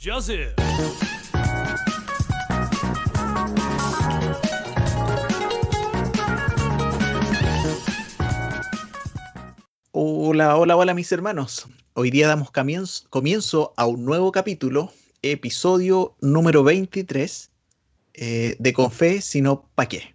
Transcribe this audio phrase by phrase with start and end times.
[0.00, 0.54] Joseph.
[9.90, 11.66] Hola, hola, hola mis hermanos.
[11.94, 14.92] Hoy día damos comienzo, a un nuevo capítulo,
[15.22, 17.50] episodio número 23
[18.14, 20.14] eh, de Confe, sino pa' qué.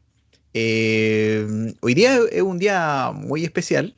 [0.54, 1.46] Eh,
[1.82, 3.94] hoy día es un día muy especial.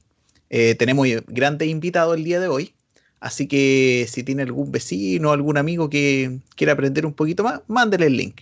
[0.50, 2.75] Eh, tenemos grandes invitados el día de hoy.
[3.20, 8.08] Así que si tiene algún vecino algún amigo que quiera aprender un poquito más, mándele
[8.08, 8.42] el link.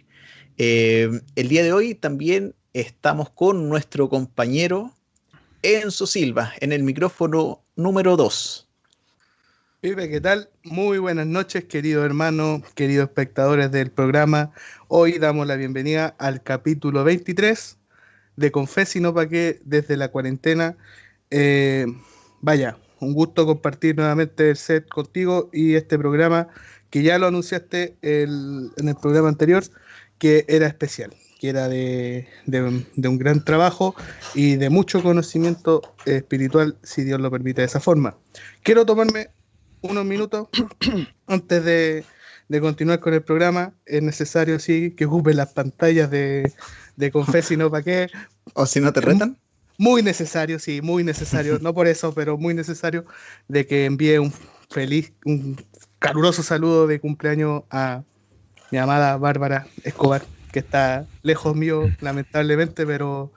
[0.57, 4.93] el día de hoy también estamos con nuestro compañero
[5.61, 8.67] Enzo Silva en el micrófono número 2.
[9.79, 10.49] Pipe, ¿qué tal?
[10.63, 14.51] Muy buenas noches, queridos hermanos, queridos espectadores del programa.
[14.87, 17.77] Hoy damos la bienvenida al capítulo 23
[18.37, 20.77] de Confes y no pa' qué desde la cuarentena.
[21.31, 21.85] Eh,
[22.39, 26.47] vaya, un gusto compartir nuevamente el set contigo y este programa
[26.89, 29.63] que ya lo anunciaste en el programa anterior,
[30.17, 32.25] que era especial que era de,
[32.95, 33.95] un gran trabajo
[34.33, 38.15] y de mucho conocimiento espiritual, si Dios lo permite de esa forma.
[38.61, 39.27] Quiero tomarme
[39.81, 40.47] unos minutos
[41.27, 42.05] antes de,
[42.61, 43.73] continuar con el programa.
[43.85, 46.49] Es necesario, sí, que ocupen las pantallas de,
[46.95, 48.09] de Confes no para qué.
[48.53, 49.37] ¿O si no te retan?
[49.83, 51.59] Muy necesario, sí, muy necesario.
[51.59, 53.03] no por eso, pero muy necesario
[53.49, 54.33] de que envíe un
[54.69, 55.57] feliz, un
[55.99, 58.01] caluroso saludo de cumpleaños a
[58.71, 60.21] mi amada Bárbara Escobar
[60.53, 63.33] que está lejos mío, lamentablemente, pero,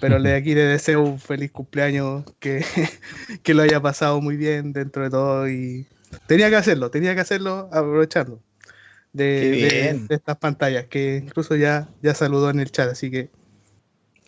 [0.00, 2.64] pero de aquí le deseo un feliz cumpleaños, que,
[3.42, 5.88] que lo haya pasado muy bien dentro de todo y
[6.28, 8.40] tenía que hacerlo, tenía que hacerlo aprovechando
[9.12, 13.28] de, estas pantallas, que incluso ya, ya saludó en el chat, así que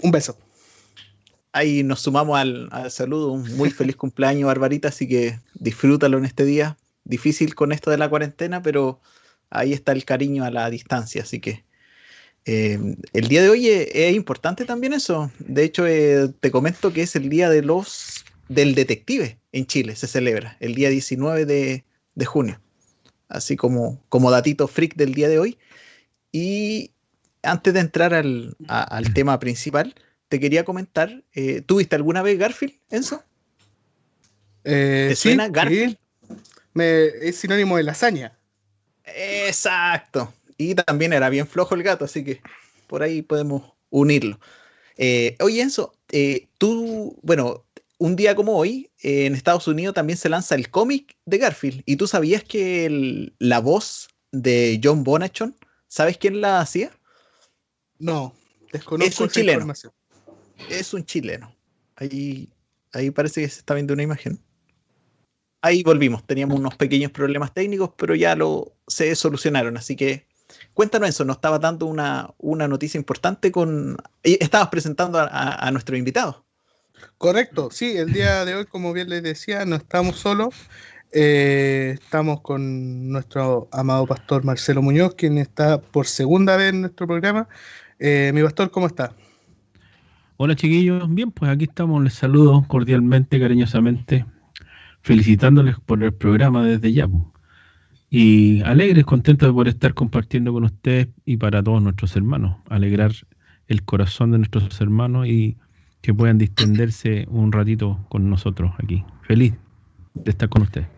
[0.02, 0.41] un beso.
[1.52, 6.24] Ahí nos sumamos al, al saludo, un muy feliz cumpleaños, Barbarita, así que disfrútalo en
[6.24, 6.76] este día.
[7.04, 9.00] Difícil con esto de la cuarentena, pero
[9.50, 11.64] ahí está el cariño a la distancia, así que
[12.44, 15.30] eh, el día de hoy es, importante también eso.
[15.38, 19.96] De hecho, eh, te comento que es el día de los del detective en Chile,
[19.96, 21.84] se celebra el día 19 de,
[22.26, 22.60] junio.
[23.28, 25.58] Así como, como datito freak del día de hoy.
[26.32, 26.90] Y
[27.42, 28.56] antes de entrar al,
[29.14, 29.94] tema principal,
[30.32, 33.22] te quería comentar, eh, ¿tuviste alguna vez Garfield, Enzo?
[34.62, 35.98] ¿Te suena Garfield?
[36.74, 38.38] es sinónimo de lasaña.
[39.04, 40.32] Exacto.
[40.56, 42.40] Y también era bien flojo el gato, así que
[42.86, 44.40] por ahí podemos unirlo.
[44.96, 47.66] Eh, oye, Enzo, eh, tú, bueno,
[47.98, 51.82] un día como hoy, eh, en Estados Unidos también se lanza el cómic de Garfield.
[51.84, 55.54] ¿Y tú sabías que la voz de John Bonachon,
[55.88, 56.90] ¿sabes quién la hacía?
[57.98, 58.34] No,
[58.72, 59.74] desconozco es un chileno.
[60.68, 61.54] Es un chileno.
[61.96, 62.48] Ahí,
[62.92, 64.40] ahí parece que se está viendo una imagen.
[65.60, 70.26] Ahí volvimos, teníamos unos pequeños problemas técnicos, pero ya lo se solucionaron, así que
[70.74, 73.96] Cuéntanos eso, nos estaba dando una, noticia importante con...
[74.22, 76.44] Estabas presentando a, nuestro invitado.
[77.18, 80.54] Correcto, sí, el día de hoy, como bien les decía, no estamos solos.
[81.12, 87.06] Eh, estamos con nuestro amado pastor Marcelo Muñoz, quien está por segunda vez en nuestro
[87.06, 87.48] programa.
[87.98, 89.14] Eh, mi pastor, ¿cómo está?
[90.44, 94.26] Hola chiquillos, bien, pues aquí estamos, les saludo cordialmente, cariñosamente,
[95.00, 97.06] felicitándoles por el programa desde ya.
[97.06, 97.22] Pues.
[98.10, 102.56] Y alegres, contentos de poder estar compartiendo con ustedes y para todos nuestros hermanos.
[102.70, 103.12] Alegrar
[103.68, 105.58] el corazón de nuestros hermanos y
[106.00, 109.04] que puedan distenderse un ratito con nosotros aquí.
[109.28, 109.54] Feliz
[110.14, 110.88] de estar con ustedes.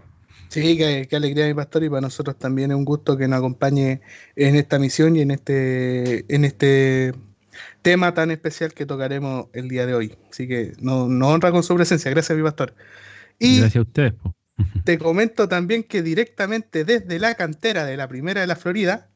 [0.49, 4.01] Sí, qué, alegría, mi pastor, y para nosotros también es un gusto que nos acompañe
[4.37, 7.13] en esta misión y en este, en este
[7.85, 10.17] tema tan especial que tocaremos el día de hoy.
[10.31, 12.11] Así que nos, honra con su presencia.
[12.11, 12.75] Gracias, mi pastor.
[13.39, 14.15] Y Gracias a ustedes.
[14.85, 19.11] Te comento también que directamente desde la cantera de la primera de la Florida,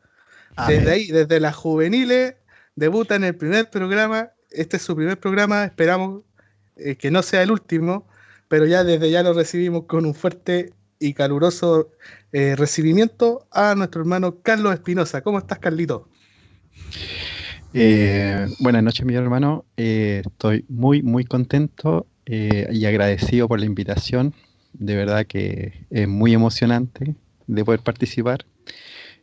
[0.67, 2.35] desde ahí, desde las juveniles,
[2.77, 4.33] debuta en el primer programa.
[4.51, 6.25] Este es su primer programa, esperamos
[6.77, 8.07] eh, que no sea el último,
[8.49, 11.91] pero ya desde ya lo recibimos con un fuerte y caluroso
[12.33, 15.23] eh, recibimiento a nuestro hermano Carlos Espinosa.
[15.23, 16.09] ¿Cómo estás, Carlito?
[17.75, 19.65] Eh, buenas noches, mi hermano.
[19.77, 24.35] estoy muy, muy contento y agradecido por la invitación
[24.73, 27.15] de verdad que es muy emocionante
[27.47, 28.47] de poder participar.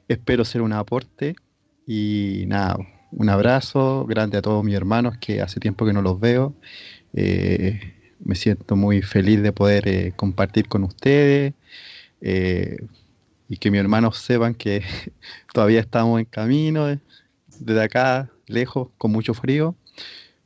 [0.08, 1.36] Espero ser un aporte
[1.88, 2.78] y nada,
[3.12, 6.54] un abrazo grande a todos mis hermanos que hace tiempo que no los veo.
[7.14, 7.80] Eh,
[8.20, 11.54] me siento muy feliz de poder eh, compartir con ustedes
[12.22, 12.78] eh,
[13.48, 14.84] y que mis hermanos sepan que
[15.54, 17.00] todavía estamos en camino
[17.60, 19.76] desde acá, lejos, con mucho frío,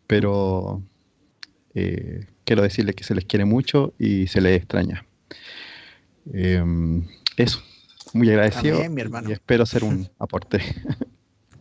[0.07, 0.81] pero
[2.45, 5.05] quiero decirles que se les quiere mucho y se les extraña.
[6.33, 7.05] Em,
[7.37, 7.61] eso.
[8.13, 9.29] Muy agradecido Amén, mi hermano.
[9.29, 10.59] y espero ser un aporte.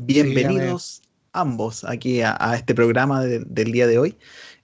[0.02, 1.02] Bienvenidos
[1.32, 4.16] ambos aquí a, a este programa de- del día de hoy.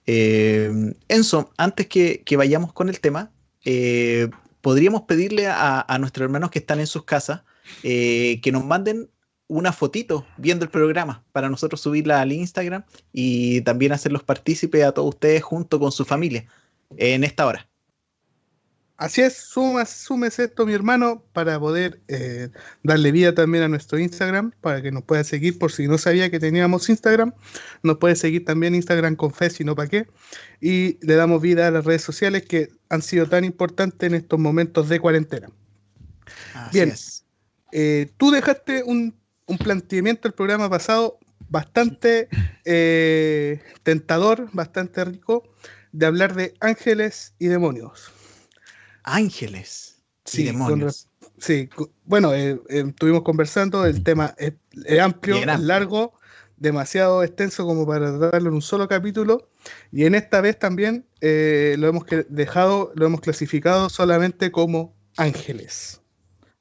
[0.07, 0.71] Eh,
[1.07, 3.31] Enzo, antes que, que vayamos con el tema,
[3.65, 4.29] eh,
[4.61, 7.41] podríamos pedirle a, a nuestros hermanos que están en sus casas
[7.83, 9.09] eh, que nos manden
[9.47, 14.91] una fotito viendo el programa para nosotros subirla al Instagram y también hacerlos partícipes a
[14.91, 16.45] todos ustedes junto con su familia
[16.97, 17.67] en esta hora.
[18.97, 22.47] Así es, sumas, sumes esto, mi hermano, para poder eh,
[22.81, 26.31] darle vida también a nuestro Instagram, para que nos pueda seguir, por si no sabía
[26.31, 27.33] que teníamos Instagram,
[27.83, 30.07] nos puede seguir también Instagram con fe, si no para qué,
[30.61, 34.39] y le damos vida a las redes sociales que han sido tan importantes en estos
[34.39, 35.49] momentos de cuarentena.
[36.53, 36.89] Así Bien.
[36.91, 37.25] es.
[37.73, 39.13] Eh, tú dejaste un,
[39.47, 41.19] un planteamiento el programa pasado
[41.49, 42.27] bastante
[42.65, 45.43] eh, tentador, bastante rico,
[45.91, 48.11] de hablar de ángeles y demonios.
[49.03, 51.07] Ángeles y Sí, con demonios.
[51.37, 51.69] Sí,
[52.05, 54.53] bueno, eh, eh, estuvimos conversando, el tema es,
[54.85, 56.17] es amplio, es largo,
[56.57, 59.49] demasiado extenso como para darlo en un solo capítulo,
[59.91, 66.01] y en esta vez también lo hemos dejado, lo hemos clasificado solamente como ángeles.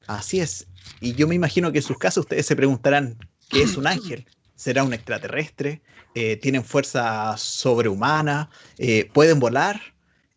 [0.07, 0.67] Así es.
[1.01, 4.27] Y yo me imagino que en sus casas ustedes se preguntarán, ¿qué es un ángel?
[4.55, 5.83] ¿Será un extraterrestre?
[6.15, 8.51] Eh, ¿Tienen fuerza sobrehumana?
[8.79, 9.81] Eh, ¿Pueden volar?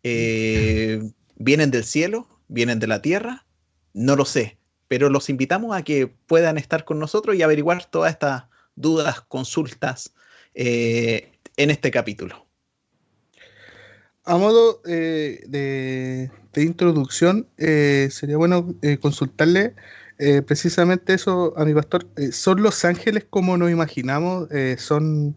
[0.02, 1.00] Eh,
[1.36, 2.28] ¿Vienen del cielo?
[2.48, 3.46] ¿Vienen de la tierra?
[3.94, 4.58] No lo sé.
[4.88, 10.14] Pero los invitamos a que puedan estar con nosotros y averiguar todas estas dudas, consultas
[10.54, 12.46] eh, en este capítulo.
[14.24, 19.74] A modo eh, de, de introducción, eh, sería bueno eh, consultarle
[20.18, 22.06] eh, precisamente eso a mi pastor.
[22.16, 24.48] Eh, ¿Son los ángeles como nos imaginamos?
[24.52, 25.36] Eh, ¿Son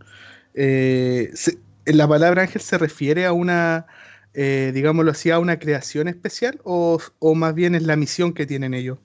[1.86, 3.88] la palabra ángel se refiere a una,
[4.34, 8.74] digámoslo así, a una creación especial o, o más bien es la misión que tienen
[8.74, 9.00] ellos?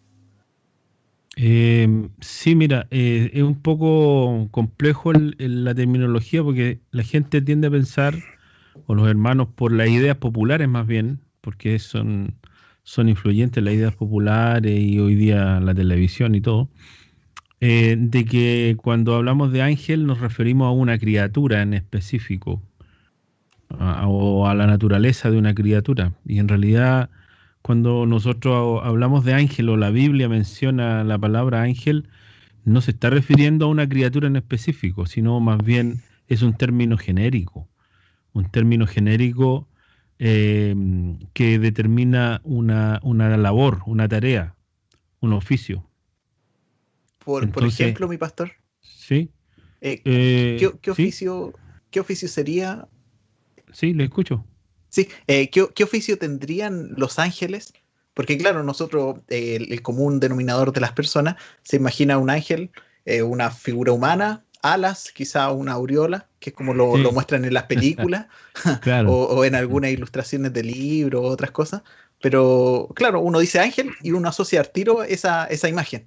[1.38, 7.70] Eh, sí, mira, es un poco complejo el- la terminología porque la gente tiende a
[7.70, 8.22] pensar,
[8.86, 12.38] o los hermanos, por las ideas populares más bien, porque son,
[12.86, 16.70] son influyentes las ideas populares y hoy día la televisión y todo,
[17.60, 22.62] eh, de que cuando hablamos de ángel nos referimos a una criatura en específico,
[23.68, 26.12] o a la naturaleza de una criatura.
[26.24, 27.10] Y en realidad
[27.62, 32.08] cuando nosotros hablamos de ángel o la Biblia menciona la palabra ángel,
[32.64, 36.96] no se está refiriendo a una criatura en específico, sino más bien es un término
[36.96, 37.68] genérico,
[38.32, 39.68] un término genérico
[40.18, 40.74] eh,
[41.32, 44.56] que determina una, una labor, una tarea,
[45.20, 45.84] un oficio.
[47.24, 49.30] Por, ejemplo, mi pastor, ¿Sí?
[49.80, 51.52] eh, Eh, ¿qué, oficio,
[51.90, 52.88] ¿qué oficio sería
[53.72, 54.44] Sí, le escucho.
[54.88, 57.74] Sí, eh, ¿qué, qué oficio tendrían los ángeles?
[58.14, 62.70] Porque claro, nosotros, eh, el, el común denominador de las personas, se imagina un ángel,
[63.04, 67.02] eh, una figura humana, alas, quizá una aureola, que es como lo, Sí.
[67.02, 68.26] lo muestran en las películas,
[68.82, 69.12] Claro.
[69.12, 71.82] o, o en algunas ilustraciones de libros, o otras cosas.
[72.22, 76.06] Pero claro, uno dice ángel y uno asocia al tiro esa, esa imagen.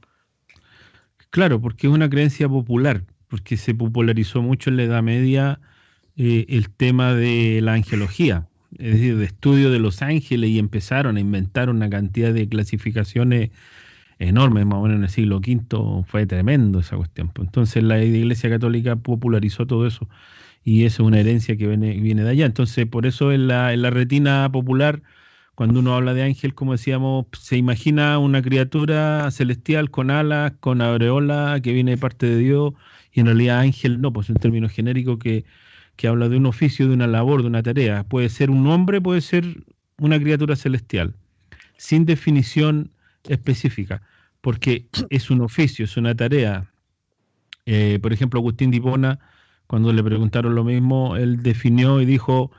[1.29, 5.59] Claro, porque es una creencia popular, porque se popularizó mucho en la Edad Media
[6.17, 8.47] eh, el tema de la angelología,
[8.77, 13.51] es decir, de estudio de los ángeles y empezaron a inventar una cantidad de clasificaciones
[14.19, 17.30] enormes, más o menos en el siglo V fue tremendo esa cuestión.
[17.30, 17.47] pues.
[17.47, 20.07] Entonces la Iglesia Católica popularizó todo eso
[20.64, 22.45] y eso es una herencia que viene, viene de allá.
[22.45, 25.02] Entonces por eso en la, en la retina popular,
[25.56, 30.81] cuando uno habla de ángel, como decíamos, se imagina una criatura celestial con alas, con
[30.81, 32.73] aureola, que viene de parte de Dios,
[33.11, 35.45] y en realidad ángel no, pues es un término genérico que,
[35.97, 38.04] que habla de un oficio, de una labor, de una tarea.
[38.06, 39.64] Puede ser un hombre, puede ser
[39.97, 41.16] una criatura celestial,
[41.78, 42.92] sin definición
[43.28, 44.02] específica,
[44.41, 46.71] porque es un oficio, es una tarea.
[47.65, 49.19] Eh, por ejemplo, Agustín Dipona,
[49.67, 52.51] cuando le preguntaron lo mismo, él definió y dijo,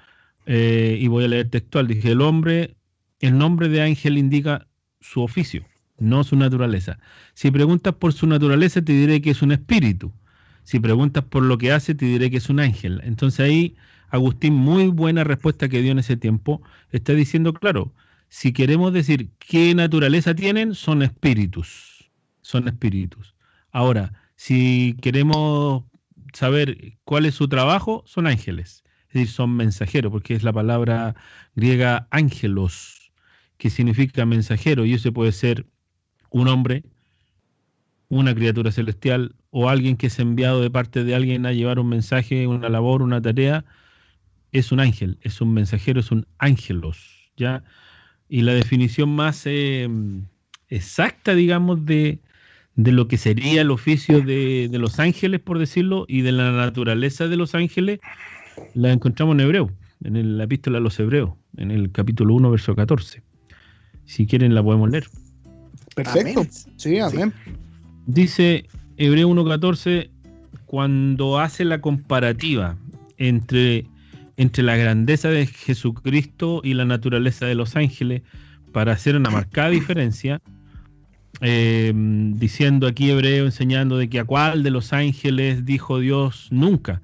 [0.46, 2.76] eh, y voy a leer textual, dije, el hombre,
[3.20, 4.66] el nombre de ángel indica
[5.00, 5.64] su oficio,
[5.98, 6.98] no su naturaleza.
[7.34, 10.12] Si preguntas por su naturaleza, te diré que es un espíritu.
[10.64, 13.00] Si preguntas por lo que hace, te diré que es un ángel.
[13.04, 13.76] Entonces ahí,
[14.10, 17.92] Agustín, muy buena respuesta que dio en ese tiempo, está diciendo, claro,
[18.30, 22.10] si queremos decir qué naturaleza tienen, son espíritus.
[22.42, 23.34] Son espíritus.
[23.72, 25.82] Ahora, si queremos
[26.32, 28.84] saber cuál es su trabajo, son ángeles.
[29.08, 31.16] Es decir, son mensajeros, porque es la palabra
[31.56, 33.12] griega ángelos,
[33.58, 35.66] que significa mensajero, y ese puede ser
[36.30, 36.84] un hombre,
[38.08, 41.88] una criatura celestial o alguien que es enviado de parte de alguien a llevar un
[41.88, 43.64] mensaje, una labor, una tarea,
[44.52, 47.64] es un ángel, es un mensajero, es un ángelos, ¿ya?
[48.30, 49.88] Y la definición más eh,
[50.68, 52.20] exacta, digamos, de,
[52.76, 56.52] de lo que sería el oficio de, de, los ángeles, por decirlo, y de la
[56.52, 58.00] naturaleza de los ángeles,
[58.74, 59.70] la encontramos en Hebreo,
[60.04, 63.22] en la epístola a los Hebreos, en el capítulo 1, verso 14.
[64.04, 65.06] Si quieren, la podemos leer.
[65.94, 66.46] Perfecto.
[66.76, 67.32] Sí, amén.
[68.06, 70.08] Dice Hebreo 1.14,
[70.66, 72.76] cuando hace la comparativa
[73.18, 73.86] entre,
[74.40, 78.22] entre la grandeza de Jesucristo y la naturaleza de los ángeles,
[78.72, 80.40] para hacer una marcada diferencia,
[81.42, 87.02] eh, diciendo aquí Hebreo, enseñando de que a cuál de los ángeles dijo Dios nunca,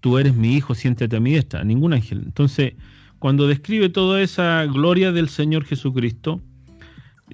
[0.00, 2.20] tú eres mi hijo, siéntate a mi diestra, ningún ángel.
[2.22, 2.74] Entonces,
[3.18, 6.42] cuando describe toda esa gloria del Señor Jesucristo,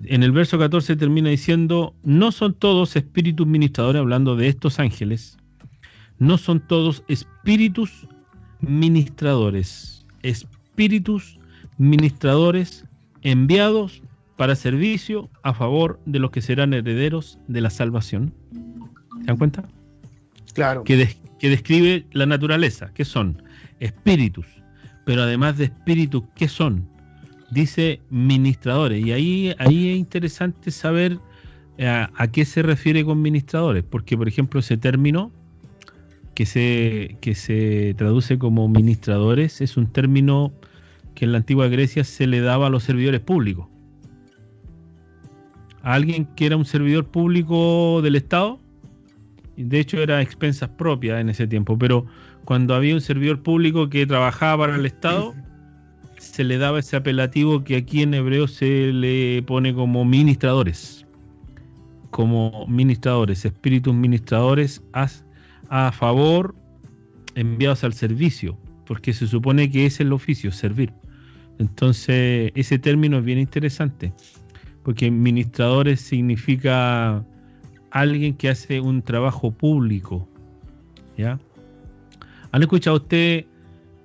[0.04, 5.38] en el verso 14 termina diciendo, no son todos espíritus ministradores, hablando de estos ángeles,
[6.20, 8.06] no son todos espíritus
[8.60, 11.38] ministradores, espíritus
[11.78, 12.84] ministradores
[13.22, 14.02] enviados
[14.36, 18.32] para servicio a favor de los que serán herederos de la salvación.
[19.20, 19.64] ¿Se dan cuenta?
[20.54, 20.84] Claro.
[20.84, 23.42] Que, que describe la naturaleza, que son
[23.80, 24.46] espíritus,
[25.04, 26.86] pero además de espíritus, ¿qué son?
[27.50, 29.04] dice ministradores.
[29.04, 31.18] Y ahí, ahí es interesante saber
[31.78, 35.32] eh, a, a, qué se refiere con ministradores, porque por ejemplo ese término
[36.40, 40.50] que se, que se traduce como ministradores es un término
[41.14, 43.66] que en la antigua Grecia se le daba a los servidores públicos.
[45.82, 48.58] A alguien que era un servidor público del Estado,
[49.58, 52.06] de hecho era expensas propias en ese tiempo, pero
[52.46, 55.34] cuando había un servidor público que trabajaba para el Estado,
[56.16, 61.04] se le daba ese apelativo que aquí en hebreo se le pone como ministradores.
[62.10, 65.06] Como ministradores, espíritus ministradores a,
[65.70, 66.54] a favor,
[67.36, 70.92] enviados al servicio, porque se supone que es el oficio, servir.
[71.58, 74.12] Entonces, ese término es bien interesante,
[74.82, 77.24] porque ministradores significa
[77.92, 80.28] alguien que hace un trabajo público.
[81.16, 81.38] ¿Ya?
[82.52, 83.44] ¿Han escuchado ustedes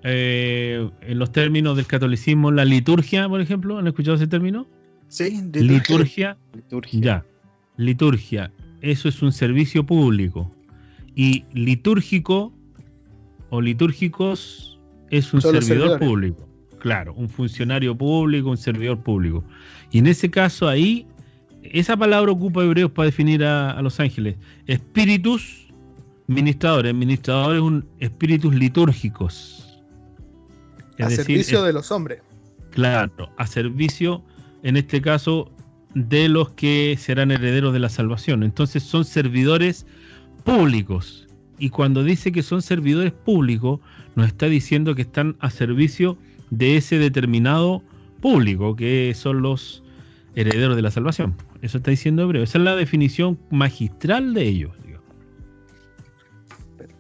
[0.04, 4.68] eh, en los términos del catolicismo, la liturgia, por ejemplo, ¿han escuchado ese término?
[5.08, 6.38] Sí, liturgia.
[6.54, 7.00] Liturgia.
[7.02, 7.26] Ya,
[7.78, 8.52] liturgia.
[8.82, 10.55] Eso es un servicio público.
[11.16, 12.54] Y litúrgico
[13.50, 14.80] o litúrgicos
[15.10, 16.48] es un servidor público.
[16.80, 19.44] Claro, un funcionario público, un servidor público.
[19.92, 21.08] Y en ese caso ahí,
[21.64, 24.36] esa palabra ocupa hebreos para definir a, a los ángeles.
[24.68, 25.68] Espíritus
[26.28, 26.94] ministradores.
[26.94, 29.66] Ministradores, un espíritus litúrgicos
[31.04, 32.22] a servicio de los hombres.
[32.72, 34.24] Claro, a servicio,
[34.64, 35.52] en este caso,
[35.94, 38.44] de los que serán herederos de la salvación.
[38.44, 39.86] Entonces son servidores
[40.46, 41.28] públicos.
[41.58, 43.80] Y cuando dice que son servidores públicos,
[44.16, 46.18] nos está diciendo que están a servicio
[46.52, 47.82] de ese determinado
[48.22, 49.84] público, que son los
[50.36, 51.36] herederos de la salvación.
[51.62, 52.44] Eso está diciendo Hebreo.
[52.44, 54.72] Esa es la definición magistral de ellos.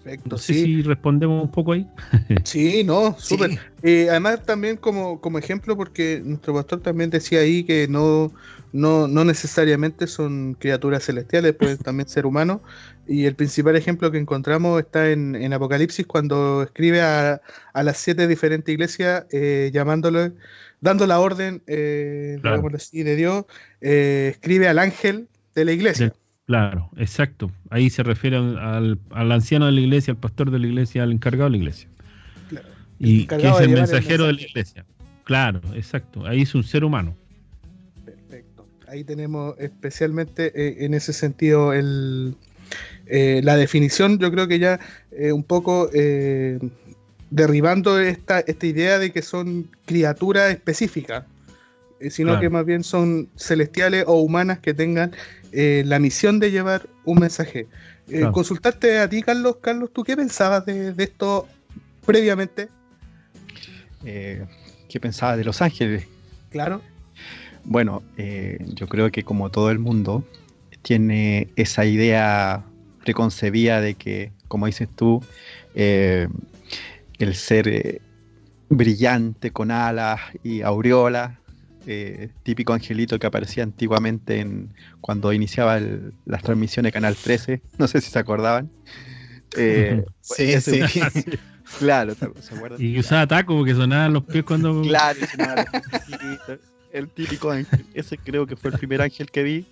[0.05, 0.65] Perfecto, no sé sí.
[0.65, 1.87] si respondemos un poco ahí.
[2.43, 3.51] sí, no, súper.
[3.51, 3.57] Sí.
[3.81, 8.31] Eh, además, también como, como ejemplo, porque nuestro pastor también decía ahí que no,
[8.75, 12.59] no, no necesariamente son criaturas celestiales, pueden también ser humanos.
[13.07, 17.41] Y el principal ejemplo que encontramos está en, en Apocalipsis, cuando escribe a,
[17.73, 20.33] a, las siete diferentes iglesias, eh, llamándole,
[20.81, 22.67] dando la orden, eh, claro.
[22.75, 23.45] así, de Dios,
[23.79, 26.13] eh, escribe al ángel de la iglesia.
[26.45, 27.49] Claro, exacto.
[27.69, 31.13] Ahí se refiere al, al, anciano de la iglesia, al pastor de la iglesia, al
[31.13, 31.87] encargado de la iglesia.
[32.49, 32.67] Claro.
[32.99, 34.85] Y que es el mensajero el de la iglesia.
[35.23, 36.25] Claro, exacto.
[36.25, 37.15] Ahí es un ser humano.
[38.95, 42.37] Ahí tenemos especialmente eh, en ese sentido el,
[43.07, 44.79] eh, la definición, yo creo que ya
[45.11, 46.59] eh, un poco eh,
[47.29, 51.25] derribando esta, esta idea de que son criaturas específicas
[52.09, 52.41] sino claro.
[52.41, 55.11] que más bien son celestiales o humanas que tengan
[55.51, 57.67] eh, la misión de llevar un mensaje.
[58.07, 58.31] Eh, claro.
[58.31, 59.57] Consultaste a ti, Carlos.
[59.59, 61.47] Carlos, ¿tú qué pensabas de, de esto
[62.05, 62.69] previamente?
[64.05, 64.45] Eh,
[64.87, 66.05] ¿Qué pensaba de Los Ángeles?
[66.49, 66.81] Claro.
[67.65, 70.23] Bueno, eh, yo creo que como todo el mundo
[70.81, 72.63] tiene esa idea
[73.03, 75.23] preconcebida de que, como dices tú,
[75.73, 76.27] eh,
[77.17, 78.01] el ser
[78.69, 81.37] brillante con alas y aureolas
[81.87, 87.61] eh, típico angelito que aparecía antiguamente en, cuando iniciaba el, las transmisiones de Canal 13,
[87.77, 88.71] no sé si se acordaban.
[89.55, 91.01] Eh, sí, ese, sí.
[91.77, 92.81] claro, ¿se acuerdan?
[92.81, 94.81] Y usaba taco porque sonaban los pies cuando...
[94.81, 96.17] Claro, sonaban los
[96.47, 96.59] pies,
[96.95, 97.85] el típico ángel.
[97.93, 99.65] Ese creo que fue el primer ángel que vi.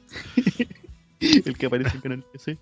[1.20, 2.58] el que aparece en Canal 13.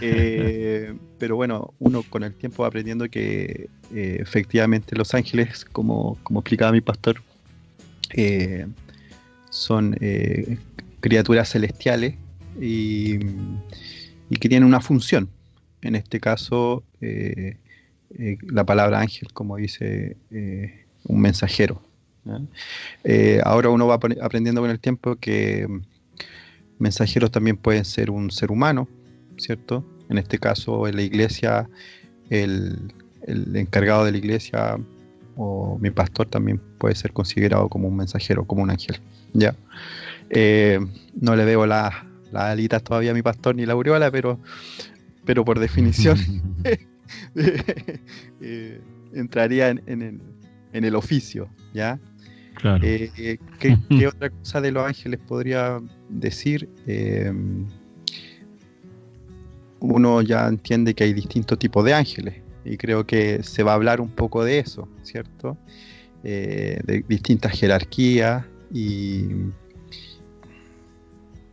[0.00, 6.18] Eh, pero bueno, uno con el tiempo va aprendiendo que eh, efectivamente los ángeles, como,
[6.22, 7.20] como explicaba mi pastor,
[8.14, 8.66] eh,
[9.50, 10.56] son eh,
[11.00, 12.14] criaturas celestiales
[12.60, 15.28] y, que tienen una función.
[15.82, 20.16] En este caso, la palabra ángel, como dice
[21.04, 21.82] un mensajero.
[23.44, 25.66] Ahora uno va aprendiendo con el tiempo que
[26.78, 28.88] mensajeros también pueden ser un ser humano,
[29.38, 29.84] ¿cierto?
[30.08, 31.68] En este caso, en la iglesia,
[32.30, 32.92] el,
[33.26, 34.78] el encargado de la iglesia
[35.36, 39.00] o mi pastor también puede ser considerado como un mensajero, como un ángel.
[39.32, 39.54] ¿ya?
[40.30, 40.78] Eh,
[41.20, 41.94] no le veo las
[42.32, 44.38] alitas todavía a mi pastor ni la aureola, pero,
[45.24, 46.18] pero por definición
[48.40, 48.80] eh,
[49.14, 50.20] entraría en,
[50.72, 51.48] el, oficio.
[51.72, 51.98] ¿ya?
[52.82, 56.68] Eh, ¿qué, otra cosa de los ángeles podría decir?
[59.80, 63.74] uno ya entiende que hay distintos tipos de ángeles y creo que se va a
[63.74, 65.56] hablar un poco de eso, ¿cierto?
[66.24, 69.26] Eh, de distintas jerarquías y,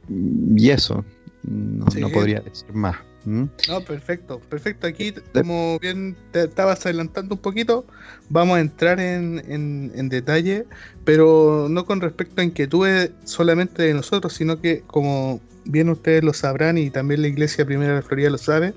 [0.08, 1.04] y eso,
[1.44, 2.98] no, podría decir más.
[3.26, 4.88] No, perfecto, perfecto.
[4.88, 7.86] Aquí, como bien te estabas adelantando un poquito,
[8.30, 10.66] vamos a entrar en, en, detalle,
[11.04, 16.34] pero no con respecto a inquietudes solamente de nosotros, sino que como bien ustedes lo
[16.34, 18.74] sabrán y también la Iglesia Primera de Florida lo sabe,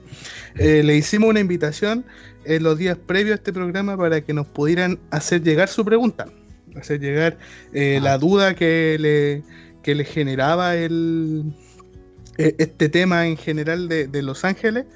[0.57, 2.05] eh, le hicimos una invitación
[2.45, 6.27] en los días previos a este programa para que nos pudieran hacer llegar su pregunta,
[6.77, 7.39] hacer llegar
[7.73, 9.43] eh, la duda que le,
[9.83, 11.55] que le generaba el,
[12.39, 14.87] este tema en general de, Los Ángeles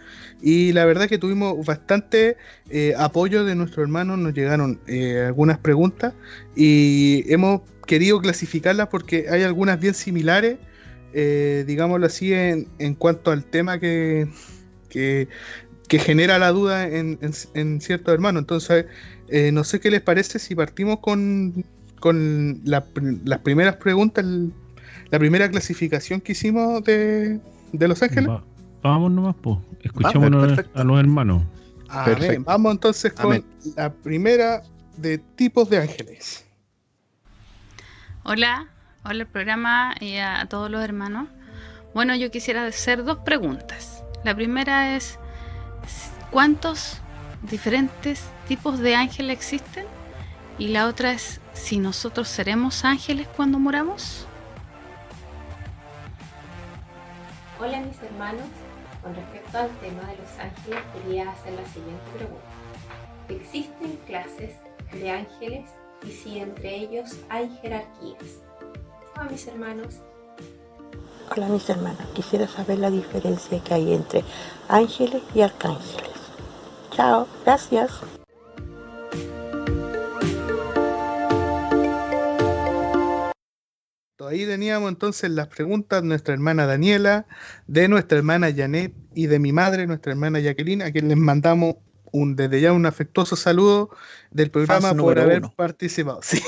[0.40, 2.36] y la verdad que tuvimos bastante
[2.70, 4.80] eh, apoyo de nuestros hermanos, nos llegaron
[5.26, 6.14] algunas preguntas
[6.54, 10.56] y hemos querido clasificarlas porque hay algunas bien similares
[11.18, 14.28] eh, digámoslo así, en, en, cuanto al tema que,
[14.90, 15.28] que,
[15.88, 17.18] genera la duda en,
[17.54, 18.40] en, ciertos hermanos.
[18.40, 18.84] Entonces,
[19.28, 21.64] eh, no sé qué les parece si partimos con,
[22.00, 22.84] con las
[23.42, 24.26] primeras preguntas,
[25.10, 27.40] la primera clasificación que hicimos de,
[27.72, 28.30] Los Ángeles.
[28.82, 29.58] vamos nomás, pues.
[29.82, 31.42] Escuchémonos a los hermanos.
[32.40, 33.44] vamos entonces con
[33.76, 34.62] la primera
[34.96, 36.44] de tipos de ángeles.
[38.24, 38.68] Hola,
[39.08, 41.28] Hola el programa y a, todos los hermanos.
[41.94, 44.02] Bueno, yo quisiera hacer dos preguntas.
[44.24, 45.20] La primera es,
[46.32, 47.00] ¿cuántos
[47.48, 49.86] diferentes tipos de ángeles existen?
[50.58, 54.25] Y la otra es, si nosotros seremos ángeles cuando muramos.
[57.58, 58.46] Hola mis hermanos,
[59.02, 62.44] con respecto al tema de los ángeles quería hacer la siguiente pregunta.
[63.28, 64.56] ¿Existen clases
[64.92, 65.64] de ángeles
[66.06, 68.42] y si entre ellos hay jerarquías?
[69.14, 69.94] a mis hermanos.
[71.34, 74.22] Hola mis hermanos, quisiera saber la diferencia que hay entre
[74.68, 76.10] ángeles y arcángeles.
[76.90, 78.15] Chao, gracias.
[84.20, 87.26] Ahí teníamos entonces las preguntas de nuestra hermana Daniela,
[87.66, 91.76] de nuestra hermana Janet y de mi madre, nuestra hermana Jacqueline, a quien les mandamos
[92.12, 93.90] un, desde ya un afectuoso saludo
[94.30, 96.20] del programa por haber participado.
[96.22, 96.40] Sí,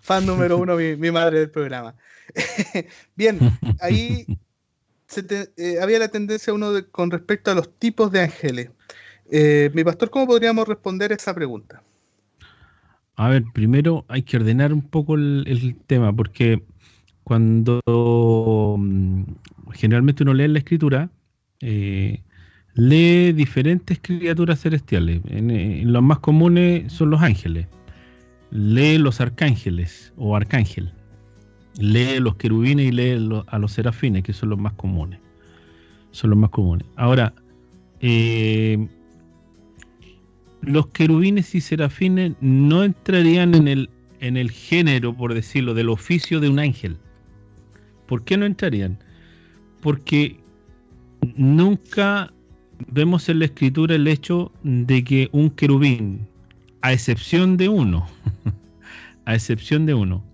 [0.00, 1.94] fan número uno, mi, madre del programa.
[3.16, 3.38] Bien,
[3.80, 4.26] ahí
[5.56, 8.70] eh, había la tendencia uno con respecto a los tipos de ángeles.
[9.30, 11.82] Eh, mi pastor, ¿cómo podríamos responder esa pregunta?
[13.16, 16.62] A ver, primero hay que ordenar un poco el, tema, porque
[17.24, 17.80] cuando
[18.78, 19.22] mm,
[19.72, 21.10] generalmente uno lee la escritura,
[21.60, 22.22] eh,
[22.74, 25.20] lee diferentes criaturas celestiales.
[25.28, 27.66] En, los más comunes son los ángeles.
[28.50, 30.92] Lee los arcángeles o arcángel.
[31.78, 35.20] Lee los querubines y lee a los serafines, que son los más comunes.
[36.10, 36.86] Son los más comunes.
[36.96, 37.32] Ahora,
[38.00, 38.88] eh,
[40.62, 46.40] los querubines y serafines no entrarían en el, en el género, por decirlo, del oficio
[46.40, 46.96] de un ángel.
[48.10, 48.98] ¿Por qué no entrarían?
[49.80, 50.36] Porque
[51.36, 52.32] nunca
[52.88, 56.26] vemos en la escritura el hecho de que un querubín,
[56.82, 58.08] a excepción de uno,
[59.26, 60.24] a excepción de uno,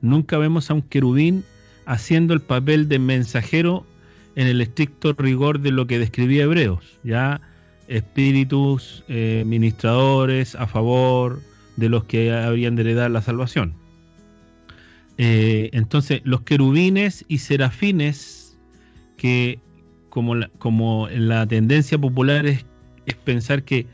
[0.00, 1.44] nunca vemos a un querubín
[1.84, 3.84] haciendo el papel de mensajero
[4.34, 7.42] en el estricto rigor de lo que describía Hebreos, ya
[7.88, 11.42] espíritus eh, ministradores a favor
[11.76, 13.74] de los que habrían de heredar la salvación.
[15.18, 18.56] Eh, entonces, los querubines y serafines
[19.16, 19.58] que
[20.08, 22.64] como la, como la tendencia popular es,
[23.24, 23.86] pensar que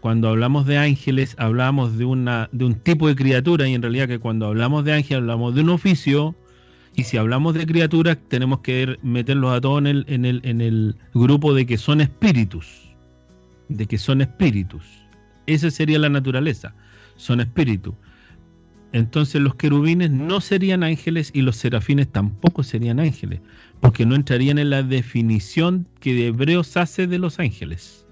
[0.00, 4.08] cuando hablamos de ángeles hablamos de, una, de un tipo de criatura y en realidad
[4.08, 6.34] que cuando hablamos de ángel hablamos de un oficio
[6.94, 10.60] y si hablamos de criaturas tenemos que meterlos a todos en el, en el, en
[10.62, 12.66] el grupo de que son espíritus,
[13.68, 14.84] de que son espíritus.
[15.46, 16.74] Esa sería la naturaleza,
[17.16, 17.94] son espíritus.
[18.92, 23.40] Entonces los querubines no serían ángeles y los serafines tampoco serían ángeles,
[23.80, 28.06] porque no entrarían en la definición que de Hebreos hace de los ángeles,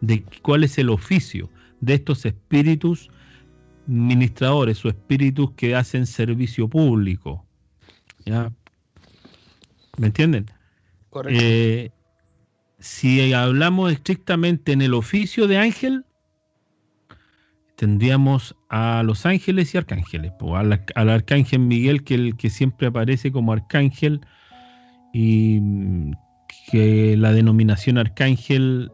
[0.00, 1.50] de cuál es el oficio
[1.80, 3.10] de estos espíritus
[3.86, 7.44] ministradores o espíritus que hacen servicio público.
[8.24, 8.52] ¿Ya?
[9.98, 10.46] ¿Me entienden?
[11.10, 11.40] Correcto.
[11.40, 11.92] Eh,
[12.78, 16.05] si hablamos estrictamente en el oficio de ángel,
[17.76, 20.32] tendríamos a los ángeles y arcángeles.
[20.54, 24.20] al, arcángel Miguel, que el que siempre aparece como arcángel,
[25.12, 26.12] y mm,
[26.70, 28.90] que la denominación arcángel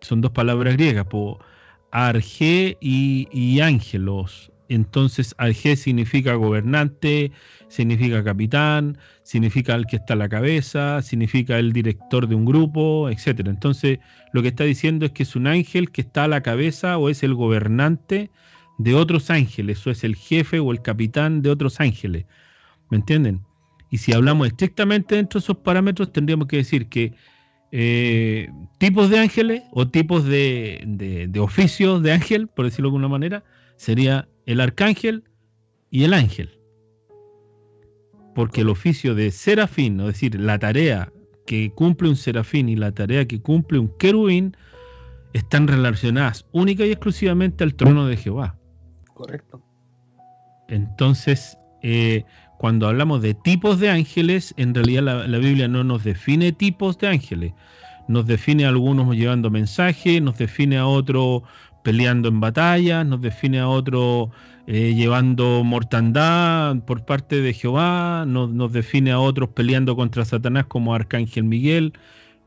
[0.00, 1.38] son dos palabras griegas, po,
[1.90, 4.52] arge y, y ángelos.
[4.68, 7.32] Entonces, arge significa gobernante,
[7.68, 8.98] significa capitán,
[9.30, 13.48] significa el que está a la cabeza, significa el director de un grupo, etcétera.
[13.48, 14.00] Entonces,
[14.32, 17.08] lo que está diciendo es que es un ángel que está a la cabeza o
[17.08, 18.28] es el gobernante
[18.78, 22.26] de otros ángeles, o es el jefe o el capitán de otros ángeles.
[22.90, 23.42] ¿Me entienden?
[23.88, 27.12] Y si hablamos estrictamente dentro de esos parámetros, tendríamos que decir que
[27.70, 32.96] eh, tipos de ángeles o tipos de, de, de oficios de ángel, por decirlo de
[32.96, 33.44] alguna manera,
[33.76, 35.22] sería el arcángel
[35.88, 36.59] y el ángel.
[38.40, 41.12] Porque el oficio de serafín, es decir, la tarea
[41.46, 44.56] que cumple un serafín y la tarea que cumple un querubín,
[45.34, 48.56] están relacionadas única y exclusivamente al trono de Jehová.
[49.12, 49.62] Correcto.
[50.68, 52.24] Entonces, eh,
[52.58, 56.96] cuando hablamos de tipos de ángeles, en realidad la, la Biblia no nos define tipos
[56.96, 57.52] de ángeles.
[58.08, 61.42] Nos define a algunos llevando mensajes, nos define a otros
[61.84, 64.30] peleando en batallas, nos define a otros
[64.72, 70.66] eh, llevando mortandad por parte de Jehová, nos, nos define a otros peleando contra Satanás
[70.66, 71.92] como Arcángel Miguel,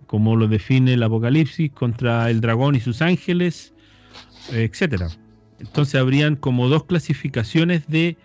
[0.07, 3.73] como lo define el Apocalipsis, contra el dragón y sus ángeles,
[4.53, 5.09] eh, etcétera.
[5.59, 8.15] Entonces habrían como dos clasificaciones de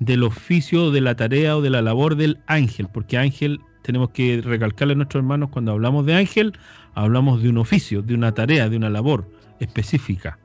[0.00, 4.42] del oficio, de la tarea o de la labor del ángel, porque ángel tenemos que
[4.42, 6.58] recalcarle a nuestros hermanos cuando hablamos de ángel,
[6.94, 10.40] hablamos de un oficio, de una tarea, de una labor específica,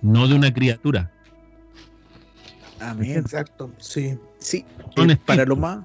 [0.00, 1.10] no de una criatura.
[2.80, 3.18] Amén.
[3.18, 4.18] Exacto, sí.
[4.38, 4.64] Sí,
[4.96, 5.84] eh, para lo más.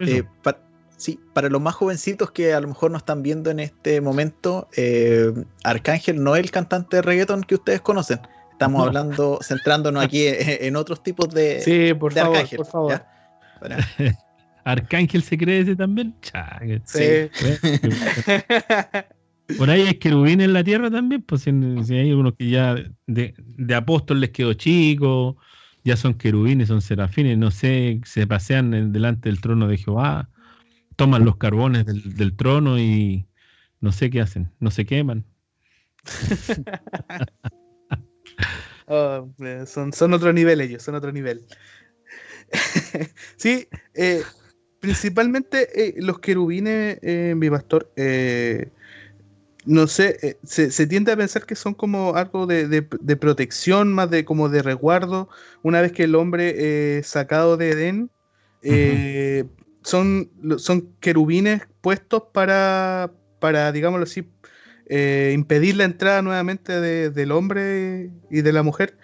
[0.00, 0.58] Eh, pa-
[0.96, 4.68] sí, para los más jovencitos que a lo mejor no están viendo en este momento,
[4.76, 8.20] eh, Arcángel no es el cantante de reggaeton que ustedes conocen.
[8.52, 8.86] Estamos No.
[8.86, 10.36] hablando, centrándonos aquí en,
[10.66, 12.56] en otros tipos de, Sí, por de favor, Arcángel.
[12.58, 13.02] por favor.
[14.64, 16.14] Arcángel se cree ese también.
[16.20, 17.30] Que- Sí.
[19.58, 22.74] Por ahí hay querubín en la tierra también, pues si, hay unos que ya
[23.06, 25.36] de, de apóstol les quedó chico,
[25.84, 30.30] ya son querubines, son serafines, no sé, se pasean delante del trono de Jehová,
[30.96, 33.26] toman los carbones del, del trono y
[33.80, 35.24] no sé qué hacen, no se queman.
[38.86, 41.46] Oh, eh, son, son otro nivel ellos, son otro nivel.
[43.36, 44.22] sí, eh,
[44.80, 48.68] principalmente eh, los querubines, eh, mi pastor, eh,
[49.66, 53.16] no sé, eh, se, se tiende a pensar que son como algo de, de- de
[53.16, 55.28] protección, más de como de resguardo.
[55.62, 58.10] Una vez que el hombre eh, sacado de Edén,
[58.62, 59.44] eh,
[59.82, 64.28] son, son querubines puestos para, para digámoslo así,
[64.86, 68.98] eh, impedir la entrada nuevamente de- del hombre y de la mujer.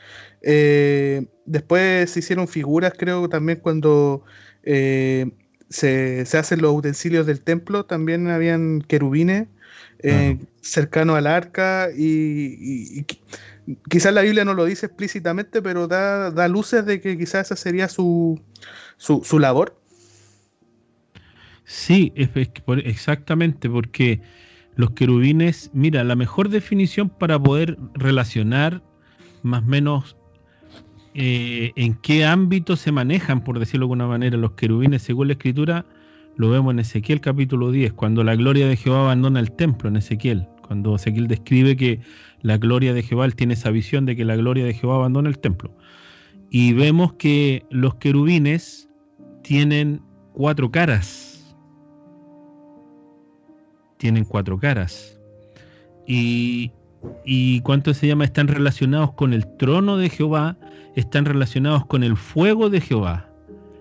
[1.44, 4.24] Después se hicieron figuras, creo, también cuando
[4.62, 5.30] eh,
[5.68, 9.48] se, se hacen los utensilios del templo, también habían querubines
[10.02, 13.20] eh, cercanos al arca y, y- y qui-
[13.88, 17.56] quizás la Biblia no lo dice explícitamente, pero da, da luces de que quizás esa
[17.56, 18.40] sería su,
[18.96, 19.80] su, su labor.
[21.64, 22.50] Sí, es- es
[22.84, 24.20] exactamente, porque
[24.76, 28.82] los querubines, mira, la mejor definición para poder relacionar
[29.42, 30.16] más o menos
[31.14, 35.32] eh, en qué ámbito se manejan, por decirlo de alguna manera, los querubines según la
[35.34, 35.84] escritura,
[36.36, 39.96] lo vemos en Ezequiel capítulo 10, cuando la gloria de Jehová abandona el templo en
[39.96, 42.00] Ezequiel, cuando Ezequiel describe que
[42.42, 45.28] la gloria de Jehová, él tiene esa visión de que la gloria de Jehová abandona
[45.28, 45.76] el templo.
[46.50, 48.88] Y vemos que los querubines
[49.42, 50.00] tienen
[50.32, 51.30] cuatro caras
[54.00, 55.20] tienen cuatro caras.
[56.06, 56.72] Y,
[57.24, 58.24] y ¿cuánto se llama?
[58.24, 60.56] Están relacionados con el trono de Jehová,
[60.96, 63.29] están relacionados con el fuego de Jehová.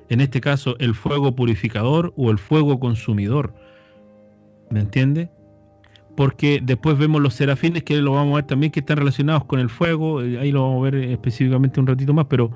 [0.10, 3.54] En este caso, el fuego purificador o el fuego consumidor.
[4.72, 5.30] ¿Me entiende?
[6.18, 9.60] Porque después vemos los serafines, que lo vamos a ver también, que están relacionados con
[9.60, 10.22] el fuego.
[10.22, 12.52] eh, Ahí lo vamos a ver específicamente un ratito más, pero,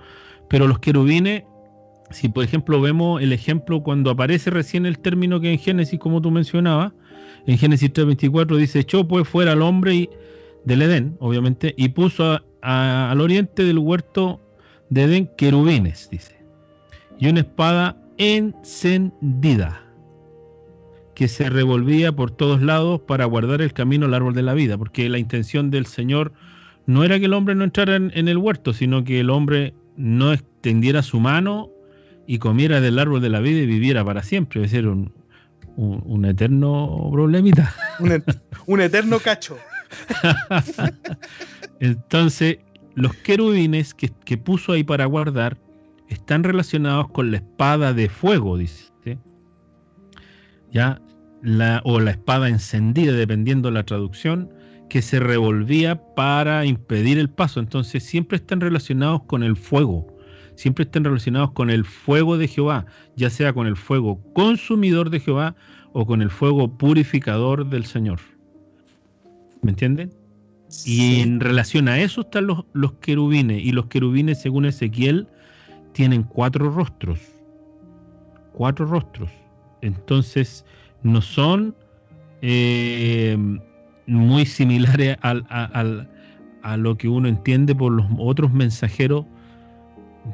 [0.50, 1.44] pero los querubines
[2.12, 6.22] si por ejemplo vemos el ejemplo cuando aparece recién el término que en Génesis, como
[6.22, 6.94] tú mencionabas,
[7.48, 10.10] en Génesis 3.24 dice, echó pues fuera al hombre y,
[10.64, 14.40] del Edén, obviamente, y puso a- al oriente del huerto
[14.90, 16.43] de Edén querubines, dice.
[17.24, 19.82] Y una espada encendida
[21.16, 24.78] que se revolvía por todos lados para guardar el camino al árbol de la vida,
[24.78, 26.34] porque la intención del Señor
[26.86, 30.34] no era que el hombre no entrara en, el huerto, sino que el hombre no
[30.34, 31.70] extendiera su mano
[32.28, 34.62] y comiera del árbol de la vida y viviera para siempre.
[34.62, 35.14] Es decir, un,
[35.78, 37.74] un, eterno problemita.
[38.68, 39.58] Un, eterno cacho.
[41.80, 42.58] Entonces,
[42.96, 45.58] los querubines que, que, puso ahí para guardar
[46.14, 48.92] están relacionados con la espada de fuego, dice.
[50.72, 51.00] ¿Ya?
[51.44, 54.50] La, o la espada encendida, dependiendo de la traducción,
[54.90, 57.60] que se revolvía para impedir el paso.
[57.60, 60.08] Entonces siempre están relacionados con el fuego,
[60.56, 65.20] siempre están relacionados con el fuego de Jehová, ya sea con el fuego consumidor de
[65.20, 65.56] Jehová
[65.94, 68.20] o con el fuego purificador del Señor.
[69.62, 70.12] ¿Me entienden?
[70.86, 73.64] Y en relación a eso están los, los querubines.
[73.64, 75.28] Y los querubines, según Ezequiel,
[75.94, 77.20] tienen cuatro rostros.
[78.54, 79.32] Cuatro rostros.
[79.82, 80.66] Entonces,
[81.04, 81.76] no son
[82.42, 83.38] eh,
[84.08, 85.46] muy similares al,
[86.62, 89.26] a lo que uno entiende por los otros mensajeros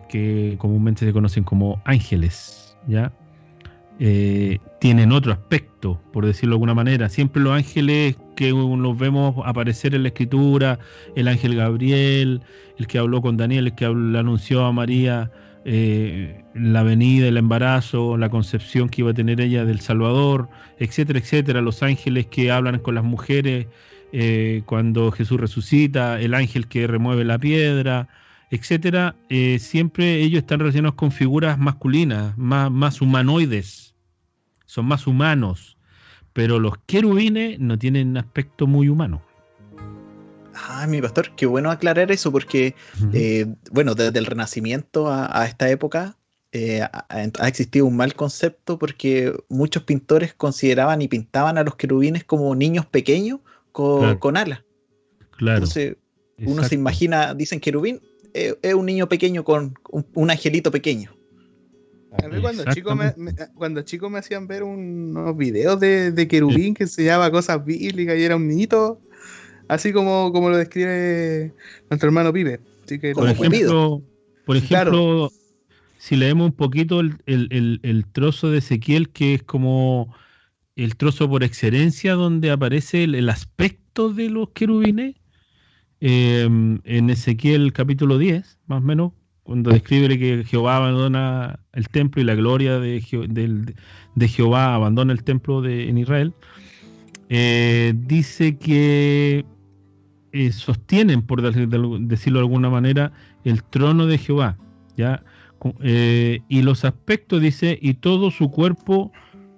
[0.07, 3.11] que comúnmente se conocen como ángeles, ¿ya?
[4.01, 7.09] Eh, tienen otro aspecto, por decirlo de alguna manera.
[7.09, 10.79] Siempre los ángeles que los vemos aparecer en la escritura,
[11.15, 12.41] el ángel Gabriel,
[12.77, 15.29] el que habló con Daniel, el que le anunció a María
[15.71, 21.19] eh, la venida, el embarazo, la concepción que iba a tener ella del Salvador, etcétera,
[21.19, 21.61] etcétera.
[21.61, 23.67] Los ángeles que hablan con las mujeres
[24.11, 28.07] eh, cuando Jesús resucita, el ángel que remueve la piedra,
[28.51, 29.15] etcétera.
[29.59, 33.89] siempre ellos están relacionados con figuras masculinas, más, más humanoides
[34.69, 35.77] son más humanos,
[36.31, 39.23] pero los querubines no tienen aspecto muy humano.
[40.55, 42.75] Ah, mi pastor, qué bueno aclarar eso porque,
[43.13, 46.17] eh, bueno, desde el Renacimiento a, esta época
[46.51, 52.23] eh, ha, existido un mal concepto porque muchos pintores consideraban y pintaban a los querubines
[52.23, 53.39] como niños pequeños
[53.71, 54.63] con, alas.
[55.37, 55.57] Claro.
[55.57, 55.97] Entonces,
[56.45, 58.01] uno se imagina, dicen querubín,
[58.33, 59.73] eh, es un niño pequeño con
[60.13, 61.11] un angelito pequeño.
[62.23, 63.13] A mí cuando chico me,
[63.53, 68.23] cuando chico me hacían ver unos videos de, de querubín que enseñaba cosas bíblicas y
[68.23, 68.99] era un niñito,
[69.69, 71.53] así como, como lo describe
[71.89, 72.59] nuestro hermano Pibe.
[73.13, 74.01] por ejemplo,
[74.45, 75.31] por ejemplo
[75.99, 80.15] si leemos un poquito el, trozo de Ezequiel, que es como
[80.75, 85.15] el trozo por excelencia donde aparece el, aspecto de los querubines,
[86.01, 89.11] eh, en Ezequiel capítulo 10, más o menos,
[89.43, 93.01] cuando describe que Jehová abandona el templo y la gloria de,
[94.29, 96.33] Jehová abandona el templo de, en Israel,
[97.27, 99.43] eh, dice que
[100.31, 103.11] eh, sostienen, por decirlo de alguna manera,
[103.43, 104.57] el trono de Jehová,
[104.97, 105.23] ¿ya?
[105.81, 109.11] Eh, y los aspectos, dice, y todo su cuerpo,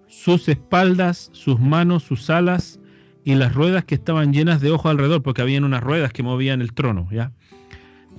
[0.07, 2.79] sus espaldas, sus manos, sus alas
[3.23, 6.62] y las ruedas que estaban llenas de ojos alrededor, porque habían unas ruedas que movían
[6.62, 7.31] el trono, ¿ya?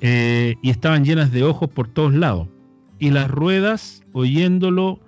[0.01, 2.49] Eh, y estaban llenas de ojos por todos lados.
[2.99, 5.01] Y las ruedas, oyéndolo,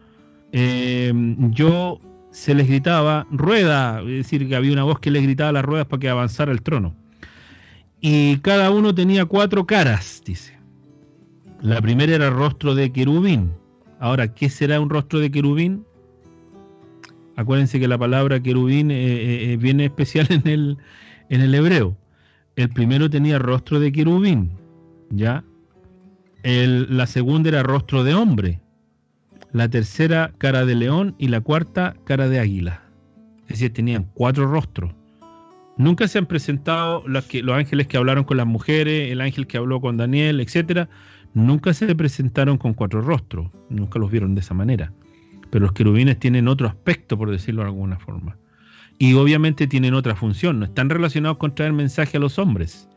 [0.52, 1.12] eh,
[1.50, 5.52] yo se les gritaba, rueda, es decir, que había una voz que les gritaba a
[5.52, 6.94] las ruedas para que avanzara el trono.
[8.06, 10.52] Y cada uno tenía cuatro caras, dice.
[11.62, 13.50] La primera era rostro de querubín.
[13.98, 15.86] Ahora, ¿qué será un rostro de querubín?
[17.36, 20.76] Acuérdense que la palabra querubín eh, viene especial en el,
[21.30, 21.96] en el hebreo.
[22.56, 24.50] El primero tenía rostro de querubín,
[25.08, 25.42] ¿ya?
[26.42, 28.60] la segunda era rostro de hombre,
[29.52, 32.82] la tercera cara de león y la cuarta cara de águila.
[33.44, 34.92] Es decir, tenían cuatro rostros.
[35.76, 39.80] Nunca se han presentado los, ángeles que hablaron con las mujeres, el ángel que habló
[39.80, 40.88] con Daniel, etcétera.
[41.34, 44.92] Nunca se presentaron con cuatro rostros, nunca los vieron de esa manera.
[45.50, 48.36] Pero los querubines tienen otro aspecto, por decirlo de alguna forma.
[48.98, 52.88] Y obviamente tienen otra función, no están relacionados con traer mensaje a los hombres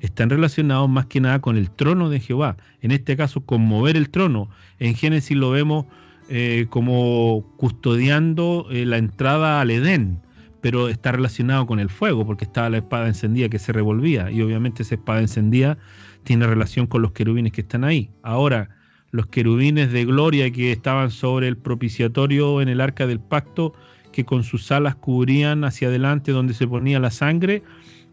[0.00, 2.56] están relacionados más que nada con el trono de Jehová.
[2.82, 4.48] En este caso, con mover el trono.
[4.78, 5.86] En Génesis lo vemos
[6.28, 10.20] eh, como custodiando eh, la entrada al Edén,
[10.66, 14.42] pero está relacionado con el fuego, porque estaba la espada encendida que se revolvía, y
[14.42, 15.78] obviamente esa espada encendida
[16.24, 18.10] tiene relación con los querubines que están ahí.
[18.24, 18.70] Ahora,
[19.12, 23.74] los querubines de gloria que estaban sobre el propiciatorio en el arca del pacto,
[24.10, 27.62] que con sus alas cubrían hacia adelante donde se ponía la sangre,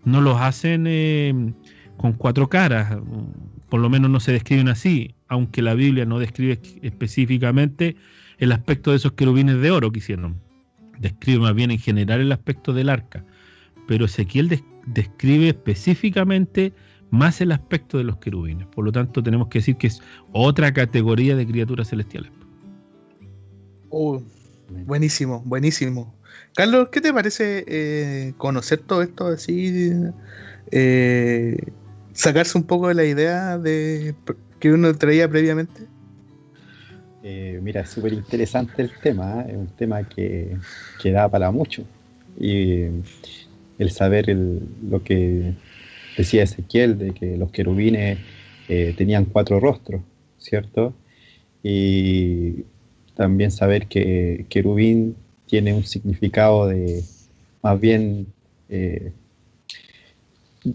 [0.06, 1.56] no los hacen eh,
[1.98, 3.00] con cuatro caras,
[3.68, 7.96] por lo menos no se describen así, aunque la Biblia no describe específicamente
[8.38, 10.43] el aspecto de esos querubines de oro que hicieron.
[11.00, 13.26] Describe más bien en general el aspecto del arca,
[13.88, 16.74] pero Ezequiel describe específicamente
[17.10, 18.68] más el aspecto de los querubines.
[18.68, 20.02] Por lo tanto, tenemos que decir que es
[20.32, 22.32] otra categoría de criaturas celestiales.
[23.90, 24.20] Uh,
[24.86, 26.16] buenísimo, buenísimo.
[26.56, 29.92] Carlos, ¿qué te parece eh, conocer todo esto así?
[30.72, 31.58] Eh,
[32.14, 34.16] sacarse un poco de la idea de
[34.60, 35.88] que uno traía previamente.
[37.24, 40.58] Eh, mira, es súper interesante el tema, es un tema que,
[41.02, 41.84] que, da para mucho.
[42.40, 42.84] Y
[43.80, 45.54] el saber lo que
[46.18, 48.20] decía Ezequiel, de que los querubines
[48.98, 50.02] tenían cuatro rostros,
[50.38, 50.94] ¿cierto?
[51.62, 52.64] Y
[53.16, 57.04] también saber que querubín tiene un significado de
[57.62, 58.28] más bien
[58.70, 59.12] eh,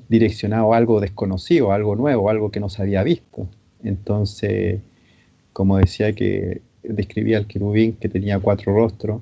[0.09, 3.49] direccionado a algo desconocido, algo nuevo, algo que no se había visto.
[3.83, 4.81] Entonces,
[5.59, 9.21] como decía que describía al querubín que tenía cuatro rostros,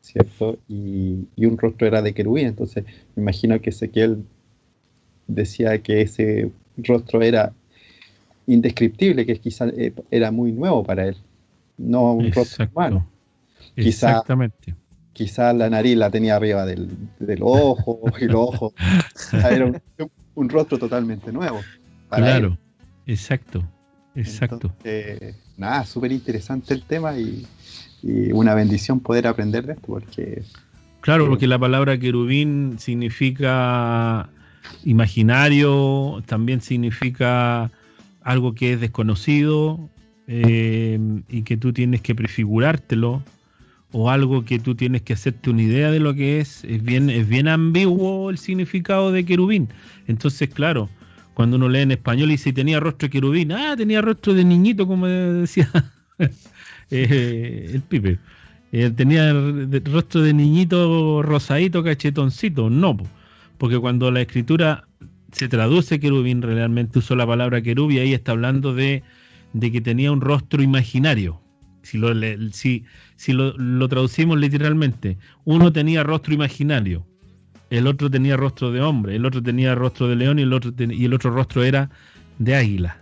[0.00, 0.56] ¿cierto?
[0.68, 2.84] Y, un rostro era de querubín, entonces
[3.16, 4.24] me imagino que Ezequiel
[5.26, 7.52] decía que ese rostro era
[8.46, 11.16] indescriptible, que quizás eh, era muy nuevo para él
[11.76, 13.10] no un rostro humano.
[13.74, 14.76] Exactamente.
[15.12, 16.88] Quizás la nariz la tenía arriba del,
[17.40, 18.74] ojo y los ojos.
[19.32, 19.72] era
[20.36, 21.62] un, rostro totalmente nuevo.
[22.10, 22.56] Claro,
[23.08, 23.66] exacto,
[24.14, 24.72] exacto.
[25.56, 27.46] nada, súper interesante el tema y,
[28.32, 30.42] una bendición poder aprender de esto porque...
[31.00, 34.28] Claro, porque la palabra querubín significa
[34.84, 37.70] imaginario, también significa
[38.22, 39.88] algo que es desconocido,
[40.26, 40.98] eh,
[41.28, 43.22] y que tú tienes que prefigurártelo
[43.92, 47.10] o algo que tú tienes que hacerte una idea de lo que es, es bien,
[47.10, 49.68] es bien ambiguo el significado de querubín.
[50.08, 50.88] Entonces, claro,
[51.34, 54.44] cuando uno lee en español y dice tenía rostro de querubín, ah, tenía rostro de
[54.44, 55.68] niñito, como decía
[56.90, 58.18] eh, el pipe.
[58.72, 59.32] Eh, tenía
[59.84, 62.70] rostro de niñito rosadito, cachetoncito.
[62.70, 62.96] No,
[63.58, 64.88] porque cuando la escritura
[65.32, 69.02] se traduce querubín, realmente usó la palabra querubín y ahí está hablando de
[69.54, 71.40] de que tenía un rostro imaginario.
[71.82, 72.08] Si lo,
[72.52, 72.84] si,
[73.16, 77.06] si lo, traducimos literalmente, uno tenía rostro imaginario,
[77.70, 80.72] el otro tenía rostro de hombre, el otro tenía rostro de león y el otro,
[80.78, 81.90] y el otro rostro era
[82.38, 82.98] de águila.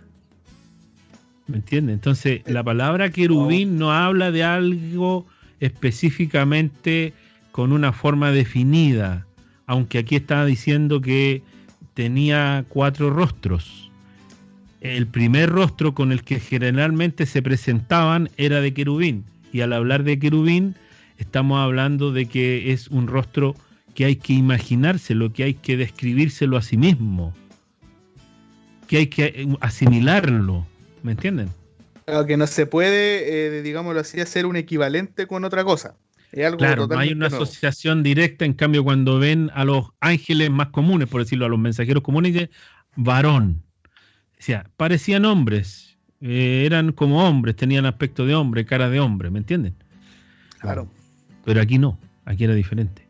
[1.47, 1.95] ¿Me entiendes?
[1.95, 5.25] Entonces, la palabra querubín no habla de algo
[5.59, 7.13] específicamente
[7.51, 9.25] con una forma definida,
[9.67, 11.41] aunque aquí estaba diciendo que
[11.93, 13.83] tenía cuatro rostros
[14.83, 19.23] el primer rostro con el que generalmente se presentaban era de querubín.
[19.53, 20.75] Y al hablar de querubín,
[21.17, 23.55] estamos hablando de que es un rostro
[23.95, 27.33] que hay que imaginárselo, que hay que describírselo a sí mismo,
[28.87, 30.65] que hay que eh, asimilarlo.
[31.03, 31.49] ¿Me entienden?
[32.05, 35.95] Claro, que no se puede, eh, digámoslo así, hacer un equivalente con otra cosa.
[36.57, 41.07] claro, no hay una asociación directa, en cambio, cuando ven a los ángeles más comunes,
[41.07, 42.49] por decirlo, a los mensajeros comunes,
[42.95, 43.63] varón
[44.77, 49.75] parecían hombres, eh, eran como hombres, tenían aspecto de hombre, cara de hombre, ¿me entienden?
[50.59, 50.87] Claro.
[51.45, 53.02] Pero aquí no, aquí era diferente.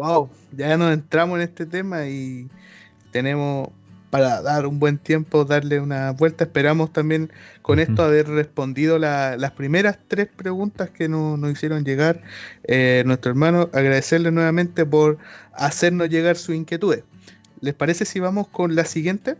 [0.00, 2.48] Wow, ya nos entramos en este tema y
[3.12, 3.68] tenemos
[4.08, 6.44] para dar un buen tiempo, darle una vuelta.
[6.44, 12.22] Esperamos también con esto haber respondido las primeras tres preguntas que nos, hicieron llegar
[12.64, 13.68] eh, nuestro hermano.
[13.74, 15.18] Agradecerle nuevamente por
[15.52, 17.04] hacernos llegar su inquietudes.
[17.60, 19.36] ¿Les parece si vamos con la siguiente?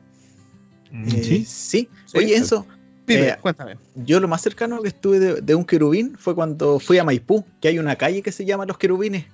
[0.92, 1.88] Eh, ¿Sí?
[2.14, 2.66] Oye, eso.
[3.08, 3.78] Eh, cuéntame.
[3.94, 7.68] Yo lo más cercano que estuve de, un querubín fue cuando fui a Maipú, que
[7.68, 9.24] hay una calle que se llama Los Querubines,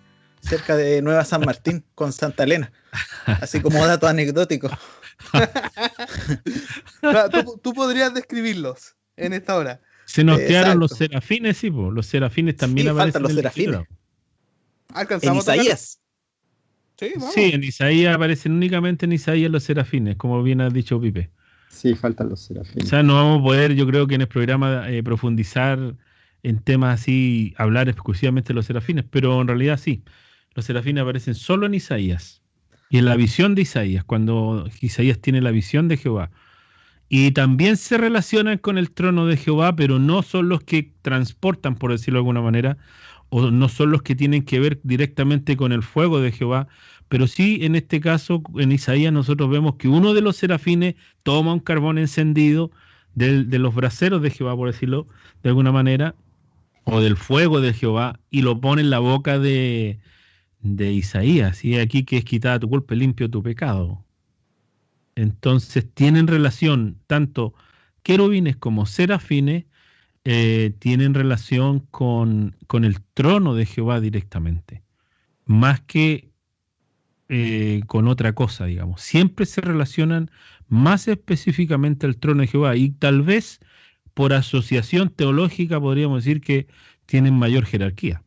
[0.41, 2.73] cerca de Nueva San Martín, con Santa Elena.
[3.27, 4.71] Así como dato anecdótico.
[7.63, 9.81] ¿Tú, podrías describirlos en esta hora.
[10.05, 13.23] Se nos quedaron los serafines, sí, los serafines también aparecen.
[13.23, 13.81] los serafines.
[15.23, 16.01] En Isaías.
[16.99, 21.31] Sí, sí, en Isaías aparecen únicamente en Isaías los serafines, como bien ha dicho Pipe.
[21.69, 22.87] Sí, faltan los serafines.
[22.87, 25.97] O sea, no vamos a poder, yo creo que en el programa, eh, profundizar
[26.43, 30.03] en temas así, hablar exclusivamente de los serafines, pero en realidad sí,
[30.57, 32.43] los serafines aparecen solo en Isaías
[32.89, 36.31] y en la visión de Isaías, cuando Isaías tiene la visión de Jehová.
[37.09, 41.77] Y también se relacionan con el trono de Jehová, pero no son los que transportan,
[41.77, 42.79] por decirlo de alguna manera,
[43.29, 46.69] o no son los que tienen que ver directamente con el fuego de Jehová,
[47.09, 51.53] pero sí en este caso, en Isaías, nosotros vemos que uno de los serafines toma
[51.53, 52.71] un carbón encendido
[53.15, 55.07] de, los braseros de Jehová, por decirlo
[55.43, 56.15] de alguna manera,
[56.85, 59.99] o del fuego de Jehová, y lo pone en la boca de,
[60.75, 61.65] de Isaías.
[61.65, 64.05] Y aquí que es quitada tu culpa, limpio tu pecado.
[65.15, 67.55] Entonces tienen relación tanto
[68.03, 69.65] querubines como serafines,
[70.25, 74.83] eh, tienen relación con, con el trono de Jehová directamente.
[75.45, 76.31] Más que
[77.29, 79.01] eh, con otra cosa, digamos.
[79.01, 80.31] Siempre se relacionan
[80.69, 83.61] más específicamente al trono de Jehová y tal vez
[84.15, 86.69] por asociación teológica podríamos decir que
[87.07, 88.23] tienen mayor jerarquía.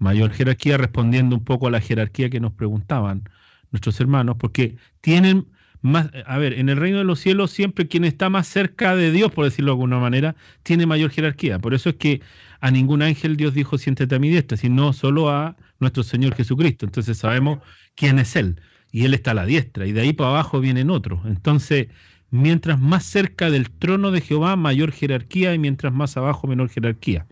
[0.00, 3.22] Mayor jerarquía respondiendo un poco a la jerarquía que nos preguntaban
[3.70, 5.46] nuestros hermanos, porque tienen
[5.82, 9.12] más, a ver, en el reino de los cielos siempre quien está más cerca de
[9.12, 11.58] Dios, por decirlo de alguna manera, tiene mayor jerarquía.
[11.58, 12.20] Por eso es que
[12.60, 16.86] a ningún ángel Dios dijo siéntate a mi diestra, sino solo a nuestro Señor Jesucristo.
[16.86, 17.60] Entonces sabemos
[17.94, 18.60] quién es Él
[18.92, 21.20] y Él está a la diestra y de ahí para abajo vienen otros.
[21.26, 21.88] Entonces,
[22.30, 27.26] mientras más cerca del trono de Jehová, mayor jerarquía y mientras más abajo, menor jerarquía.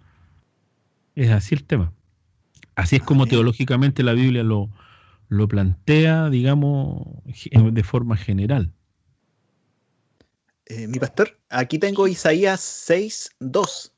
[1.14, 1.93] Es así el tema.
[2.79, 4.70] Así es como teológicamente la Biblia lo,
[5.26, 8.72] lo plantea, digamos, de forma general.
[10.66, 13.93] Eh, mi pastor, aquí tengo Isaías 6, 2,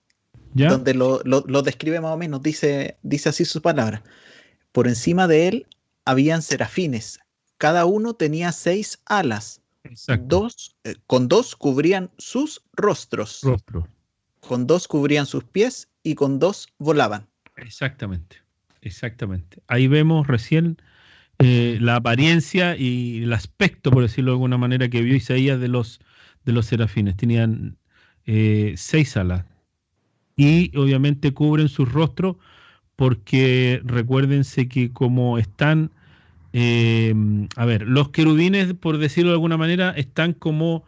[0.55, 4.01] donde lo, lo, describe más o menos, dice, dice así sus palabras.
[4.73, 5.67] Por encima de él
[6.07, 7.21] habían serafines,
[7.59, 9.61] cada uno tenía seis alas,
[10.21, 13.43] dos, eh, con dos cubrían sus rostros,
[14.41, 17.29] con dos cubrían sus pies y con dos volaban.
[17.57, 18.39] Exactamente,
[18.83, 19.63] exactamente.
[19.67, 20.79] Ahí vemos recién
[21.39, 25.69] eh, la apariencia y el aspecto, por decirlo de alguna manera, que vio Isaías de
[25.69, 26.01] los,
[26.45, 27.17] de los serafines.
[27.17, 27.79] Tenían
[28.27, 29.47] eh, seis alas
[30.37, 32.37] y obviamente cubren sus rostros
[32.97, 35.91] porque recuérdense que como están,
[36.53, 37.15] eh,
[37.57, 40.85] a ver, los querubines, por decirlo de alguna manera, están como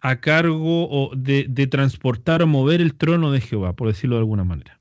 [0.00, 4.44] a cargo de, de transportar o mover el trono de Jehová, por decirlo de alguna
[4.44, 4.78] manera.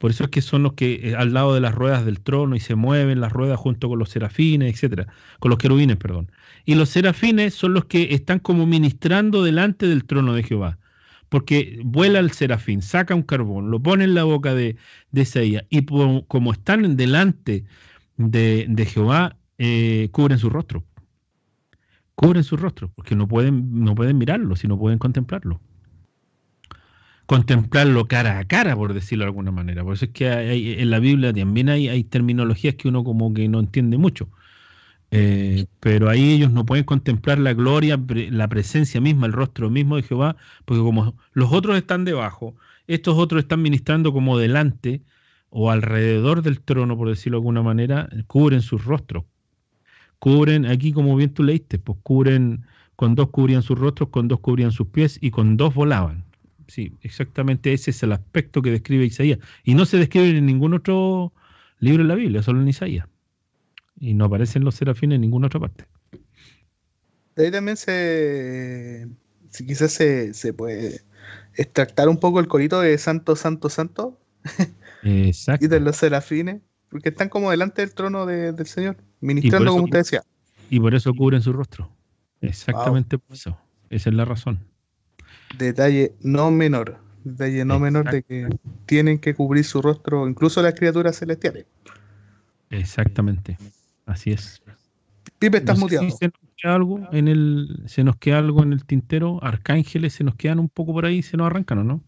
[0.00, 2.56] Por eso es que son los que eh, al lado de las ruedas del trono
[2.56, 5.06] y se mueven las ruedas junto con los serafines, etcétera,
[5.40, 6.32] con los querubines, perdón.
[6.64, 10.78] Y los serafines son los que están como ministrando delante del trono de Jehová.
[11.28, 14.76] Porque vuela el serafín, saca un carbón, lo pone en la boca de,
[15.12, 17.64] de Isaías, y como están delante
[18.16, 20.82] de, Jehová, eh, cubren su rostro.
[22.14, 25.60] Cubren su rostro, porque no pueden, no pueden mirarlo, sino pueden contemplarlo
[27.30, 29.84] contemplarlo cara a cara, por decirlo de alguna manera.
[29.84, 30.26] Por eso es que
[30.82, 34.28] en la Biblia también hay, terminologías que uno como que no entiende mucho.
[35.12, 38.00] Eh, pero ahí ellos no pueden contemplar la gloria,
[38.30, 42.56] la presencia misma, el rostro mismo de Jehová, porque como los otros están debajo,
[42.88, 45.04] estos otros están ministrando como delante
[45.50, 49.22] o alrededor del trono, por decirlo de alguna manera, cubren sus rostros.
[50.18, 52.66] Cubren, aquí como bien tú leíste, pues cubren,
[52.96, 56.24] con dos cubrían sus rostros, con dos cubrían sus pies y con dos volaban.
[56.70, 59.40] Sí, exactamente ese es el aspecto que describe Isaías.
[59.64, 61.32] Y no se describe en ningún otro
[61.80, 63.08] libro de la Biblia, solo en Isaías.
[63.98, 65.84] Y no aparecen los serafines en ninguna otra parte.
[67.34, 69.08] De ahí también se.
[69.48, 71.00] Si quizás se, puede
[71.56, 74.20] extractar un poco el corito de Santo, Santo, Santo.
[75.02, 75.64] Exacto.
[75.66, 79.98] y de los serafines, porque están como delante del trono del Señor, ministrando como usted
[79.98, 80.22] decía.
[80.70, 81.90] Y por eso cubren su rostro.
[82.40, 83.58] Exactamente por eso.
[83.90, 84.69] Esa es la razón
[85.56, 88.48] detalle no menor, detalle no menor de que
[88.86, 91.66] tienen que cubrir su rostro, incluso las criaturas celestiales.
[92.70, 93.58] Exactamente,
[94.06, 94.62] así es.
[95.38, 96.08] Pipe, estás muteado.
[96.10, 100.24] se nos queda algo en el, se nos queda algo en el tintero, arcángeles se
[100.24, 102.04] nos quedan un poco por ahí, se nos arrancan, ¿o no?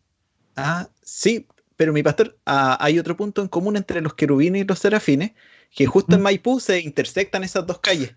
[0.56, 4.64] Ah, sí, pero mi pastor, ah, hay otro punto en común entre los querubines y
[4.64, 5.32] los serafines,
[5.74, 8.14] que justo en Maipú se intersectan esas dos calles.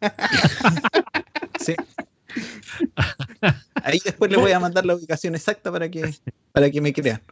[1.60, 1.74] sí.
[3.82, 6.14] Ahí después le voy a mandar la ubicación exacta para que,
[6.52, 7.22] para que me crean.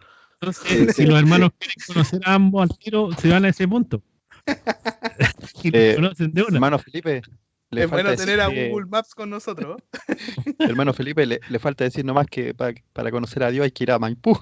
[0.41, 4.03] Entonces, si los hermanos quieren conocer a ambos al tiro, se van a ese punto.
[5.63, 6.57] y eh, conocen de una.
[6.57, 7.23] Hermano Felipe.
[7.71, 9.81] Le es bueno tener a Google Maps con nosotros.
[10.59, 13.85] hermano Felipe, le, le, falta decir nomás que para, para, conocer a Dios hay que
[13.85, 14.37] ir a Maipú.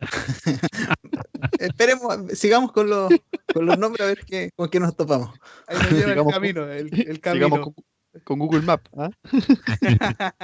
[1.60, 3.12] Esperemos, sigamos con los,
[3.52, 5.38] con los nombres a ver qué, con qué nos topamos.
[5.68, 7.74] Ahí nos lleva el camino, el, el camino con
[8.26, 8.90] Google Maps.
[8.96, 9.10] ¿ah?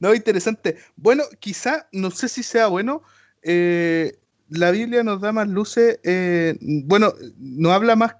[0.00, 0.76] no, interesante.
[0.96, 3.02] Bueno, quizá, no sé si sea bueno,
[3.42, 8.14] eh, la Biblia nos da más luces, eh, bueno, no habla más,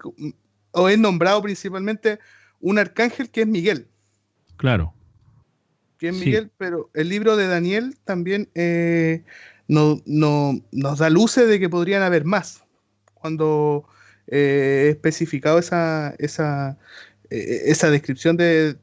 [0.71, 2.19] o es nombrado principalmente
[2.59, 3.87] un arcángel que es Miguel.
[4.57, 4.93] Claro.
[5.97, 9.23] Que es Miguel, pero el libro de Daniel también eh,
[9.67, 12.63] no, nos da luces de que podrían haber más.
[13.13, 13.85] Cuando
[14.27, 16.79] he especificado esa, esa,
[17.31, 18.77] esa descripción de,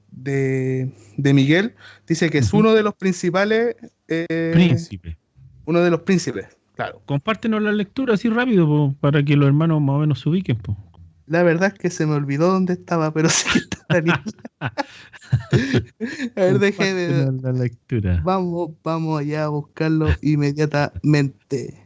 [1.17, 1.75] Miguel
[2.07, 3.77] dice que es uno de los principales.
[4.09, 5.19] Eh, Príncipe.
[5.67, 7.03] Uno de los príncipes, claro.
[7.05, 10.59] Compártenos la lectura así rápido para que los hermanos más o menos se ubiquen.
[11.27, 14.01] La verdad es que se me olvidó dónde estaba, pero sí está a
[16.41, 17.33] ver, de.
[17.43, 18.23] La lectura.
[18.25, 21.85] Vamos, vamos allá a buscarlo inmediatamente.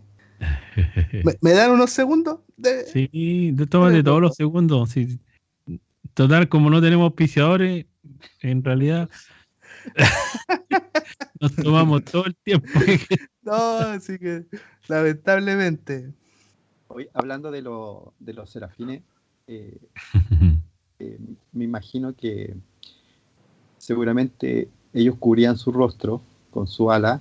[1.25, 2.39] ¿Me, me dan unos segundos?
[2.57, 2.85] De...
[2.87, 4.91] Sí, de- tómate todos los segundos.
[4.91, 5.19] sí.
[6.15, 7.87] Total, como no tenemos auspiciadores,
[8.41, 9.09] en realidad
[11.41, 12.69] nos tomamos todo el tiempo.
[13.45, 14.45] No, así que
[14.87, 16.13] lamentablemente.
[16.87, 19.03] Hoy, hablando de, lo- de los serafines,
[19.49, 19.79] eh,
[21.01, 21.19] eh,
[21.53, 22.55] me imagino que
[23.79, 27.21] seguramente ellos cubrían su rostro con su ala,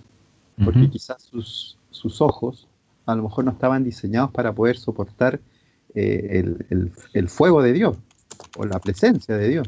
[0.63, 2.67] porque quizás sus, sus ojos
[3.07, 5.39] a lo mejor no estaban diseñados para poder soportar
[5.95, 7.97] eh, el, el- el fuego de Dios
[8.53, 9.67] o la presencia de Dios.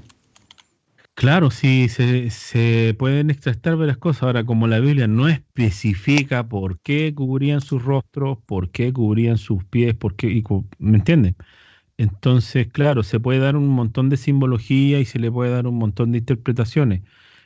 [1.15, 4.23] Claro, sí, se, pueden extractar varias cosas.
[4.23, 9.63] Ahora, como la Biblia no especifica por qué cubrían sus rostros, por qué cubrían sus
[9.65, 10.43] pies, por qué, y
[10.79, 11.35] ¿me entienden?
[11.97, 15.77] Entonces, claro, se puede dar un montón de simbología y se le puede dar un
[15.77, 17.03] montón de interpretaciones.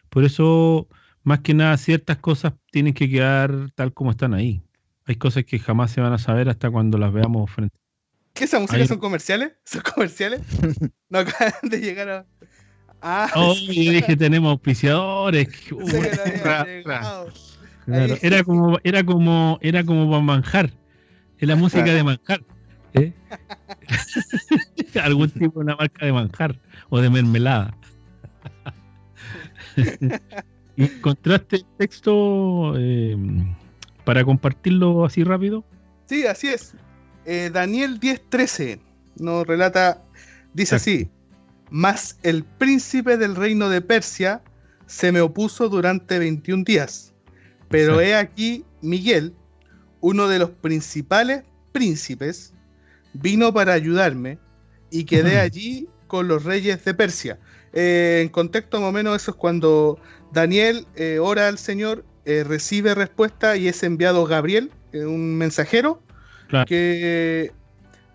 [0.09, 0.87] Por eso,
[1.23, 4.63] más que nada, ciertas cosas tienen que quedar tal como están ahí.
[5.05, 7.77] Hay cosas que jamás se van a saber hasta cuando las veamos frente.
[8.37, 9.53] ¿Qué esa música son comerciales?
[9.65, 10.41] ¿Son comerciales?
[11.09, 12.25] No acaban de llegar a.
[13.01, 15.47] Ah, Oh, yo dije, tenemos auspiciadores.
[16.43, 17.25] Ra, ra.
[17.85, 18.19] Claro, Ahí.
[18.21, 20.73] era como, era como, era como para manjar.
[21.39, 22.43] Es la música de manjar.
[22.93, 23.13] ¿eh?
[25.01, 26.59] Algún tipo de una marca de manjar
[26.89, 27.77] o de mermelada.
[30.75, 33.15] ¿Y ¿Encontraste el texto eh,
[34.03, 35.63] para compartirlo así rápido?
[36.07, 36.75] Sí, así es.
[37.29, 38.79] Eh, Daniel 10:13
[39.19, 40.01] nos relata,
[40.53, 41.09] dice así,
[41.69, 44.41] mas el príncipe del reino de Persia
[44.85, 47.13] se me opuso durante 21 días,
[47.67, 49.33] pero he aquí Miguel,
[49.99, 52.53] uno de los principales príncipes,
[53.13, 54.39] vino para ayudarme
[54.89, 57.39] y quedé allí con los reyes de Persia.
[57.73, 59.99] Eh, en contexto más o menos eso es cuando
[60.31, 66.01] Daniel eh, ora al Señor, eh, recibe respuesta y es enviado Gabriel, un mensajero,
[66.47, 66.65] Claro.
[66.65, 67.51] que,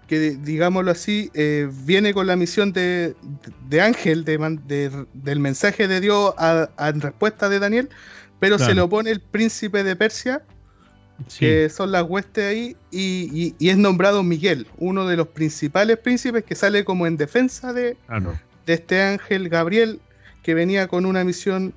[0.09, 3.15] que digámoslo así, eh, viene con la misión de,
[3.69, 7.89] de ángel de man- de- del mensaje de Dios a, a- en respuesta de Daniel,
[8.41, 8.75] pero se Claro.
[8.75, 10.43] le opone el príncipe de Persia,
[11.29, 15.29] Sí, que son las huestes ahí, y, y- y es nombrado Miguel, uno de los
[15.29, 18.37] principales príncipes que sale como en defensa de, claro.
[18.67, 20.01] de este ángel Gabriel
[20.43, 21.75] que venía con una misión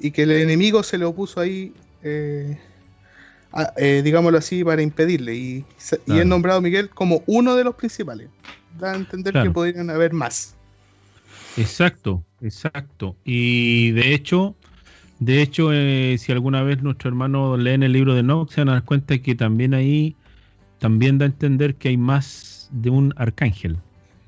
[0.00, 2.56] y que el enemigo se le opuso ahí, eh,
[3.76, 5.34] eh, digámoslo así, para impedirle.
[5.34, 5.64] Y, y
[6.04, 6.20] Claro.
[6.20, 8.28] es nombrado Miguel como uno de los principales.
[8.78, 9.50] Da a entender Claro.
[9.50, 10.56] que podrían haber más.
[11.56, 13.16] Exacto, exacto.
[13.24, 14.54] Y de hecho,
[15.18, 18.68] de hecho, eh, si alguna vez nuestro hermano leen el libro de Enoch, se van
[18.68, 20.14] a dar cuenta que también ahí
[20.78, 23.78] también da a entender que hay más de un arcángel.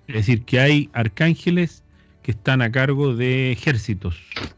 [0.08, 1.84] Es decir, que hay arcángeles
[2.22, 4.16] que están a cargo de ejércitos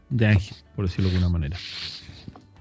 [0.09, 1.57] de ángeles, por decirlo de alguna manera.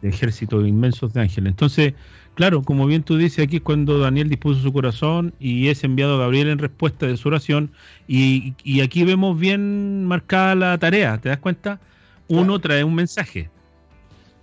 [0.03, 1.51] De ejércitos inmensos de ángeles.
[1.53, 1.95] Entonces,
[2.35, 6.17] claro, como bien tú dices, aquí es cuando Daniel dispuso su corazón y es enviado
[6.17, 7.71] a Gabriel en respuesta de su oración.
[8.09, 11.81] Y, y aquí vemos bien marcada la tarea, ¿te das cuenta?
[12.29, 13.49] Uno trae un mensaje.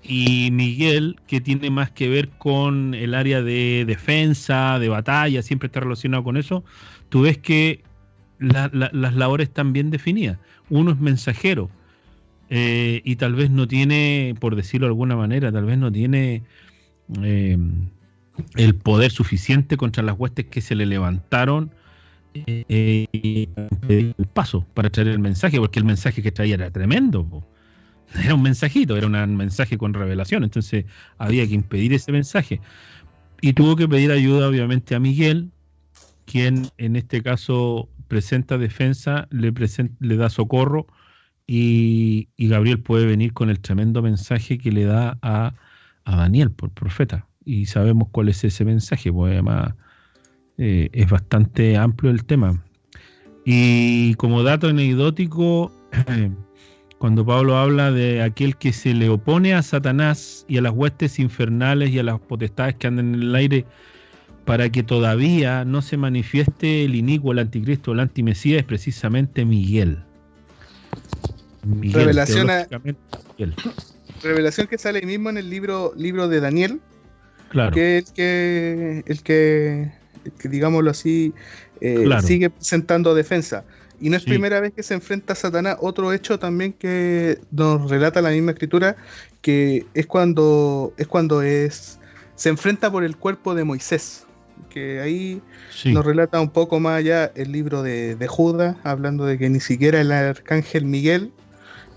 [0.01, 5.67] Y Miguel, que tiene más que ver con el área de defensa, de batalla, siempre
[5.67, 6.63] está relacionado con eso,
[7.09, 7.83] tú ves que
[8.39, 10.37] la- la- las labores están bien definidas.
[10.69, 11.69] Uno es mensajero
[12.49, 16.43] eh, y tal vez no tiene, por decirlo de alguna manera, tal vez no tiene
[17.21, 17.57] eh,
[18.55, 21.71] el poder suficiente contra las huestes que se le levantaron
[22.33, 27.45] eh, impedir el paso para traer el mensaje, porque el mensaje que traía era tremendo.
[28.15, 30.85] Era un mensajito, era un mensaje con revelación, entonces
[31.19, 32.59] había que impedir ese mensaje.
[33.41, 35.51] Y tuvo que pedir ayuda, obviamente, a Miguel,
[36.25, 39.53] quien en este caso presenta defensa, le,
[39.99, 40.87] le da socorro
[41.51, 45.55] y, Gabriel puede venir con el tremendo mensaje que le da a,
[46.05, 47.27] Daniel por profeta.
[47.43, 49.73] Y sabemos cuál es ese mensaje, pues además
[50.59, 52.63] eh, es bastante amplio el tema.
[53.45, 55.71] Y como dato anecdótico,
[56.99, 61.17] cuando Pablo habla de aquel que se le opone a Satanás y a las huestes
[61.17, 63.65] infernales y a las potestades que andan en el aire,
[64.45, 70.03] para que todavía no se manifieste el inicuo, el anticristo, el antimesías, es precisamente Miguel.
[71.63, 72.67] Miguel, Revelación a-.
[74.21, 76.79] Revelación que sale ahí mismo en el libro, libro de Daniel,
[77.49, 79.91] Claro, que es el que, el que,
[80.25, 81.33] el que, digámoslo así,
[81.81, 82.21] eh, Claro.
[82.21, 83.63] sigue presentando defensa.
[84.01, 84.29] Y no es Sí.
[84.29, 85.77] primera vez que se enfrenta a Satanás.
[85.81, 88.95] Otro hecho también que nos relata la misma escritura,
[89.41, 91.99] que es cuando es cuando es
[92.35, 94.25] se enfrenta por el cuerpo de Moisés.
[94.69, 95.41] Que ahí
[95.71, 99.49] sí, nos relata un poco más allá el libro de, de Judas, hablando de que
[99.49, 101.31] ni siquiera el arcángel Miguel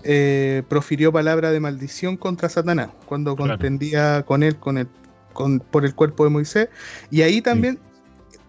[0.03, 3.53] eh, profirió palabra de maldición contra Satanás, cuando Claro.
[3.53, 4.87] contendía con él con el,
[5.33, 6.69] con, por el cuerpo de Moisés.
[7.11, 7.79] Y ahí también,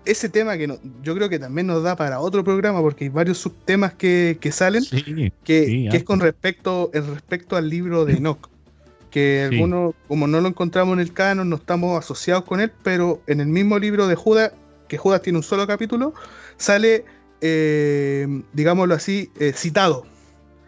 [0.05, 3.11] ese tema que no, yo creo que también nos da para otro programa, porque hay
[3.11, 4.85] varios subtemas que, que salen,
[5.45, 8.49] que, es con respecto, el respecto al libro de Enoch.
[9.11, 13.23] Que algunos, como no lo encontramos en el canon, no estamos asociados con él, pero
[13.29, 14.53] en el mismo libro de Judas,
[14.89, 16.15] que Judas tiene un solo capítulo,
[16.57, 17.05] sale,
[17.41, 20.05] eh, digámoslo así, eh, citado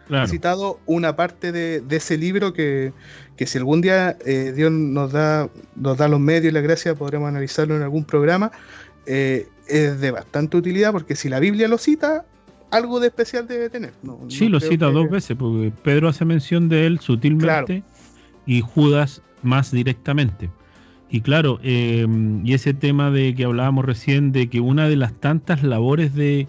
[0.09, 2.93] He citado una parte de, ese libro que,
[3.37, 7.27] si algún día eh, Dios nos da, nos da los medios y la gracia, podremos
[7.27, 8.51] analizarlo en algún programa.
[9.05, 12.25] Eh, es de bastante utilidad porque si la Biblia lo cita,
[12.71, 13.93] algo de especial debe tener.
[14.29, 17.83] sí, lo cita dos veces, porque Pedro hace mención de él sutilmente
[18.45, 20.49] y Judas más directamente.
[21.09, 25.13] Y claro, em, y ese tema de que hablábamos recién, de que una de las
[25.13, 26.47] tantas labores de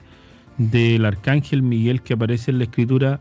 [0.59, 3.21] del arcángel Miguel que aparece en la escritura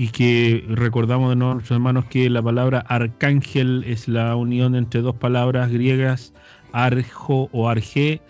[0.00, 5.14] y que recordamos de nuestros hermanos que la palabra arcángel es la unión entre dos
[5.14, 6.32] palabras griegas,
[6.72, 8.22] arjo o arge,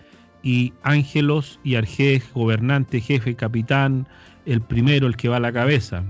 [0.43, 4.05] y ángelos y arge, gobernante, jefe, capitán,
[4.45, 6.03] el primero, el que va a la cabeza.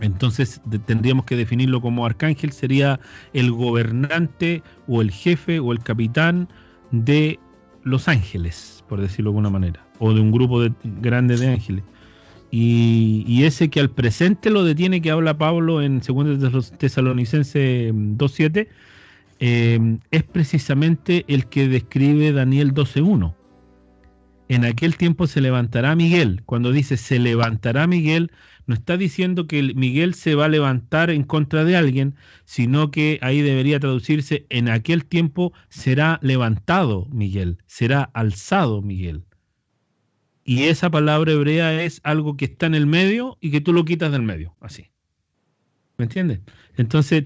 [0.00, 2.98] Entonces tendríamos que definirlo como arcángel, sería
[3.34, 6.48] el gobernante o el jefe o el capitán
[6.90, 7.38] de
[7.84, 11.84] los ángeles, por decirlo de alguna manera, o de un grupo de, grande de ángeles.
[12.50, 18.68] Y, ese que al presente lo detiene, que habla Pablo en 2 Tesalonicense 2.7,
[19.40, 23.34] eh, es precisamente el que describe Daniel 12.1.
[24.48, 26.42] En aquel tiempo se levantará Miguel.
[26.46, 28.32] Cuando dice se levantará Miguel,
[28.66, 32.14] no está diciendo que Miguel se va a levantar en contra de alguien,
[32.46, 39.24] sino que ahí debería traducirse en aquel tiempo será levantado Miguel, será alzado Miguel.
[40.48, 43.84] Y esa palabra hebrea es algo que está en el medio y que tú lo
[43.84, 44.86] quitas del medio, así.
[45.98, 46.40] ¿Me entiendes?
[46.78, 47.24] Entonces,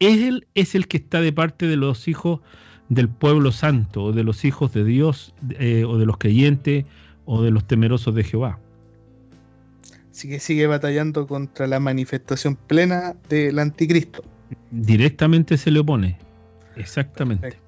[0.00, 2.40] él es el que está de parte de los hijos
[2.88, 6.86] del pueblo santo, o de los hijos de Dios, eh, o de los creyentes,
[7.24, 8.58] o de los temerosos de Jehová.
[10.10, 14.24] Así que sigue batallando contra la manifestación plena del anticristo.
[14.72, 16.18] Directamente se le opone.
[16.74, 17.60] Exactamente.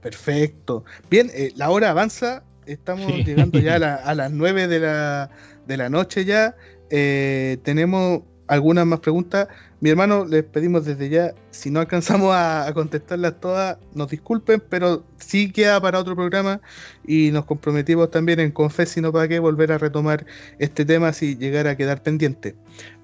[0.00, 0.84] Perfecto.
[1.10, 5.30] Bien, eh, la hora avanza estamos llegando ya a, las 9 de la,
[5.66, 6.56] de la noche ya.
[6.90, 9.48] Eh, tenemos algunas más preguntas.
[9.80, 15.04] Mi hermano, les pedimos desde ya, si no alcanzamos a, contestarlas todas, nos disculpen, pero
[15.18, 16.60] sí queda para otro programa
[17.06, 20.24] y nos comprometimos también en Confes, sino para qué, volver a retomar
[20.58, 22.54] este tema si llegara a quedar pendiente.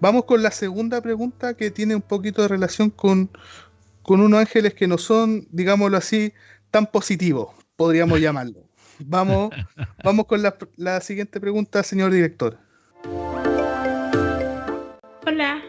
[0.00, 3.30] Vamos con la segunda pregunta que tiene un poquito de relación con,
[4.02, 6.32] con unos ángeles que no son, digámoslo así,
[6.70, 8.69] tan positivos, podríamos llamarlo.
[9.06, 9.50] Vamos,
[10.04, 10.42] vamos con
[10.76, 12.58] la, siguiente pregunta, señor director.
[15.26, 15.62] Hola,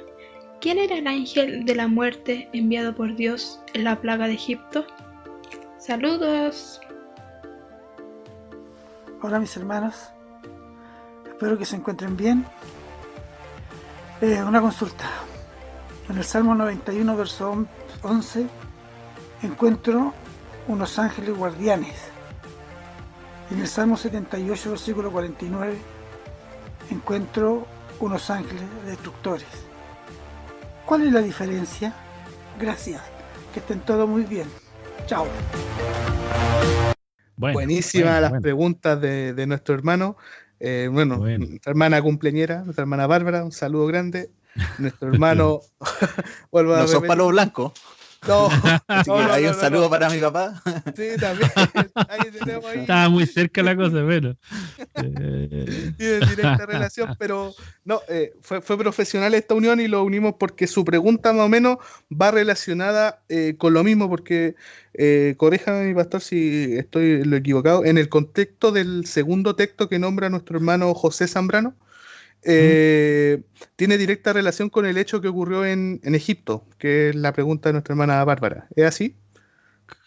[0.60, 4.86] ¿quién era el ángel de la muerte enviado por Dios en la plaga de Egipto?
[5.78, 6.82] Saludos.
[9.22, 9.96] Hola mis hermanos,
[11.26, 12.46] espero que se encuentren bien.
[14.22, 15.10] Eh, una consulta.
[16.10, 17.66] En el Salmo 91, verso
[18.02, 18.48] 11,
[19.44, 20.14] encuentro
[20.68, 22.11] unos ángeles guardianes
[23.52, 25.76] en el Salmo 78, versículo 49,
[26.90, 27.68] encuentro
[28.00, 29.48] unos ángeles destructores.
[30.86, 31.94] ¿Cuál es la diferencia?
[32.60, 33.02] Gracias.
[33.54, 34.48] Que estén todos muy bien.
[35.06, 35.28] Chao.
[37.36, 40.16] Buenísimas las preguntas de, nuestro hermano.
[40.60, 44.32] Eh, bueno, nuestra hermana cumpleañera, nuestra hermana Bárbara, un saludo grande.
[44.78, 45.60] Nuestro hermano.
[46.54, 47.74] no son palos blancos.
[49.08, 50.62] No, hay un saludo para mi papá.
[50.96, 51.52] Sí, también.
[52.76, 54.36] Estaba muy cerca la cosa, pero.
[55.04, 55.94] Eh.
[55.98, 57.54] Tiene directa relación, pero
[57.86, 61.78] no, eh, fue, profesional esta unión y lo unimos porque su pregunta más o menos
[62.12, 64.56] va relacionada eh, con lo mismo, porque,
[64.94, 69.98] eh, corríjame mi pastor si estoy lo equivocado, en el contexto del segundo texto que
[69.98, 71.76] nombra nuestro hermano José Zambrano
[72.44, 73.44] eh,
[73.76, 77.74] tiene directa relación con el hecho que ocurrió en, Egipto, que es la pregunta de
[77.74, 78.68] nuestra hermana Bárbara.
[78.76, 79.16] ¿Es así?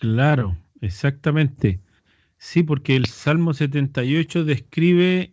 [0.01, 1.80] Claro, exactamente.
[2.39, 5.32] Sí, porque el Salmo 78 describe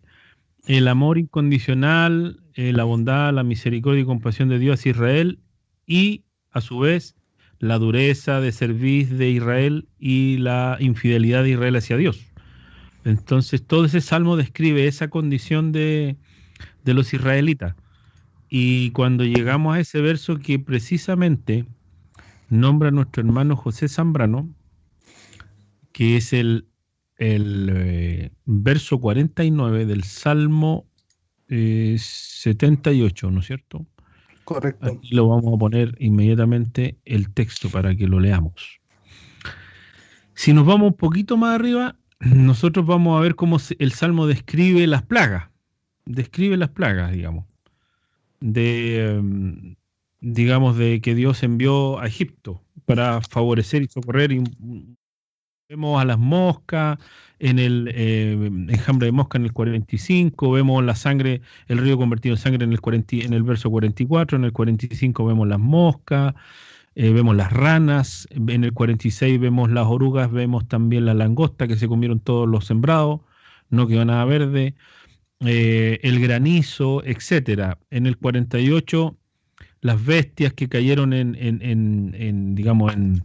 [0.67, 5.39] el amor incondicional, eh, la bondad, la misericordia y compasión de Dios hacia Israel
[5.87, 7.15] y a su vez
[7.59, 12.19] la dureza de servir de Israel y la infidelidad de Israel hacia Dios.
[13.05, 16.17] Entonces todo ese salmo describe esa condición de,
[16.83, 17.75] de los israelitas.
[18.49, 21.65] Y cuando llegamos a ese verso que precisamente
[22.49, 24.53] nombra a nuestro hermano José Zambrano,
[25.93, 26.67] que es el,
[27.17, 30.85] el eh, verso 49 del Salmo
[31.47, 33.85] 78, eh, ¿no es cierto?
[34.43, 34.85] Correcto.
[34.85, 38.81] Aquí lo vamos a poner inmediatamente el texto para que lo leamos.
[40.33, 44.85] Si nos vamos un poquito más arriba, nosotros vamos a ver cómo el Salmo describe
[44.87, 45.50] las plagas.
[46.05, 47.45] Describe las plagas, digamos.
[48.39, 49.75] De, em,
[50.21, 54.31] digamos, de que Dios envió a Egipto para favorecer y socorrer.
[54.31, 54.43] Y,
[55.71, 56.99] vemos a las moscas
[57.39, 58.33] en el eh,
[58.67, 62.73] enjambre de mosca en el 45, vemos la sangre, el río convertido en sangre en
[62.73, 66.35] el, 40, en el verso 44, en el 45 vemos las moscas,
[66.95, 71.77] eh, vemos las ranas, en el 46 vemos las orugas, vemos también la langosta que
[71.77, 73.21] se comieron todos los sembrados,
[73.69, 74.75] no quedó nada verde,
[75.45, 77.77] eh, el granizo, etcétera.
[77.89, 79.17] En el 48
[79.81, 83.23] las bestias que cayeron en, en, digamos, en,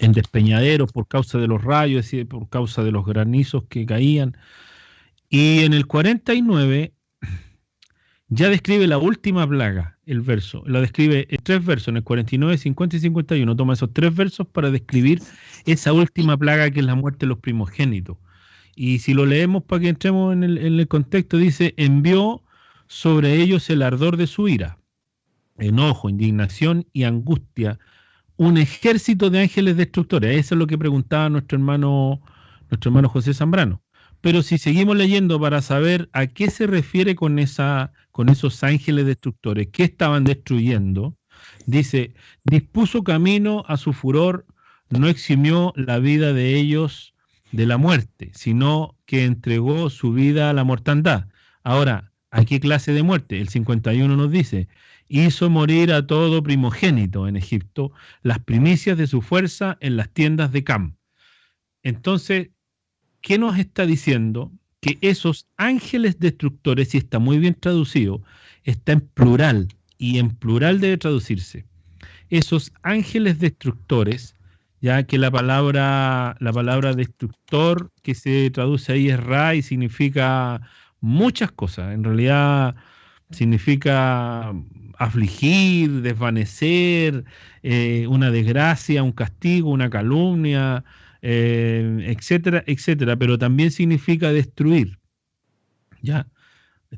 [0.00, 4.36] en despeñaderos por causa de los rayos, y por causa de los granizos que caían.
[5.28, 6.92] Y en el 49
[8.28, 10.64] ya describe la última plaga, el verso.
[10.66, 13.56] La describe en tres versos, en el 49, 50 y 51.
[13.56, 15.22] Toma esos tres versos para describir
[15.66, 18.16] esa última plaga que es la muerte de los primogénitos.
[18.74, 22.42] Y si lo leemos para que entremos en el, contexto, dice, envió
[22.86, 24.78] sobre ellos el ardor de su ira
[25.58, 27.78] enojo, indignación y angustia,
[28.36, 30.38] un ejército de ángeles destructores.
[30.38, 32.20] Eso es lo que preguntaba nuestro hermano,
[32.70, 33.82] nuestro hermano José Zambrano.
[34.20, 39.06] Pero si seguimos leyendo para saber a qué se refiere con, esa, con esos ángeles
[39.06, 41.16] destructores, qué estaban destruyendo,
[41.66, 42.14] dice,
[42.44, 44.46] dispuso camino a su furor,
[44.90, 47.11] no eximió la vida de ellos
[47.52, 51.28] de la muerte, sino que entregó su vida a la mortandad.
[51.62, 53.40] Ahora, ¿a qué clase de muerte?
[53.40, 54.68] El 51 nos dice,
[55.08, 57.92] hizo morir a todo primogénito en Egipto,
[58.22, 60.96] las primicias de su fuerza en las tiendas de Cam.
[61.82, 62.48] Entonces,
[63.20, 64.50] ¿qué nos está diciendo?
[64.80, 68.22] Que esos ángeles destructores, y está muy bien traducido,
[68.64, 71.66] está en plural, y en plural debe traducirse.
[72.30, 74.34] Esos ángeles destructores,
[74.82, 80.60] ya que la palabra, la palabra destructor que se traduce ahí es ra significa
[81.00, 81.94] muchas cosas.
[81.94, 82.74] En realidad
[83.30, 84.52] significa
[84.98, 87.24] afligir, desvanecer,
[87.62, 90.84] eh, una desgracia, un castigo, una calumnia,
[91.22, 94.98] eh, etcétera, etcétera, pero también significa destruir.
[96.02, 96.26] ¿Ya?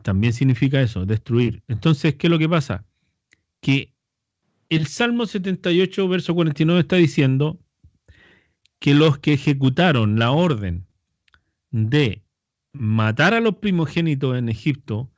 [0.02, 1.62] También significa eso, destruir.
[1.68, 2.86] Entonces, ¿qué es lo que pasa?
[3.60, 3.92] Que
[4.70, 7.60] el Salmo 78, verso 49 está diciendo
[8.84, 10.84] que los que ejecutaron la orden
[11.70, 12.22] de
[12.74, 15.10] matar a los primogénitos en Egipto,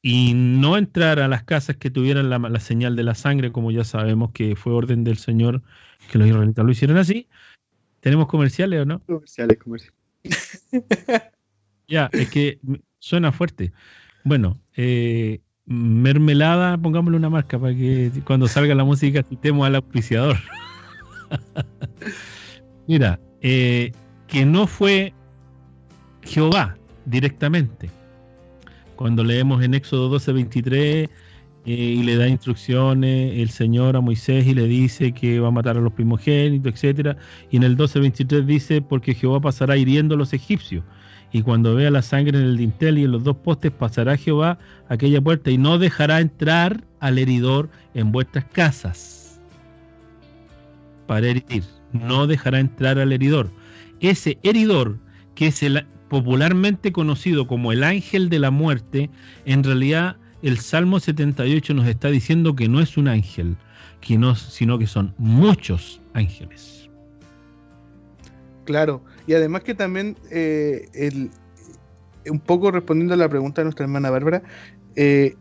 [0.00, 3.84] y no entrar a las casas que tuvieran la, señal de la sangre, como ya
[3.84, 5.60] sabemos que fue orden del Señor
[6.10, 7.28] que los israelitas lo hicieron así.
[8.00, 9.00] ¿Tenemos comerciales o no?
[9.00, 9.94] Comerciales, comerciales.
[11.88, 12.58] ya, es que
[13.00, 13.70] suena fuerte.
[14.24, 20.38] Bueno, eh, mermelada, pongámosle una marca para que cuando salga la música citemos al auspiciador.
[22.88, 23.92] Mira, eh,
[24.28, 25.12] que no fue
[26.22, 26.74] Jehová
[27.04, 27.90] directamente,
[28.96, 31.10] cuando leemos en Éxodo 12, 23 eh,
[31.66, 35.76] y le da instrucciones el Señor a Moisés y le dice que va a matar
[35.76, 37.18] a los primogénitos, etcétera,
[37.50, 40.82] y en el 12, 23 dice porque Jehová pasará hiriendo a los egipcios
[41.30, 44.58] y cuando vea la sangre en el dintel y en los dos postes pasará Jehová
[44.88, 49.42] aquella puerta y no dejará entrar al heridor en vuestras casas
[51.06, 53.50] para herir, no dejará entrar al heridor.
[54.00, 54.98] Ese heridor
[55.34, 59.10] que es el, popularmente conocido como el ángel de la muerte,
[59.44, 63.56] en realidad el Salmo 78 nos está diciendo que no es un ángel,
[64.00, 66.88] sino que son muchos ángeles.
[68.64, 71.30] Claro, y además que también, eh, el,
[72.30, 74.42] un poco respondiendo a la pregunta de nuestra hermana Bárbara,
[74.94, 75.36] eh,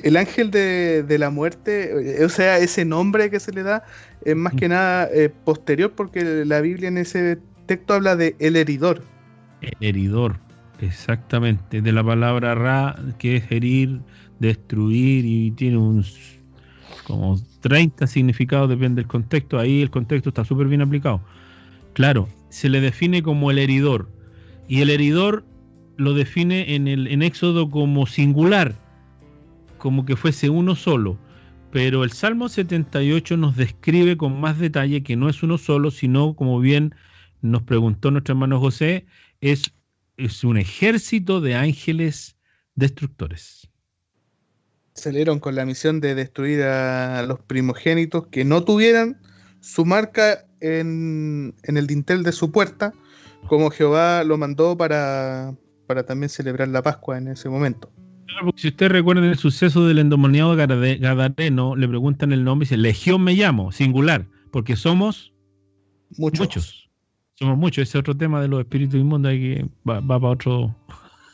[0.00, 3.84] el ángel de, de, la muerte, eh, o sea, ese nombre que se le da,
[4.24, 5.08] es más que nada
[5.44, 9.02] posterior porque la Biblia en ese texto habla de el heridor,
[9.80, 10.36] heridor,
[10.80, 14.00] exactamente, de la palabra ra, que es herir,
[14.38, 16.38] destruir, y tiene uns
[17.04, 19.58] como 30 significados, depende del contexto.
[19.58, 21.22] Ahí el contexto está súper bien aplicado.
[21.94, 24.08] Claro, se le define como el heridor,
[24.68, 25.44] y el heridor
[25.96, 28.74] lo define en, el, en Éxodo como singular,
[29.78, 31.18] como que fuese uno solo.
[31.70, 36.34] Pero el Salmo 78 nos describe con más detalle que no es uno solo, sino
[36.34, 36.94] como bien
[37.42, 39.06] nos preguntó nuestro hermano José,
[39.40, 39.72] es,
[40.16, 42.36] es un ejército de ángeles
[42.74, 43.68] destructores.
[44.94, 49.20] Salieron con la misión de destruir a los primogénitos que no tuvieran
[49.60, 52.92] su marca en, el dintel de su puerta,
[53.46, 55.54] como Jehová lo mandó para,
[55.86, 57.92] para también celebrar la Pascua en ese momento.
[58.56, 63.22] Si usted recuerda el suceso del endemoniado Gadareno, le preguntan el nombre y dice, Legión
[63.22, 65.32] me llamo, singular, porque somos
[66.16, 66.40] muchos.
[66.40, 66.88] muchos
[67.38, 67.88] somos muchos.
[67.88, 70.74] Ese otro tema de los espíritus inmundos que va, va para otro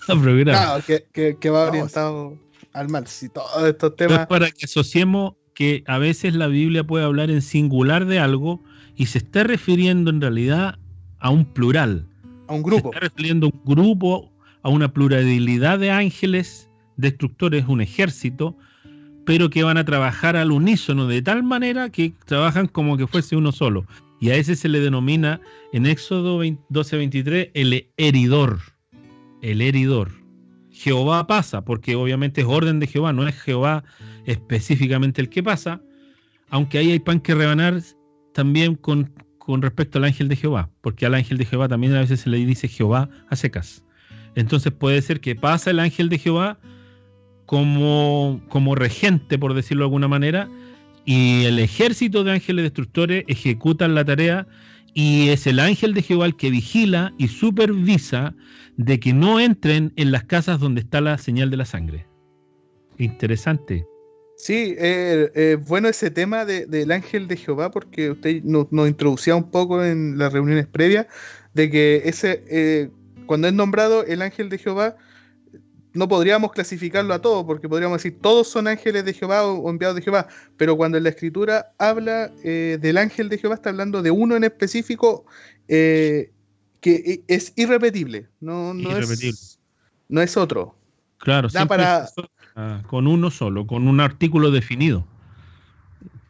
[0.07, 0.53] programa.
[0.53, 2.38] Claro, que, que- que va orientado
[2.74, 3.07] al mal.
[3.07, 4.20] Si todos estos temas.
[4.20, 8.62] es para que asociemos que a veces la Biblia puede hablar en singular de algo
[8.97, 10.78] y se está refiriendo en realidad
[11.20, 12.07] a un plural.
[12.49, 12.90] A un grupo.
[12.90, 14.30] Se está refiriendo a un grupo,
[14.62, 18.57] a una pluralidad de ángeles destructores, un ejército,
[19.24, 23.36] pero que van a trabajar al unísono de tal manera que trabajan como que fuese
[23.36, 23.86] uno solo.
[24.20, 25.40] Y a ese se le denomina
[25.72, 28.61] en Éxodo 12:23 el heridor.
[29.42, 30.11] El heridor.
[30.70, 33.84] Jehová pasa, porque obviamente es orden de Jehová, no es Jehová
[34.26, 35.80] específicamente el que pasa,
[36.51, 37.80] aunque ahí hay pan que rebanar
[38.32, 42.01] también con, con respecto al ángel de Jehová, porque al ángel de Jehová también a
[42.01, 43.84] veces se le dice Jehová a secas.
[44.34, 46.59] Entonces puede ser que pasa el ángel de Jehová
[47.47, 50.49] como, como regente, por decirlo de alguna manera,
[51.05, 54.47] y el ejército de ángeles destructores ejecutan la tarea
[54.95, 58.34] y es el ángel de Jehová el que vigila y supervisa
[58.76, 62.07] de que no entren en las casas donde está la señal de la sangre.
[62.99, 63.84] Interesante.
[64.36, 69.36] Sí, eh, eh, bueno ese tema de- del ángel de Jehová, porque usted nos, introducía
[69.36, 71.07] un poco en las reuniones previas,
[71.55, 72.90] de que ese, eh,
[73.26, 74.97] cuando es nombrado el ángel de Jehová,
[75.95, 79.97] no podríamos clasificarlo a todos, porque podríamos decir todos son ángeles de Jehová o, enviados
[79.97, 80.26] de Jehová,
[80.57, 84.36] pero cuando en la escritura habla eh, del ángel de Jehová, está hablando de uno
[84.36, 85.24] en específico
[85.68, 86.30] eh,
[86.80, 86.90] que
[87.26, 89.30] i- es irrepetible, no, no, Irrepetible.
[89.30, 89.59] Es,
[90.09, 90.76] no es otro.
[91.18, 92.07] Claro, Da para-
[92.86, 95.07] con uno solo, con un artículo definido.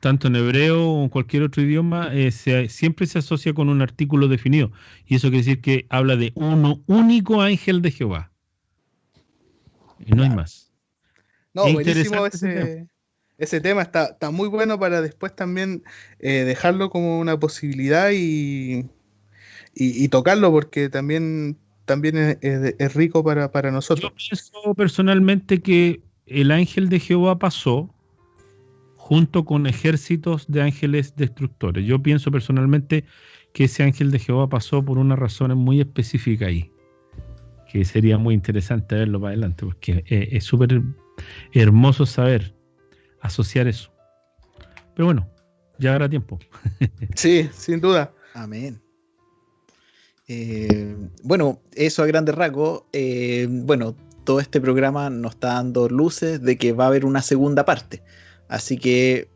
[0.00, 3.80] Tanto en hebreo o en cualquier otro idioma, eh, se- siempre se asocia con un
[3.82, 4.70] artículo definido.
[5.06, 8.30] Y eso quiere decir que habla de uno único ángel de Jehová.
[10.06, 10.72] Y no hay más.
[11.54, 12.26] No, Es buenísimo
[13.36, 15.82] ese tema, está, está muy bueno para después también
[16.20, 18.86] eh, dejarlo como una posibilidad y,
[19.74, 24.12] y, y tocarlo porque también, también es, es- es rico para, para nosotros.
[24.12, 27.90] Yo pienso personalmente que el ángel de Jehová pasó
[28.96, 31.84] junto con ejércitos de ángeles destructores.
[31.86, 33.04] Yo pienso personalmente
[33.52, 36.70] que ese ángel de Jehová pasó por una razón muy específica ahí,
[37.74, 40.80] que sería muy interesante verlo para adelante, porque eh, es súper
[41.52, 42.54] hermoso saber
[43.20, 43.92] asociar eso.
[44.94, 45.28] Pero bueno,
[45.80, 46.38] ya habrá tiempo.
[47.16, 48.14] Sí, sin duda.
[48.32, 48.80] Amén.
[50.28, 52.84] Eh, bueno, eso a grandes rasgos.
[52.92, 57.22] eh, bueno, todo este programa nos está dando luces de que va a haber una
[57.22, 58.04] segunda parte.
[58.48, 59.28] Así que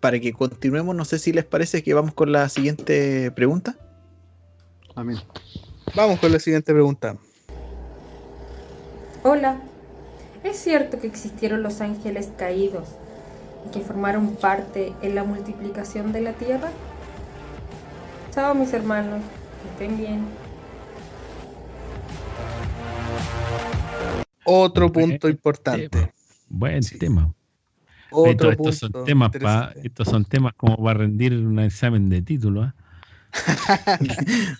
[0.00, 3.78] para que continuemos, no sé si les parece que vamos con la siguiente pregunta.
[4.94, 5.18] Amén.
[5.94, 7.18] Vamos con la siguiente pregunta.
[9.28, 9.56] Hola,
[10.44, 12.86] ¿es cierto que existieron los ángeles caídos
[13.66, 16.70] y que formaron parte en la multiplicación de la tierra?
[18.32, 19.20] Chao mis hermanos,
[19.78, 20.20] que estén bien.
[24.44, 26.12] Otro punto importante.
[26.48, 26.96] Buen Sí.
[26.96, 27.34] tema.
[28.12, 32.08] Otro Estos, estos son punto temas pa- estos son temas como para rendir un examen
[32.08, 32.62] de título.
[32.62, 32.74] ¿ah?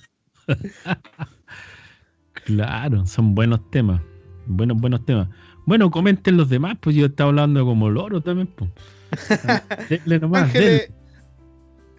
[2.46, 4.02] claro, son buenos temas.
[4.47, 5.28] Buenos, buenos temas.
[5.66, 8.47] Bueno, comenten los demás, pues yo estaba hablando como loro también.
[8.49, 8.70] Pues.
[9.88, 10.74] Denle nomás, denle.
[10.74, 10.90] Ángeles,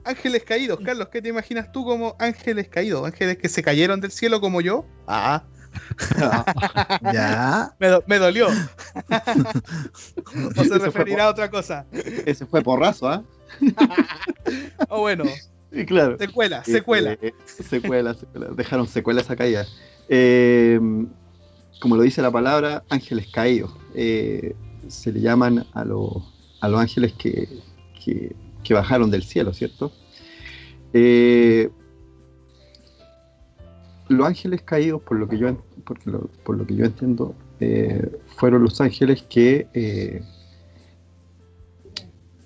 [0.06, 3.06] ángeles caídos, Carlos, ¿qué te imaginas tú como ángeles caídos?
[3.06, 4.86] ¿Ángeles que se cayeron del cielo como yo?
[5.08, 5.43] Ah,
[7.14, 7.76] ya.
[7.80, 8.48] me, do- me dolió.
[10.58, 11.86] o se referirá a otra cosa.
[12.26, 13.24] Ese fue porrazo, ¿ah?
[14.89, 15.26] O bueno,
[15.74, 16.18] Sí, claro.
[16.18, 17.12] secuela, secuela.
[17.22, 18.48] Eh, secuela, secuela.
[18.56, 19.66] Dejaron secuela esa caída.
[20.08, 20.80] Eh,
[21.80, 23.71] como lo dice la palabra, ángeles caídos.
[23.93, 24.55] Eh,
[24.88, 26.23] se le llaman a, los-
[26.61, 27.47] ángeles que,
[28.03, 28.36] que-
[28.73, 29.91] bajaron del cielo, ¿cierto?
[30.93, 31.69] Eh,
[34.09, 35.47] los ángeles caídos, por lo que yo,
[36.86, 39.67] entiendo, eh, fueron los ángeles que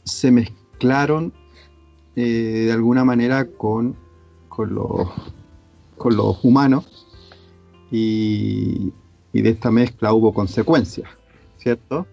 [0.04, 1.34] se mezclaron
[2.16, 3.96] de alguna manera con,
[4.50, 5.08] con, los,
[5.98, 7.08] con los humanos
[7.92, 8.92] y,
[9.34, 11.10] y de esta mezcla hubo consecuencias,
[11.58, 12.08] ¿cierto?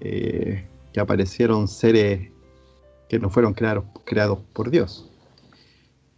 [0.00, 2.30] Eh, que aparecieron seres
[3.08, 5.10] que no fueron creados, creados por Dios.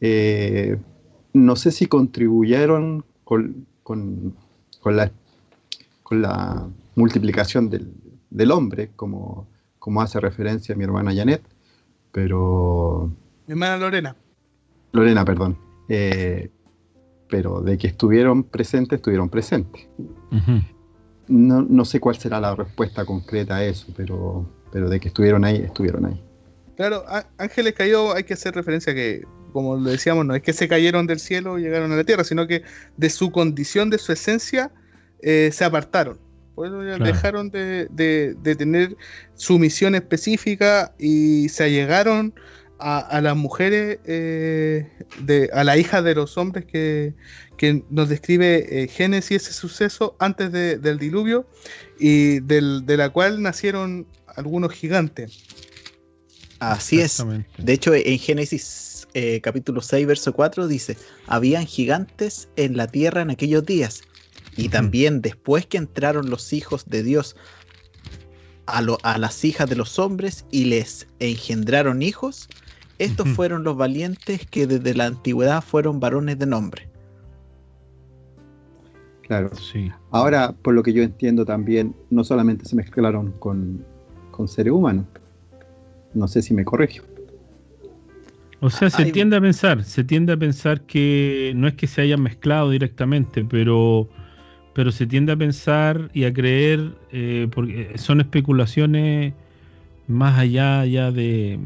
[0.00, 0.78] Eh,
[1.32, 4.34] no sé si contribuyeron con, con-
[4.80, 5.10] con la,
[6.02, 7.92] con la multiplicación del,
[8.30, 9.46] del hombre, como,
[9.78, 11.42] como hace referencia mi hermana Janet,
[12.10, 13.10] pero
[13.46, 14.16] Mi hermana Lorena.
[14.92, 15.56] Lorena, perdón.
[15.88, 16.50] Eh,
[17.33, 19.89] pero de que estuvieron presentes, estuvieron presentes.
[21.28, 25.43] No, no sé cuál será la respuesta concreta a eso, pero, pero de que estuvieron
[25.47, 26.22] ahí, estuvieron ahí.
[26.76, 27.05] Claro,
[27.39, 29.22] ángeles caídos hay que hacer referencia a que
[29.55, 32.22] como le decíamos, no es que se cayeron del cielo y llegaron a la tierra,
[32.22, 32.64] sino que
[32.99, 34.70] de su condición, de su esencia,
[35.22, 36.18] eh, se apartaron.
[36.55, 38.95] Por eso ya dejaron de, de, tener
[39.37, 42.35] su misión específica y se allegaron
[42.83, 44.89] a, las mujeres, eh,
[45.20, 47.14] de, a la hija de los hombres que,
[47.57, 51.47] que nos describe eh, Génesis ese suceso antes del diluvio
[51.99, 55.45] y del, de la cual nacieron algunos gigantes.
[56.59, 57.24] Así es.
[57.59, 63.22] De hecho, en Génesis eh, capítulo 6, verso 4 dice, habían gigantes en la tierra
[63.22, 64.03] en aquellos días.
[64.57, 67.37] Y también después que entraron los hijos de Dios
[68.66, 72.49] a, a las hijas de los hombres y les engendraron hijos,
[73.05, 76.88] estos fueron los valientes que desde la antigüedad fueron varones de nombre.
[79.22, 79.55] Claro.
[79.55, 79.90] Sí.
[80.11, 83.84] Ahora, por lo que yo entiendo también, no solamente se mezclaron con,
[84.30, 85.07] con seres humanos.
[86.14, 87.07] No sé si me corrijo.
[88.61, 92.03] O sea, se tiende a pensar, se tiende a pensar que no es que se
[92.03, 94.09] hayan mezclado directamente, pero,
[94.72, 99.34] pero se tiende a pensar y a creer, eh, porque son especulaciones
[100.07, 101.59] más allá ya de,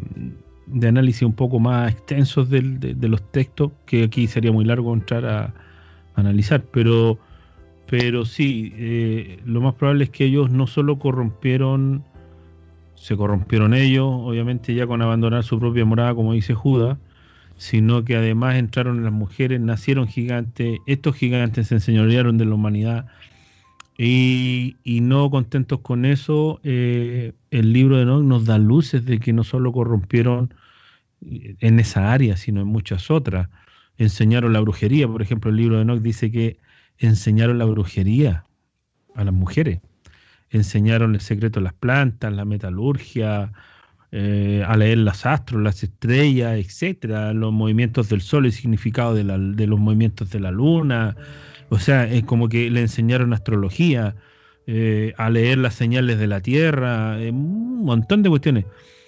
[0.66, 5.24] de análisis un poco más extensos de, los textos, que aquí sería muy largo entrar
[5.26, 5.54] a,
[6.14, 7.18] analizar, pero,
[7.86, 12.04] pero sí, eh, lo más probable es que ellos no solo corrompieron,
[12.94, 16.96] se corrompieron ellos, obviamente ya con abandonar su propia morada, como dice Judas,
[17.58, 23.06] sino que además entraron las mujeres, nacieron gigantes, estos gigantes se enseñorearon de la humanidad,
[23.98, 29.32] y, no contentos con eso, eh, el libro de Enoch nos da luces de que
[29.32, 30.52] no solo corrompieron
[31.22, 33.48] eh, en esa área, sino en muchas otras.
[33.96, 36.58] Enseñaron la brujería, por ejemplo, el libro de Enoch dice que
[36.98, 38.44] enseñaron la brujería
[39.14, 39.80] a las mujeres.
[40.50, 43.52] Enseñaron el secreto de las plantas, la metalurgia,
[44.12, 49.24] eh, a leer los astros, las estrellas, etcétera, los movimientos del sol, el significado de,
[49.24, 51.16] de los movimientos de la luna,
[51.68, 54.14] o sea, es como que le enseñaron astrología,
[54.68, 58.64] eh, a leer las señales de la Tierra, eh, un montón de cuestiones.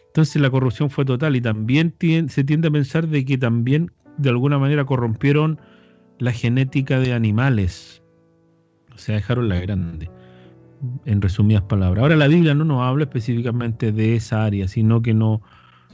[0.07, 1.95] Entonces la corrupción fue total y también
[2.29, 5.61] se tiende a pensar de que también de alguna manera corrompieron
[6.19, 8.03] la genética de animales.
[8.95, 10.11] O sea, dejaron la grande,
[11.05, 12.03] en resumidas palabras.
[12.03, 15.43] Ahora la Biblia no nos habla específicamente de esa área, sino que no,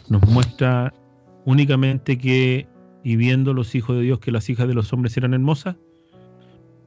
[0.09, 0.93] nos muestra
[1.45, 2.67] únicamente que,
[3.03, 5.77] y viendo los hijos de Dios que las hijas de los hombres eran hermosas,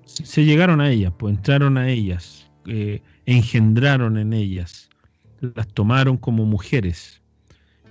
[0.07, 4.89] se llegaron a ellas, pues entraron a ellas, eh, engendraron en ellas,
[5.41, 7.21] las tomaron como mujeres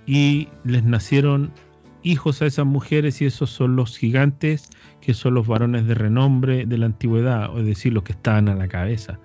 [0.05, 1.51] y les nacieron
[2.03, 4.69] hijos a esas mujeres y esos son los gigantes
[5.01, 8.55] que son los varones de renombre de la antigüedad, es decir, los que estaban a
[8.55, 9.19] la cabeza,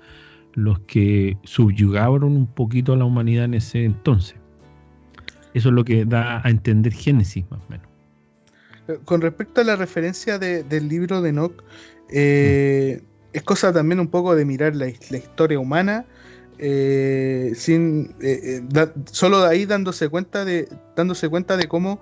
[0.55, 4.36] los que subyugaron un poquito a la humanidad en ese entonces.
[5.55, 7.86] Eso es lo que da a entender Génesis más o menos.
[9.05, 11.62] Con respecto a la referencia del libro de Enoch,
[12.13, 13.03] eh,
[13.33, 16.05] es cosa también un poco de mirar la, historia humana,
[16.59, 18.63] eh, sin eh,
[19.11, 22.01] solo de ahí dándose cuenta de, dándose cuenta de cómo,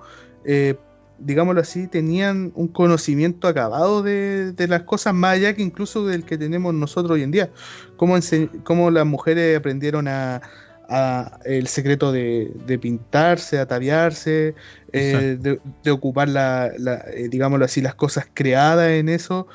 [1.19, 6.37] digámoslo así, tenían un conocimiento acabado de, las cosas más allá que incluso del que
[6.37, 7.51] tenemos nosotros hoy en día.
[7.97, 8.19] Cómo,
[8.65, 10.43] cómo las mujeres aprendieron a,
[11.45, 14.57] el secreto de, pintarse, ataviarse,
[14.93, 16.73] de, ocupar la,
[17.31, 19.47] digámoslo así, las cosas creadas en eso,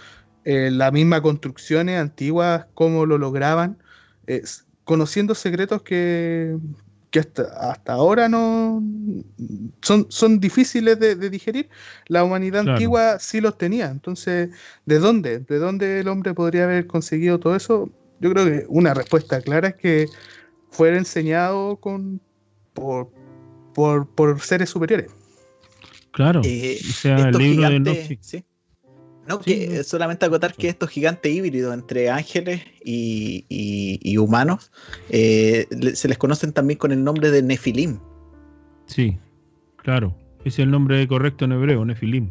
[0.46, 3.78] eh, las mismas construcciones antiguas, cómo lo lograban,
[4.86, 6.58] conociendo secretos que,
[7.22, 8.84] hasta, ahora no
[9.82, 11.70] son, son difíciles de, digerir.
[12.08, 13.90] La humanidad antigua sí los tenía.
[13.90, 14.50] Entonces,
[14.86, 15.40] ¿de dónde?
[15.40, 17.90] ¿De dónde el hombre podría haber conseguido todo eso?
[18.20, 20.08] Yo creo que una respuesta clara es que
[20.70, 22.20] fue enseñado con,
[22.74, 23.10] por,
[23.74, 25.12] por, seres superiores.
[26.12, 26.42] Claro.
[26.44, 28.46] Eh, o sea, el libro de ¿sí?
[29.28, 34.72] No, que solamente acotar que estos gigantes híbridos entre ángeles y, humanos
[35.10, 38.00] eh, se les conocen también con el nombre de Nefilim.
[38.86, 39.18] Sí,
[39.78, 40.16] claro.
[40.44, 42.30] Es el nombre correcto en hebreo, Nefilim.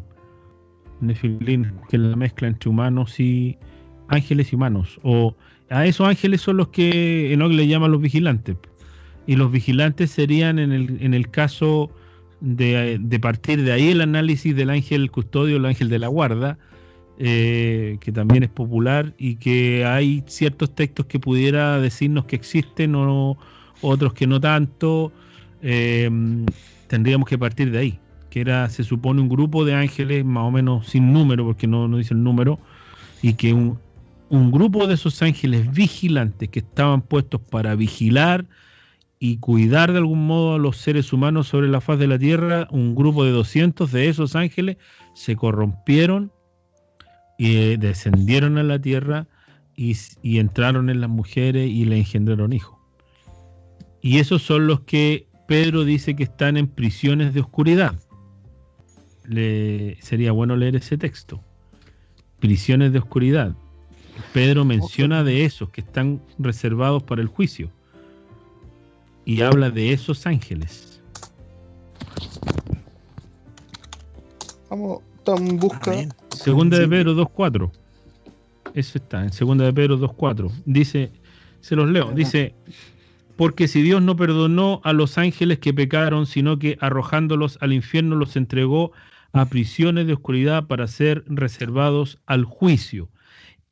[1.01, 3.57] Nefilim, que es la mezcla entre humanos y
[4.07, 4.97] ángeles y humanos.
[5.03, 5.35] O
[5.69, 8.55] a esos ángeles son los que Enoch le llama los vigilantes.
[9.27, 11.91] Y los vigilantes serían en el, en el caso
[12.39, 16.57] de, de partir de ahí el análisis del ángel custodio, el ángel de la guarda,
[17.17, 22.93] eh, que también es popular y que hay ciertos textos que pudiera decirnos que existen
[22.95, 23.37] o
[23.81, 25.13] otros que no tanto,
[25.61, 26.09] eh,
[26.87, 27.99] tendríamos que partir de ahí,
[28.29, 31.87] que era, se supone, un grupo de ángeles más o menos sin número, porque no,
[31.97, 32.59] dice el número,
[33.21, 33.79] y que un,
[34.29, 38.45] un grupo de esos ángeles vigilantes que estaban puestos para vigilar
[39.19, 42.67] y cuidar de algún modo a los seres humanos sobre la faz de la tierra,
[42.71, 44.77] un grupo de 200 de esos ángeles
[45.13, 46.31] se corrompieron
[47.37, 49.27] y eh, descendieron a la tierra
[49.75, 52.77] y, y entraron en las mujeres y le engendraron hijos.
[54.01, 57.95] Y esos son los que Pedro dice que están en prisiones de oscuridad.
[59.27, 61.41] Le, sería bueno leer ese texto.
[62.39, 63.55] Prisiones de oscuridad.
[64.33, 67.69] Pedro menciona de esos que están reservados para el juicio
[69.25, 71.01] y habla de esos ángeles.
[74.69, 75.01] Vamos,
[75.33, 75.91] en busca.
[75.91, 76.13] Amén.
[76.29, 77.71] Segunda de Pedro 2.4.
[78.73, 80.51] Eso está, en Segunda de Pedro 2.4.
[80.65, 81.11] Dice,
[81.61, 82.53] se los leo, dice,
[83.37, 88.15] porque si Dios no perdonó a los ángeles que pecaron, sino que arrojándolos al infierno
[88.15, 88.91] los entregó
[89.33, 93.09] a prisiones de oscuridad para ser reservados al juicio.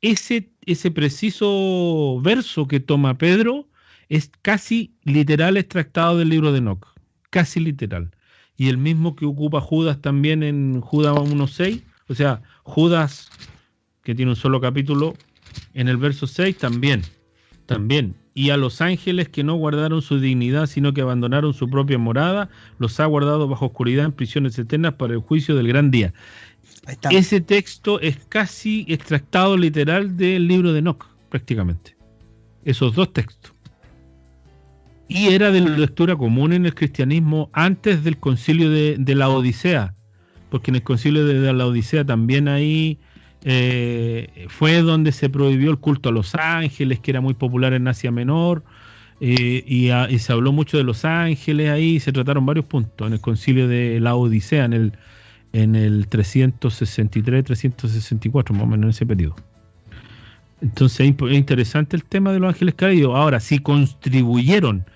[0.02, 3.66] Ese, ese preciso verso que toma Pedro
[4.10, 6.86] es casi literal extractado del libro de Enoch,
[7.30, 8.10] casi literal.
[8.56, 13.30] Y el mismo que ocupa Judas también en Judas 1.6, o sea, Judas,
[14.02, 15.14] que tiene un solo capítulo,
[15.74, 17.02] en el verso 6 también,
[17.66, 18.14] también.
[18.34, 22.50] Y a los ángeles que no guardaron su dignidad, sino que abandonaron su propia morada,
[22.78, 26.12] los ha guardado bajo oscuridad en prisiones eternas para el juicio del gran día.
[27.10, 31.96] Ese texto es casi extractado literal del libro de Enoch, prácticamente.
[32.64, 33.53] Esos dos textos.
[35.08, 39.94] Y era de lectura común en el cristianismo antes del concilio de, la Odisea,
[40.50, 42.98] porque en el concilio de, la Odisea también ahí
[43.44, 47.86] eh, fue donde se prohibió el culto a los ángeles, que era muy popular en
[47.86, 48.64] Asia Menor,
[49.20, 53.20] eh, y, se habló mucho de los ángeles ahí, se trataron varios puntos en el
[53.20, 54.92] concilio de la Odisea, en el,
[55.52, 59.36] en el 363, 364, más o menos en ese periodo.
[60.62, 63.14] Entonces es interesante el tema de los ángeles caídos.
[63.14, 64.86] Ahora, si contribuyeron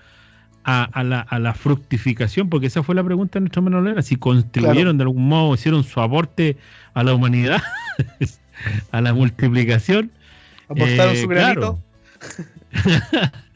[0.63, 4.15] a, a la, a la fructificación, porque esa fue la pregunta de nuestro Manolera, si
[4.15, 6.57] contribuyeron de algún modo, hicieron su aporte
[6.93, 7.61] a la humanidad,
[8.91, 10.11] a la multiplicación.
[10.67, 11.79] Aportaron eh, su granito.
[12.19, 13.31] Claro.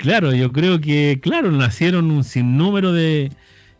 [0.00, 3.30] Claro, yo creo que, claro, nacieron un sinnúmero de,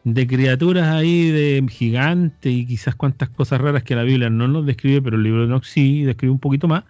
[0.04, 4.66] de criaturas ahí, de gigantes y quizás cuantas cosas raras que la Biblia no nos
[4.66, 6.84] describe, pero el libro de Enoch sí describe un poquito más.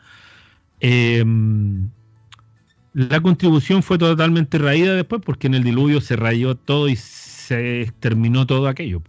[0.81, 1.25] Eh,
[2.93, 7.83] la contribución fue totalmente raída después porque en el diluvio se rayó todo y se
[7.83, 9.03] exterminó todo aquello.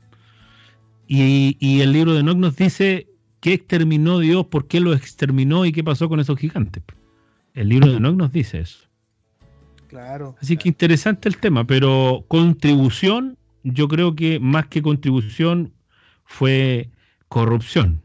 [1.08, 3.08] Y, y el libro de Enoch nos dice
[3.40, 6.84] qué exterminó Dios, por qué lo exterminó y qué pasó con esos gigantes.
[7.54, 8.88] El libro de Enoch nos dice eso.
[9.88, 10.36] Claro.
[10.42, 15.74] Así que interesante el tema, pero contribución, yo creo que más que contribución
[16.24, 16.90] fue
[17.28, 18.02] corrupción.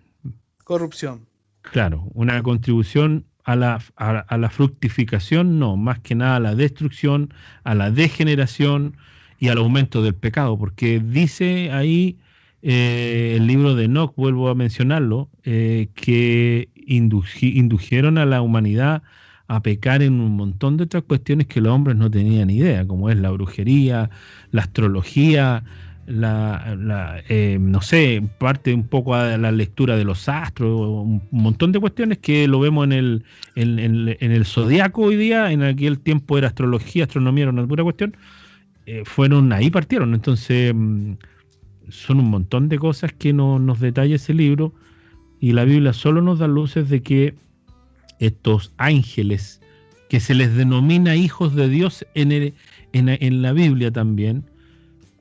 [0.65, 1.27] Corrupción.
[1.63, 6.55] Claro, una contribución a la, a, a la fructificación, no, más que nada a la
[6.57, 7.33] destrucción,
[7.65, 8.97] a la degeneración
[9.39, 12.19] y al aumento del pecado, porque dice ahí
[12.63, 19.03] eh, el libro de Enoch, vuelvo a mencionarlo, eh, que indujeron a la humanidad
[19.49, 23.11] a pecar en un montón de otras cuestiones que los hombres no tenían idea, como
[23.11, 24.11] es la brujería,
[24.51, 25.63] la astrología,
[26.07, 31.73] la, eh, no sé, parte un poco a la lectura de los astros, un montón
[31.73, 33.25] de cuestiones que lo vemos en el,
[33.57, 37.83] en, en- el zodiaco hoy día, en aquel tiempo era astrología, astronomía era una pura
[37.83, 38.17] cuestión,
[38.87, 41.15] eh, fueron ahí partieron, entonces mm,
[41.89, 44.73] son un montón de cosas que no, nos detalla ese libro
[45.41, 47.35] y la Biblia solo nos da luces de que
[48.21, 49.61] estos ángeles
[50.09, 52.55] que se les denomina hijos de Dios en, el-
[52.93, 54.45] en la Biblia también,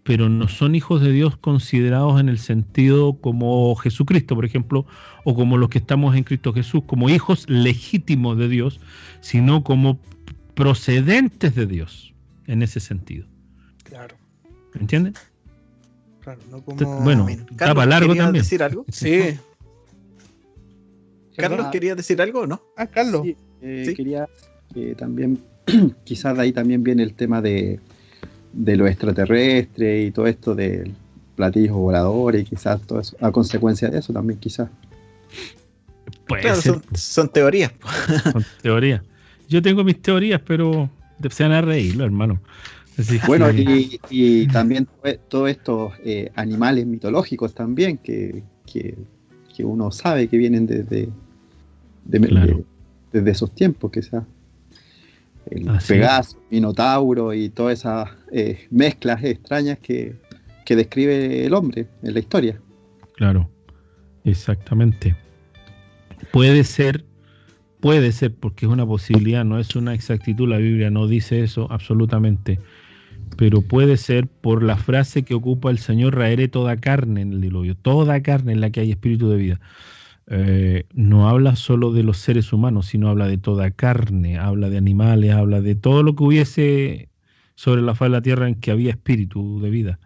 [0.06, 4.86] pero no son hijos de Dios considerados en el sentido como Jesucristo, por ejemplo,
[5.24, 8.80] o como los que estamos en Cristo Jesús, como hijos legítimos de Dios,
[9.22, 9.98] sino como
[10.54, 12.14] procedentes de Dios,
[12.46, 13.26] en ese sentido.
[13.84, 14.16] Claro.
[14.80, 15.16] ¿Entiendes?
[16.20, 16.40] Claro.
[16.52, 17.02] No como.
[17.02, 17.26] bueno,
[17.56, 18.44] Carlos, largo ¿querías también.
[18.44, 18.86] decir algo?
[18.92, 19.40] Sí.
[21.36, 22.62] Carlos, ¿querías decir algo o no?
[22.78, 23.24] Ah, Carlos.
[23.24, 23.96] Sí, eh, Sí.
[23.96, 24.30] quería
[24.72, 25.40] que también,
[26.04, 27.80] quizás de ahí también viene el tema de,
[28.56, 30.90] de lo extraterrestre y todo esto de
[31.36, 34.70] platillos voladores y quizás todo eso, a consecuencia de eso también quizás.
[36.26, 37.72] Claro, ser, son, son teorías.
[38.32, 39.04] con teoría.
[39.50, 40.90] Yo tengo mis teorías, pero
[41.30, 42.40] se van a reírlo, hermano.
[42.98, 43.62] Así Bueno, que-
[44.10, 48.96] y, y también to- todos estos eh, animales mitológicos también que, que,
[49.56, 51.10] que uno sabe que vienen desde,
[52.06, 52.58] de- Claro.
[52.58, 52.66] de-
[53.20, 54.24] desde esos tiempos, quizás.
[55.52, 60.16] El Así Pegaso, Minotauro y todas esas eh, mezclas extrañas que,
[60.66, 62.60] que describe el hombre en la historia.
[63.16, 63.50] Claro,
[64.24, 65.16] exactamente.
[66.32, 67.06] Puede ser,
[67.80, 71.68] puede ser, porque es una posibilidad, no es una exactitud, la Biblia no dice eso
[71.72, 72.60] absolutamente.
[73.38, 77.42] pero puede ser por la frase que ocupa el Señor, raeré toda carne en el
[77.42, 79.60] diluvio, toda carne en la que hay espíritu de vida.
[80.28, 84.78] Eh, no habla solo de los seres humanos, sino habla de toda carne, habla de
[84.78, 87.10] animales, habla de todo lo que hubiese
[87.56, 90.00] sobre la faz de la tierra en que había espíritu de vida.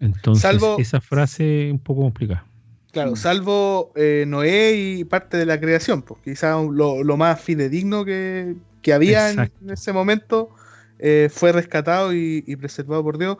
[0.00, 2.44] Entonces, esa frase es un poco complicada.
[2.92, 8.56] Claro, salvo eh, Noé y parte de la creación, pues quizás lo, más fidedigno que,
[8.92, 10.50] había en, ese momento
[10.98, 13.36] eh, fue rescatado y, preservado por Dios.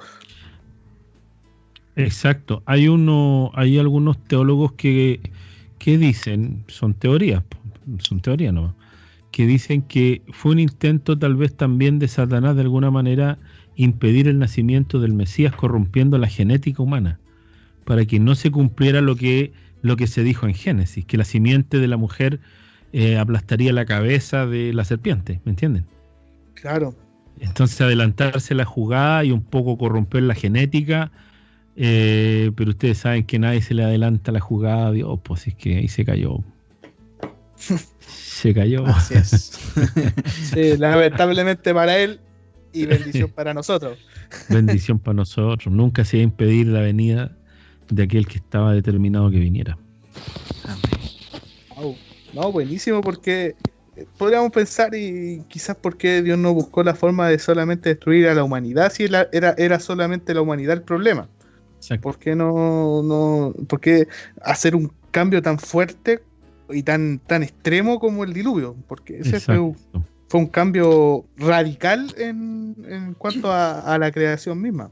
[1.94, 2.62] Exacto.
[2.66, 5.20] Hay uno, hay algunos teólogos que,
[5.78, 7.43] que dicen, son teorías,
[7.98, 8.74] son teorías no,
[9.31, 13.39] que dicen que fue un intento tal vez también de Satanás de alguna manera
[13.77, 17.20] impedir el nacimiento del Mesías corrompiendo la genética humana,
[17.85, 21.24] para que no se cumpliera lo que, lo que se dijo en Génesis, que la
[21.24, 22.40] simiente de la mujer
[22.93, 25.85] eh, aplastaría la cabeza de la serpiente, ¿me entienden?
[26.55, 26.94] Claro.
[27.40, 31.12] Entonces adelantarse la jugada y un poco corromper la genética,
[31.77, 35.77] eh, pero ustedes saben que nadie se le adelanta la jugada, Dios, pues es que
[35.77, 36.43] ahí se cayó.
[38.01, 38.86] se cayó.
[38.86, 39.59] Así es.
[40.55, 42.19] sí, lamentablemente para él
[42.73, 43.98] y bendición para nosotros.
[44.48, 45.73] bendición para nosotros.
[45.73, 47.36] Nunca se iba a impedir la venida
[47.90, 49.77] de aquel que estaba determinado que viniera.
[52.32, 53.55] No, buenísimo porque
[53.97, 58.35] eh, podríamos pensar y quizás porque Dios no buscó la forma de solamente destruir a
[58.35, 61.28] la humanidad si era, era solamente la humanidad el problema.
[62.01, 64.09] ¿Por qué no, no, por qué
[64.43, 66.23] hacer un cambio tan fuerte
[66.70, 68.77] y tan, tan extremo como el diluvio?
[68.89, 69.77] Porque ese fue un,
[70.28, 74.90] fue un, cambio radical en, en cuanto a, la creación misma.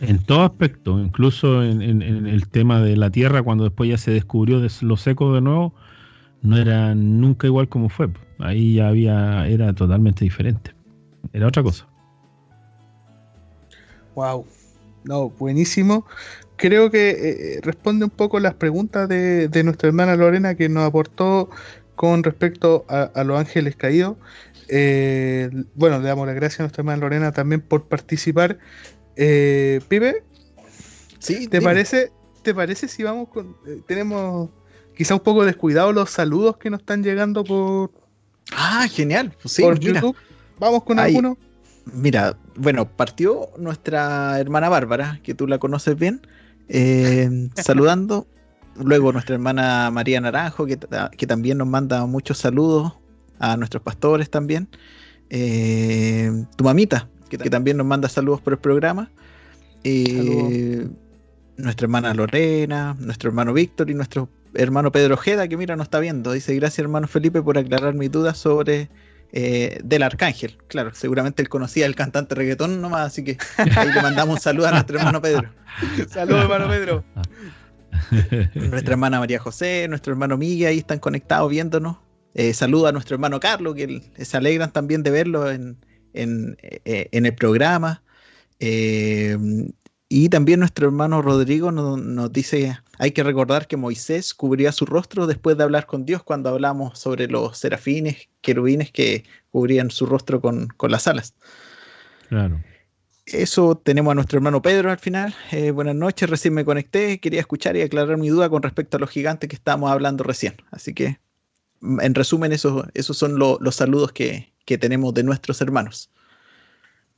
[0.00, 4.60] En todo aspecto, incluso en, el tema de la tierra, cuando después ya se descubrió
[4.82, 5.74] lo seco de nuevo,
[6.42, 8.08] no era nunca igual como fue.
[8.38, 10.72] Ahí ya había, era totalmente diferente.
[11.32, 11.88] Era otra cosa.
[14.14, 14.46] Wow.
[15.04, 16.06] No, buenísimo.
[16.56, 20.86] Creo que eh, eh, responde un poco las preguntas de, nuestra hermana Lorena que nos
[20.86, 21.50] aportó
[21.94, 24.16] con respecto a, los ángeles caídos.
[24.68, 28.58] Eh, bueno, le damos las gracias a nuestra hermana Lorena también por participar.
[29.14, 30.24] Pibe,
[31.18, 32.12] sí, ¿te parece,
[32.42, 33.56] ¿te parece si vamos con...
[33.86, 34.50] tenemos
[34.96, 37.92] quizá un poco descuidados los saludos que nos están llegando por...
[38.52, 39.32] Ah, genial.
[39.60, 40.16] Por YouTube.
[40.58, 41.38] Vamos con alguno.
[41.92, 46.20] Mira, bueno, partió nuestra hermana Bárbara, que tú la conoces bien,
[46.68, 48.26] eh, saludando.
[48.76, 52.92] Luego nuestra hermana María Naranjo, que, también nos manda muchos saludos
[53.40, 54.68] a nuestros pastores también.
[55.30, 59.10] Eh, tu mamita, que, también nos manda saludos por el programa.
[59.82, 60.88] Eh,
[61.56, 65.98] nuestra hermana Lorena, nuestro hermano Víctor y nuestro hermano Pedro Ojeda, que mira, nos está
[65.98, 66.32] viendo.
[66.32, 68.88] Dice, gracias hermano Felipe por aclarar mis dudas sobre
[69.32, 70.56] eh, del Arcángel.
[70.68, 74.68] Claro, seguramente él conocía al cantante reggaetón nomás, así que ahí le mandamos un saludo
[74.68, 75.50] a nuestro hermano Pedro.
[76.08, 77.04] Saludos, hermano Pedro.
[78.54, 81.98] Nuestra hermana María José, nuestro hermano Miguel, ahí están conectados viéndonos.
[82.34, 85.76] Eh, saludo a nuestro hermano Carlos, que se alegran también de verlo en,
[86.12, 88.02] en, eh, en el programa.
[88.60, 89.36] Eh,
[90.08, 95.26] y también nuestro hermano Rodrigo nos, dice, hay que recordar que Moisés cubría su rostro
[95.26, 100.40] después de hablar con Dios cuando hablamos sobre los serafines, querubines que cubrían su rostro
[100.40, 101.34] con, las alas.
[102.28, 102.60] Claro.
[103.26, 105.34] Eso tenemos a nuestro hermano Pedro al final.
[105.52, 107.20] Eh, buenas noches, recién me conecté.
[107.20, 110.56] Quería escuchar y aclarar mi duda con respecto a los gigantes que estábamos hablando recién.
[110.70, 111.18] Así que,
[111.82, 116.10] en resumen, esos, esos son los saludos que, que tenemos de nuestros hermanos.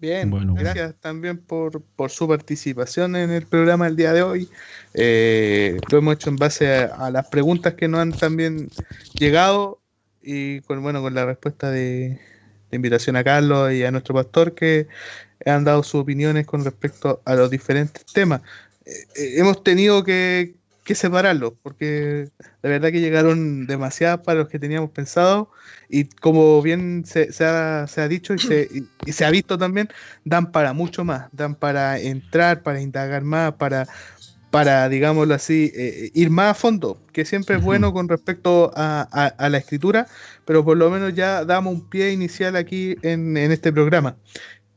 [0.00, 4.48] Bien, gracias también por, su participación en el programa el día de hoy.
[4.94, 8.70] Eh, lo hemos hecho en base a, las preguntas que nos han también
[9.12, 9.82] llegado
[10.22, 12.18] y con bueno con la respuesta de,
[12.72, 14.88] invitación a Carlos y a nuestro pastor que
[15.44, 18.40] han dado sus opiniones con respecto a los diferentes temas.
[18.86, 22.28] Eh, eh, hemos tenido que, que separarlos, porque
[22.62, 25.50] la verdad que llegaron demasiadas para los que teníamos pensado
[25.88, 28.68] y como bien se, ha, dicho y se,
[29.06, 29.88] y, se, ha visto también,
[30.24, 33.86] dan para mucho más, dan para entrar, para indagar más, para,
[34.50, 39.32] para digámoslo así, eh, ir más a fondo, que siempre es bueno con respecto a,
[39.38, 40.06] la escritura,
[40.44, 44.16] pero por lo menos ya damos un pie inicial aquí en, este programa.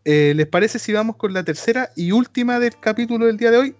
[0.05, 3.57] Eh, ¿Les parece si vamos con la tercera y última del capítulo del día de
[3.57, 3.75] hoy?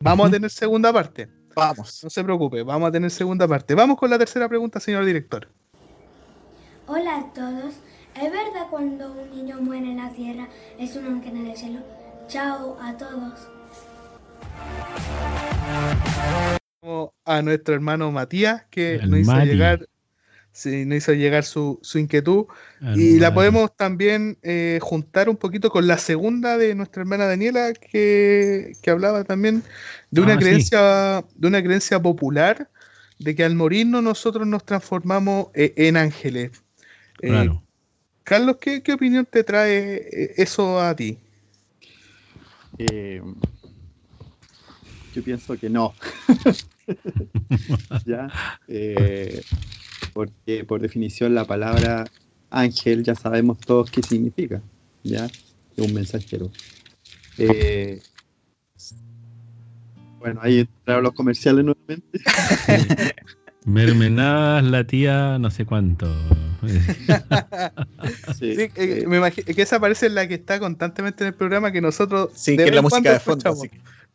[0.00, 1.28] Vamos a tener segunda parte.
[1.54, 2.02] Vamos.
[2.02, 3.74] No se preocupe, vamos a tener segunda parte.
[3.74, 5.48] Vamos con la tercera pregunta, señor director.
[6.86, 7.74] Hola a todos.
[8.14, 10.48] ¿Es verdad cuando un niño muere en la tierra
[10.78, 11.80] es un ángel en el cielo?
[12.28, 13.48] Chao a todos.
[17.24, 19.88] A nuestro hermano Matías que nos hizo llegar
[20.54, 22.46] Sí, nos hizo llegar su, su inquietud.
[22.94, 27.72] y la podemos también eh, juntar un poquito con la segunda de nuestra hermana Daniela,
[27.72, 29.64] que, hablaba también
[30.12, 32.70] de una, ah, creencia, de una creencia popular
[33.18, 36.52] de que al morirnos nosotros nos transformamos eh, en ángeles.
[37.20, 37.50] Eh,
[38.22, 41.18] Carlos, ¿qué, ¿qué, opinión te trae eso a ti?
[45.12, 45.94] yo pienso que no.
[48.06, 48.28] ¿Ya?
[50.14, 52.10] Porque por definición la palabra
[52.50, 54.62] ángel ya sabemos todos qué significa,
[55.02, 55.26] ¿ya?
[55.76, 56.50] Es un mensajero.
[57.36, 58.00] Eh,
[60.20, 62.20] bueno, ahí entraron los comerciales nuevamente.
[63.66, 66.06] Mermenadas, la tía, no sé cuánto.
[68.38, 71.72] sí, eh, eh, me imagino que esa parece la que está constantemente en el programa
[71.72, 72.30] que nosotros.
[72.34, 73.54] Sí, que es la música de fondo.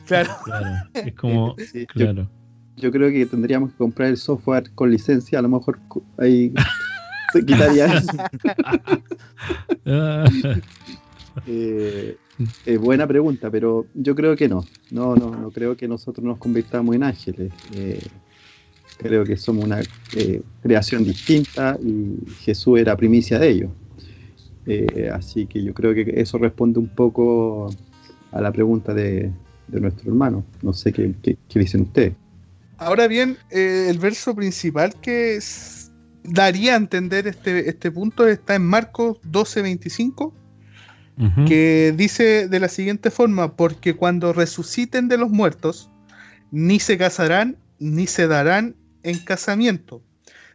[0.05, 0.29] Claro.
[0.45, 0.67] claro.
[0.93, 1.55] Es como.
[1.87, 2.38] claro yo
[2.91, 5.79] creo que tendríamos que comprar el software con licencia, a lo mejor
[6.17, 6.53] ahí
[7.33, 8.01] se quitaría
[11.45, 12.17] eh,
[12.79, 14.65] buena pregunta, pero yo creo que no.
[14.91, 17.51] No, no, no creo que nosotros nos convirtamos en ángeles.
[17.75, 18.01] Eh,
[18.97, 19.81] creo que somos una
[20.15, 23.69] eh, creación distinta y Jesús era primicia de ello.
[25.13, 27.69] así que yo creo que eso responde un poco
[28.31, 29.31] a la pregunta de,
[29.67, 30.43] nuestro hermano.
[30.61, 31.13] No sé qué
[31.53, 32.13] dicen ustedes.
[32.79, 35.39] Ahora bien, eh, el verso principal que
[36.23, 40.33] daría a entender este, este punto está en Marcos 12:25,
[41.45, 45.89] que dice de la siguiente forma, porque cuando resuciten de los muertos,
[46.49, 50.01] ni se casarán ni se darán en casamiento,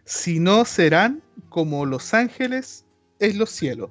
[0.05, 2.85] sino serán como los ángeles
[3.19, 3.91] en los cielos.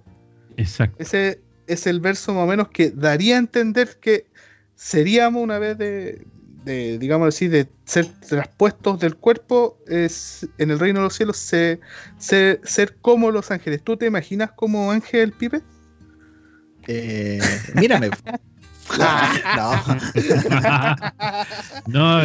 [0.58, 0.98] Exacto.
[1.00, 4.28] Ese es el verso más o menos que daría a entender que
[4.76, 6.26] seríamos una vez de,
[6.64, 11.38] de, digamos así, de ser traspuestos del cuerpo es en el reino de los cielos
[11.38, 11.80] ser,
[12.18, 13.84] ser, como los ángeles.
[13.84, 15.62] ¿Tú te imaginas como ángel, Pipe?
[16.88, 17.42] Eh,
[17.76, 18.10] mírame.
[21.88, 22.22] no.
[22.22, 22.24] no,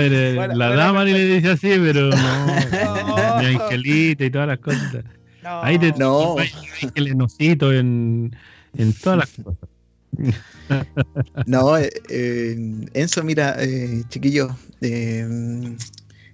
[0.54, 3.38] la dama ni le dice así, pero no.
[3.38, 5.04] Mi angelita y todas las cosas.
[5.42, 6.36] Ahí te no.
[6.82, 7.14] ángeles
[7.60, 8.36] en,
[8.76, 9.67] en todas las cosas.
[11.46, 12.56] No, eh, eh,
[12.94, 14.48] Enzo, mira, eh, chiquillo,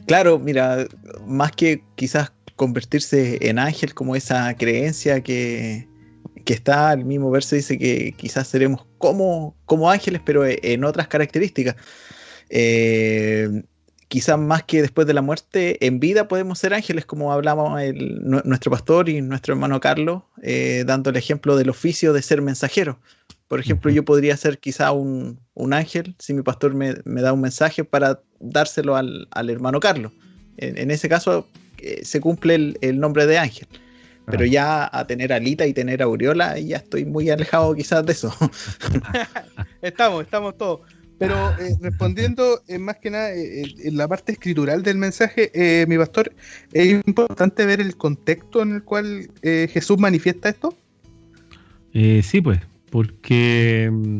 [0.06, 0.86] claro, mira,
[1.26, 5.88] más que quizás convertirse en ángel como esa creencia que,
[6.46, 11.76] está, el mismo verso dice que quizás seremos como, como ángeles, pero en otras características.
[14.08, 17.80] quizás más que después de la muerte, en vida podemos ser ángeles, como hablamos
[18.44, 20.22] nuestro pastor y nuestro hermano Carlos,
[20.86, 22.98] dando el ejemplo del oficio de ser mensajero.
[23.54, 25.38] Por ejemplo, yo podría ser quizá un,
[25.70, 30.10] ángel si mi pastor me, da un mensaje para dárselo al, hermano Carlos.
[30.56, 31.46] En, ese caso
[31.78, 33.68] eh, se cumple el, nombre de ángel.
[34.26, 38.34] Pero ya a tener alita y tener aureola, ya estoy muy alejado quizás de eso.
[39.82, 40.80] estamos, estamos todos.
[41.20, 46.34] Pero eh, respondiendo eh, más que nada en la parte escritural del mensaje, mi pastor,
[46.72, 50.76] es importante ver el contexto en el cual Jesús manifiesta esto.
[51.92, 52.58] sí, pues
[52.94, 54.18] porque mm,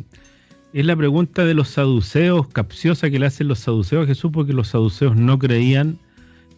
[0.72, 4.52] es la pregunta de los saduceos, capciosa que le hacen los saduceos a Jesús, porque
[4.52, 5.96] los saduceos no creían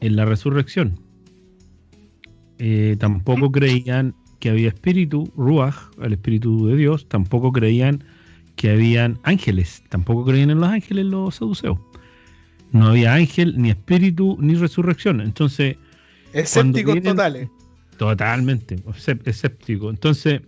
[0.00, 0.98] en la resurrección.
[2.58, 8.02] Eh, tampoco creían que había espíritu, Ruach, el espíritu de Dios, tampoco creían
[8.54, 11.78] que habían ángeles, tampoco creían en los ángeles los saduceos.
[12.72, 15.20] No había ángel, ni espíritu, ni resurrección.
[15.20, 15.76] Entonces.
[16.32, 17.50] Escépticos totales.
[17.98, 18.82] Totalmente,
[19.26, 19.90] escéptico.
[19.90, 20.40] Entonces,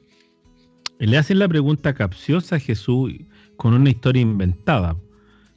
[1.07, 3.13] le hacen la pregunta capciosa a Jesús
[3.57, 4.97] con una historia inventada.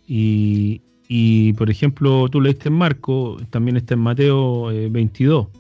[0.08, 5.48] Y, por ejemplo, tú leíste en Marco, también está en Mateo 22.
[5.48, 5.52] Eh,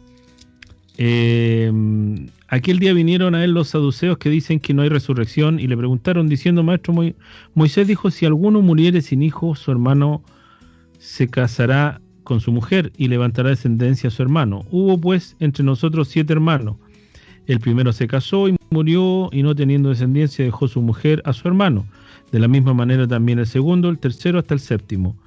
[0.97, 5.67] eh, aquel día vinieron a él los saduceos que dicen que no hay resurrección y
[5.67, 6.93] le preguntaron diciendo, maestro,
[7.53, 10.21] Moisés dijo, si alguno muriere sin hijo, su hermano
[10.99, 14.65] se casará con su mujer y levantará descendencia a su hermano.
[14.69, 16.75] Hubo pues entre nosotros siete hermanos.
[17.51, 21.49] El primero se casó y murió y no teniendo descendencia dejó su mujer a su
[21.49, 21.85] hermano.
[22.31, 25.17] De la misma manera también el segundo, el tercero hasta el séptimo.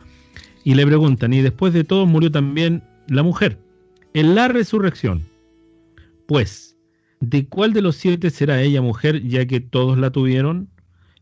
[0.65, 3.59] Y le preguntan, y después de todos murió también la mujer.
[4.15, 5.21] En la resurrección,
[6.27, 6.79] pues,
[7.21, 10.71] ¿de cuál de los siete será ella mujer, ya que todos la tuvieron?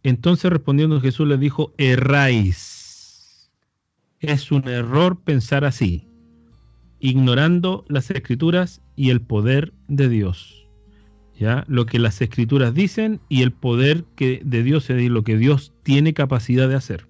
[0.04, 3.50] Entonces respondiendo Jesús les dijo, erráis.
[4.20, 6.06] Es un error pensar así,
[7.00, 10.61] ignorando las escrituras y el poder de Dios
[11.66, 15.72] lo que las escrituras dicen y el poder que de Dios es lo que Dios
[15.82, 17.06] tiene capacidad de hacer.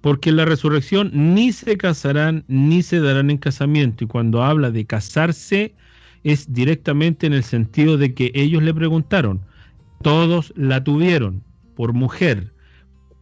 [0.00, 4.04] Porque en la resurrección ni se casarán ni se darán en casamiento.
[4.04, 5.74] Y cuando habla de casarse,
[6.24, 9.40] es directamente en el sentido de que ellos le preguntaron,
[10.02, 11.42] todos la tuvieron
[11.74, 12.52] por mujer.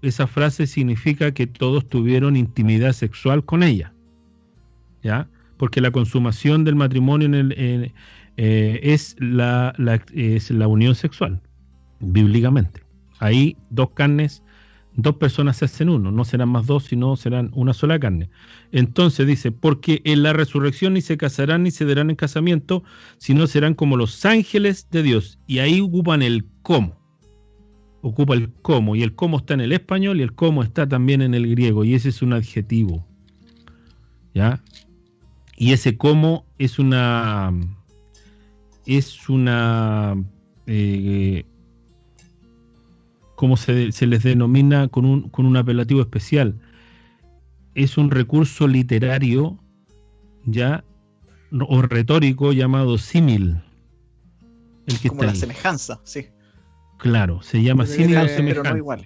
[0.03, 3.93] Esa frase significa que todos tuvieron intimidad sexual con ella.
[5.03, 5.29] ¿Ya?
[5.57, 7.93] Porque la consumación del matrimonio en el,
[8.37, 9.75] eh, es, la,
[10.13, 11.41] es la unión sexual,
[12.01, 12.83] bíblicamente.
[13.19, 14.43] Ahí dos carnes
[14.97, 18.31] dos personas se hacen uno, no serán más dos, sino serán una sola carne.
[18.73, 22.85] Entonces dice, porque en la resurrección ni se casarán ni se darán en casamiento,
[23.19, 25.39] sino serán como los ángeles de Dios.
[25.47, 26.97] Y ahí ocupan el cómo.
[28.03, 28.95] Ocupa el cómo.
[28.97, 31.85] Y el cómo está en el español y el cómo está también en el griego.
[31.85, 33.07] Y ese es un adjetivo.
[34.35, 34.63] ¿Ya?
[35.57, 37.53] Y ese cómo es una.
[38.87, 40.17] Es una.
[40.67, 41.45] Eh,
[43.35, 46.59] como se, les denomina con un, con un apelativo especial.
[47.75, 49.59] Es un recurso literario
[50.47, 50.85] ya
[51.51, 53.61] o retórico llamado símil.
[54.87, 56.27] El que como la semejanza, sí.
[56.99, 59.05] Claro, se llama símil o semejanza.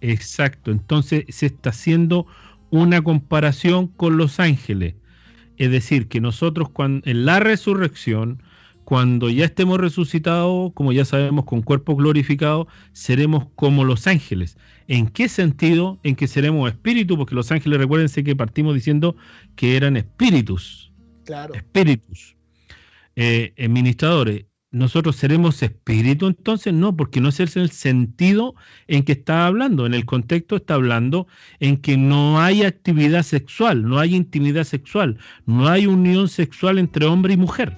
[0.00, 2.26] Exacto, entonces se está haciendo
[2.70, 4.94] una comparación con los ángeles.
[5.58, 8.42] Es decir, que nosotros cuando, en la resurrección
[8.84, 14.56] cuando ya estemos resucitados, como ya sabemos, con cuerpo glorificado, seremos como los ángeles.
[14.88, 15.98] ¿En qué sentido?
[16.02, 19.16] En que seremos espíritus, porque los ángeles, recuérdense que partimos diciendo
[19.56, 20.92] que eran espíritus.
[21.24, 21.54] Claro.
[21.54, 22.36] Espíritus.
[23.16, 24.46] Eh, administradores.
[24.72, 26.72] ¿Nosotros seremos espíritu entonces?
[26.72, 28.54] No, porque no es el sentido
[28.88, 29.84] en que está hablando.
[29.84, 31.26] En el contexto está hablando
[31.60, 37.04] en que no hay actividad sexual, no hay intimidad sexual, no hay unión sexual entre
[37.04, 37.76] hombre y mujer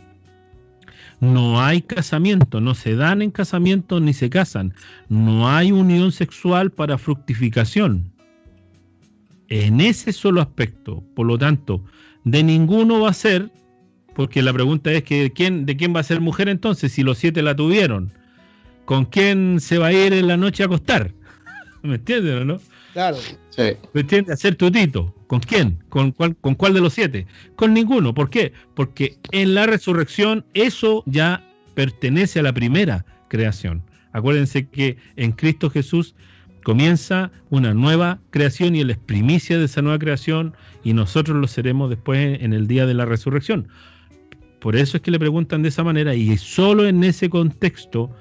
[1.32, 4.74] no hay casamiento, no se dan en casamiento ni se casan,
[5.09, 8.12] no hay unión sexual para fructificación.
[9.48, 11.82] En ese solo aspecto, por lo tanto,
[12.24, 13.51] de ninguno va a ser,
[14.14, 17.18] porque la pregunta es que ¿quién, de quién va a ser mujer entonces si los
[17.18, 18.12] siete la tuvieron.
[18.84, 21.12] ¿Con quién se va a ir en la noche a acostar?
[21.82, 22.60] ¿Me entiendes o no?
[22.95, 23.19] Claro.
[23.51, 23.62] Sí.
[23.93, 24.35] ¿Me entiendes?
[24.35, 25.12] Hacer tutito.
[25.27, 25.83] ¿Con quién?
[25.89, 27.27] ¿Con cuál, ¿Con cuál de los siete?
[27.57, 28.15] Con ninguno.
[28.15, 28.53] ¿Por qué?
[28.75, 31.45] Porque en la resurrección eso ya
[31.75, 33.83] pertenece a la primera creación.
[34.12, 36.15] Acuérdense que en Cristo Jesús
[36.62, 40.55] comienza una nueva creación y Él es primicia de esa nueva creación
[40.85, 43.66] y nosotros lo seremos después en el día de la resurrección.
[44.61, 48.15] Por eso es que le preguntan de esa manera y solo en ese contexto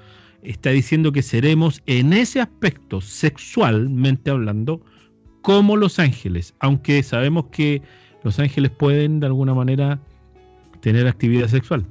[0.44, 4.80] está diciendo que seremos en ese aspecto sexualmente hablando
[5.42, 7.82] como los ángeles, aunque sabemos que
[8.22, 10.00] los ángeles pueden de alguna manera
[10.80, 11.84] tener actividad sexual.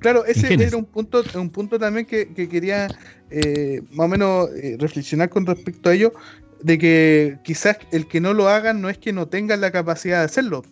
[0.00, 2.88] Claro, ese era un punto, un punto también que, quería
[3.30, 6.12] eh, más o menos eh, reflexionar con respecto a ello,
[6.62, 10.20] de que quizás el que no lo hagan no es que no tengan la capacidad
[10.20, 10.62] de hacerlo,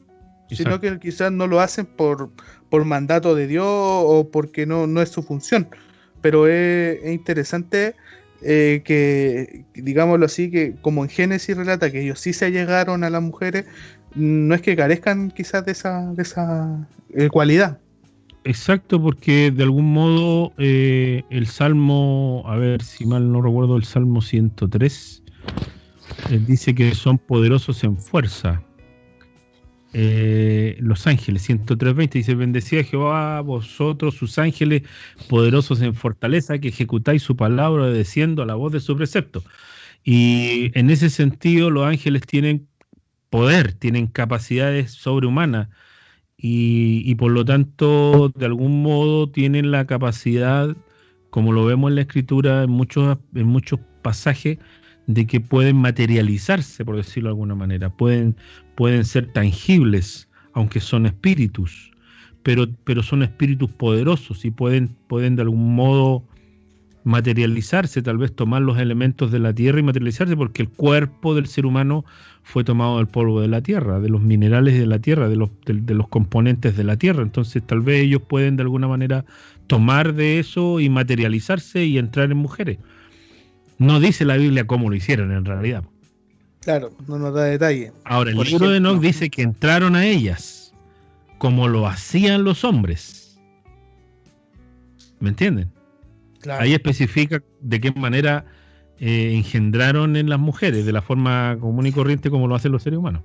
[0.50, 2.30] sino que quizás no lo hacen por,
[2.70, 5.68] por mandato de Dios o porque no, no es su función.
[6.20, 7.94] Pero es interesante
[8.42, 13.10] eh, que, digámoslo así, que como en Génesis relata que ellos sí se llegaron a
[13.10, 13.66] las mujeres,
[14.14, 17.78] no es que carezcan quizás de esa, de esa eh, cualidad.
[18.44, 23.84] Exacto, porque de algún modo eh, el Salmo, a ver si mal no recuerdo, el
[23.84, 25.22] Salmo 103,
[26.46, 28.62] dice que son poderosos en fuerza.
[29.94, 34.82] Eh, los ángeles, 103.20, dice, bendecida Jehová vosotros, sus ángeles,
[35.28, 39.42] poderosos en fortaleza, que ejecutáis su palabra obedeciendo a la voz de su precepto.
[40.04, 42.68] Y en ese sentido, los ángeles tienen
[43.30, 45.68] poder, tienen capacidades sobrehumanas
[46.40, 50.76] y, por lo tanto, de algún modo, tienen la capacidad,
[51.30, 54.58] como lo vemos en la escritura, en muchos, en muchos pasajes,
[55.08, 58.36] de que pueden materializarse, por decirlo de alguna manera, pueden,
[58.78, 61.90] pueden ser tangibles, aunque son espíritus,
[62.44, 66.22] pero, pero son espíritus poderosos y pueden, pueden de algún modo
[67.02, 71.48] materializarse, tal vez tomar los elementos de la tierra y materializarse, porque el cuerpo del
[71.48, 72.04] ser humano
[72.44, 75.50] fue tomado del polvo de la tierra, de los minerales de la tierra, de los,
[75.66, 77.24] de los componentes de la tierra.
[77.24, 79.24] Entonces tal vez ellos pueden de alguna manera
[79.66, 82.78] tomar de eso y materializarse y entrar en mujeres.
[83.78, 85.82] No dice la Biblia cómo lo hicieron en realidad.
[86.60, 87.92] Claro, no nos da detalle.
[88.04, 90.74] Ahora, el libro de Enoch dice que entraron a ellas
[91.38, 93.38] como lo hacían los hombres.
[95.20, 95.70] ¿Me entienden?
[96.50, 98.44] Ahí especifica de qué manera
[98.98, 102.82] eh, engendraron en las mujeres, de la forma común y corriente como lo hacen los
[102.82, 103.22] seres humanos.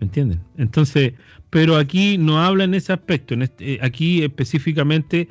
[0.00, 0.40] ¿Me entienden?
[0.56, 1.14] Entonces,
[1.50, 3.34] pero aquí no habla en ese aspecto.
[3.34, 5.28] En este, eh, aquí específicamente,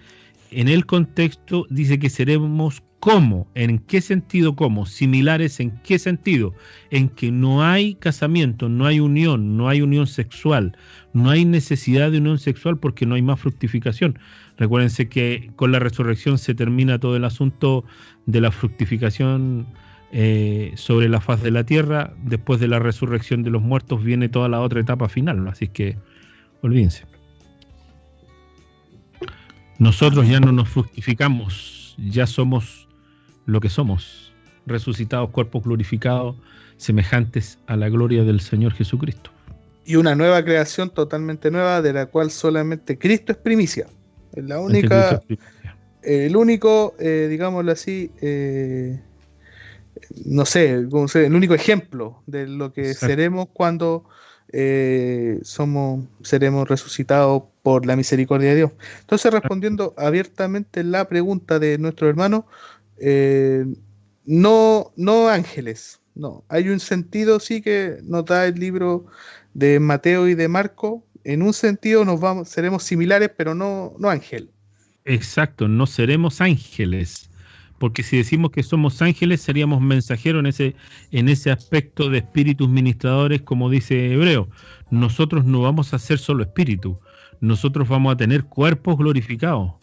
[0.51, 3.47] en el contexto, dice que seremos ¿Cómo?
[3.53, 4.87] ¿En qué sentido cómo?
[4.87, 6.53] Similares en qué sentido?
[6.89, 10.75] En que no hay casamiento, no hay unión, no hay unión sexual,
[11.13, 14.17] no hay necesidad de unión sexual porque no hay más fructificación.
[14.57, 17.85] Recuérdense que con la resurrección se termina todo el asunto
[18.25, 19.67] de la fructificación
[20.11, 22.15] eh, sobre la faz de la tierra.
[22.23, 25.51] Después de la resurrección de los muertos viene toda la otra etapa final, ¿no?
[25.51, 25.97] así que
[26.63, 27.05] olvídense.
[29.79, 32.87] Nosotros ya no nos fructificamos, ya somos
[33.45, 34.33] lo que somos,
[34.65, 36.35] resucitados, cuerpos glorificados,
[36.77, 39.31] semejantes a la gloria del Señor Jesucristo.
[39.85, 43.87] Y una nueva creación totalmente nueva de la cual solamente Cristo es primicia.
[44.33, 45.21] Es la única,
[46.01, 48.99] el único, eh, digámoslo así, eh,
[50.25, 54.05] no sé, el único ejemplo de lo que seremos cuando
[54.51, 58.71] eh, somos, seremos resucitados por la misericordia de Dios.
[59.01, 62.47] Entonces, respondiendo abiertamente la pregunta de nuestro hermano,
[62.97, 63.65] eh,
[64.23, 66.45] no, no ángeles, no.
[66.47, 69.07] Hay un sentido, sí, que nos da el libro
[69.53, 71.05] de Mateo y de Marco.
[71.25, 74.49] En un sentido nos vamos, seremos similares, pero no, no ángel.
[75.03, 77.29] Exacto, no seremos ángeles
[77.79, 80.75] porque si decimos que somos ángeles seríamos mensajeros en ese,
[81.11, 84.49] en ese aspecto de espíritus ministradores, como dice Hebreo.
[84.89, 86.99] Nosotros no vamos a ser solo espíritu,
[87.41, 89.73] nosotros vamos a tener cuerpos glorificados.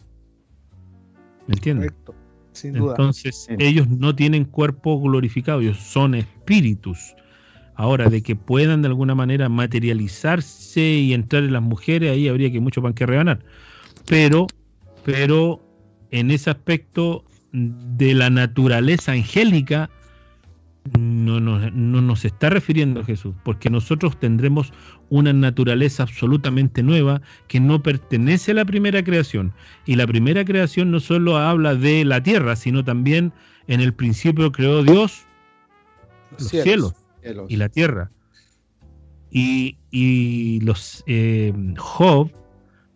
[1.47, 1.91] ¿Me entiendes?
[1.91, 2.15] Correcto.
[2.53, 2.91] Sin duda.
[2.91, 7.15] Entonces, ellos no tienen cuerpos glorificados, ellos son espíritus.
[7.75, 12.49] Ahora, de que puedan de alguna manera materializarse y entrar en las mujeres, ahí habría
[12.49, 13.39] que mucho pan que reganar.
[14.05, 14.47] Pero,
[15.03, 15.61] pero
[16.11, 19.89] en ese aspecto de la naturaleza angélica
[20.93, 24.71] no, nos está refiriendo a Jesús, porque nosotros tendremos
[25.09, 29.53] una naturaleza absolutamente nueva que no pertenece a la primera creación.
[29.85, 33.33] Y la primera creación no solo habla de la tierra, sino también
[33.67, 35.25] en el principio creó Dios
[36.37, 36.93] los cielos,
[37.47, 38.11] y la tierra.
[39.31, 42.31] Y, los eh, Job,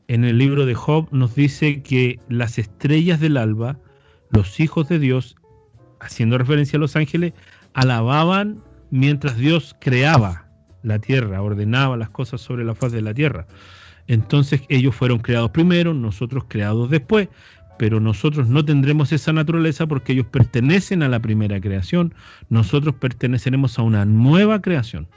[0.07, 3.77] en el libro de Job, nos dice que las estrellas del alba,
[4.29, 5.35] los hijos de Dios,
[5.99, 7.33] haciendo referencia a los ángeles,
[7.80, 8.61] alababan
[8.91, 10.45] mientras Dios creaba
[10.84, 13.47] la tierra, ordenaba las cosas sobre la faz de la tierra.
[14.07, 17.30] Entonces ellos fueron creados primero, nosotros creados después,
[17.77, 22.14] pero nosotros no tendremos esa naturaleza porque ellos pertenecen a la primera creación,
[22.49, 25.07] nosotros perteneceremos a una nueva creación.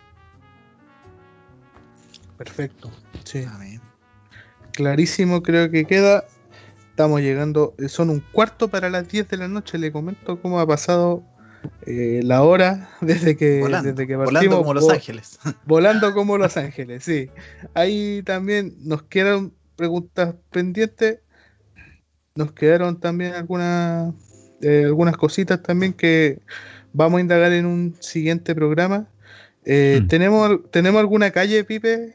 [2.37, 2.91] Perfecto.
[3.25, 3.47] Sí.
[4.73, 6.25] Clarísimo creo que queda.
[6.91, 9.79] Estamos llegando, son un cuarto para las 10 de la noche.
[9.79, 11.25] Le comento cómo ha pasado
[11.87, 14.33] eh, la hora desde que, volando, desde que partimos.
[14.33, 15.39] Volando como Los Ángeles.
[15.67, 17.31] Volando como Los Ángeles, sí.
[17.75, 21.21] Ahí también nos quedaron preguntas pendientes.
[22.35, 24.15] Nos quedaron también algunas,
[24.63, 26.41] eh, algunas cositas también que
[26.93, 29.09] vamos a indagar en un siguiente programa.
[29.65, 30.09] Mm.
[30.09, 32.15] ¿tenemos, ¿Tenemos alguna calle, Pipe,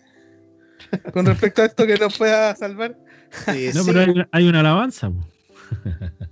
[1.14, 2.98] con respecto a esto que nos pueda salvar?
[3.74, 5.12] no, pero hay, una alabanza.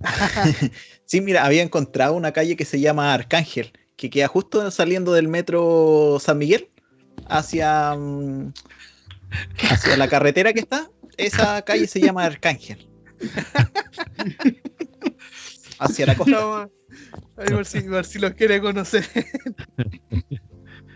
[1.04, 5.28] sí, mira, había encontrado una calle que se llama Arcángel, que queda justo saliendo del
[5.28, 6.70] metro San Miguel
[7.28, 8.52] hacia, mm,
[9.70, 10.90] hacia la carretera que está.
[11.16, 12.88] Esa calle se llama Arcángel.
[15.78, 16.68] hacia la costa.
[17.36, 19.04] A ver si, si los quiere conocer.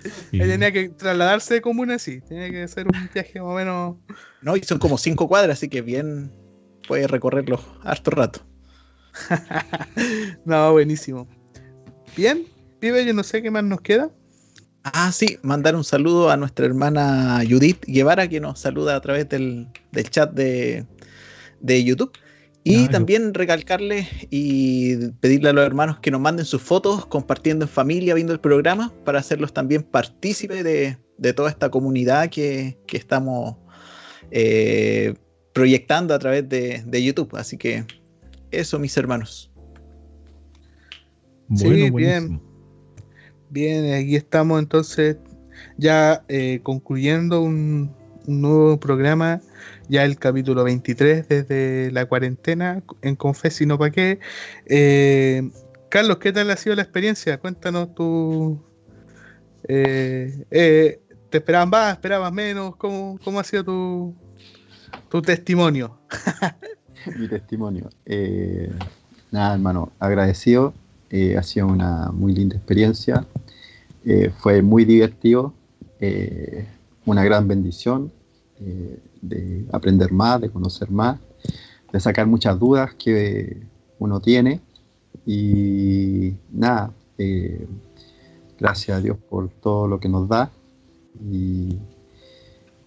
[0.30, 2.20] tenía que trasladarse de comuna, sí.
[2.22, 3.96] Tenía que hacer un viaje más o menos.
[4.42, 6.32] No, y son como cinco cuadras, así que bien
[6.90, 8.40] puede recorrerlo harto rato.
[10.44, 11.28] no, buenísimo.
[12.16, 12.44] Bien,
[12.80, 14.10] pibe, yo no sé qué más nos queda.
[14.82, 19.28] Ah, sí, mandar un saludo a nuestra hermana Judith Guevara, que nos saluda a través
[19.28, 19.68] del,
[20.10, 20.84] chat de,
[21.60, 22.10] de YouTube.
[22.64, 27.68] Y también recalcarle y pedirle a los hermanos que nos manden sus fotos compartiendo en
[27.68, 30.98] familia, viendo el programa, para hacerlos también partícipes de,
[31.34, 33.54] toda esta comunidad que, estamos
[34.32, 35.14] eh,
[35.52, 37.36] proyectando a través de, YouTube.
[37.36, 37.84] Así que
[38.50, 39.50] eso, mis hermanos.
[41.54, 42.40] sí, bien.
[43.50, 45.16] Bien, aquí estamos entonces
[45.76, 47.92] ya eh, concluyendo un,
[48.26, 49.40] un nuevo programa
[49.88, 54.20] ya el capítulo 23 desde la cuarentena en Confes y no pa' qué.
[54.66, 55.50] Eh,
[55.88, 57.38] Carlos, ¿qué tal ha sido la experiencia?
[57.38, 58.62] Cuéntanos tu...
[59.68, 61.94] Eh, eh, ¿Te esperaban más?
[61.94, 62.76] ¿Esperabas menos?
[62.76, 64.14] ¿Cómo, cómo ha sido tu,
[65.10, 65.98] tu testimonio?
[67.18, 67.90] Mi testimonio.
[69.30, 70.72] nada, hermano, agradecido.
[71.36, 73.26] ha sido una muy linda experiencia.
[74.38, 75.52] fue muy divertido.
[77.04, 78.12] una gran bendición
[79.20, 81.18] de aprender más, de conocer más,
[81.92, 83.62] de sacar muchas dudas que
[83.98, 84.60] uno tiene.
[85.26, 87.66] Y nada, eh,
[88.58, 90.50] gracias a Dios por todo lo que nos da
[91.30, 91.76] y,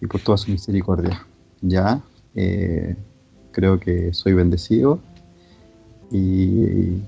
[0.08, 1.26] por toda su misericordia.
[1.62, 2.02] Ya,
[2.34, 2.96] eh,
[3.52, 5.00] creo que soy bendecido
[6.10, 7.00] y,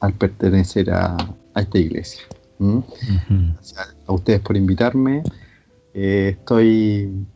[0.00, 1.16] al pertenecer a,
[1.56, 2.22] esta iglesia.
[2.58, 5.24] Gracias a ustedes por invitarme.
[5.92, 7.26] Eh, estoy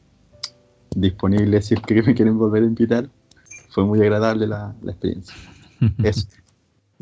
[0.95, 3.09] disponible si es que me quieren volver a invitar.
[3.71, 5.35] Fue muy agradable la, la experiencia.
[6.03, 6.29] Eso.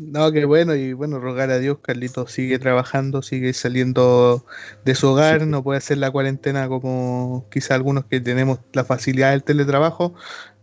[0.03, 4.43] No, qué bueno, y bueno, rogar a Dios, Carlito sigue trabajando, sigue saliendo
[4.83, 9.29] de su hogar, no puede hacer la cuarentena como quizá algunos que tenemos la facilidad
[9.29, 10.15] del teletrabajo,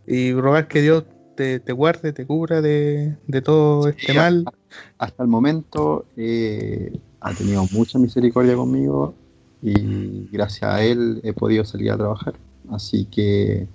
[0.05, 1.05] y rogar que Dios
[1.37, 4.43] te, guarde, te cubra de, todo este mal.
[4.97, 9.15] Hasta el momento eh, ha tenido mucha misericordia conmigo
[9.61, 12.33] y gracias a él he podido salir a trabajar,
[12.71, 13.69] así que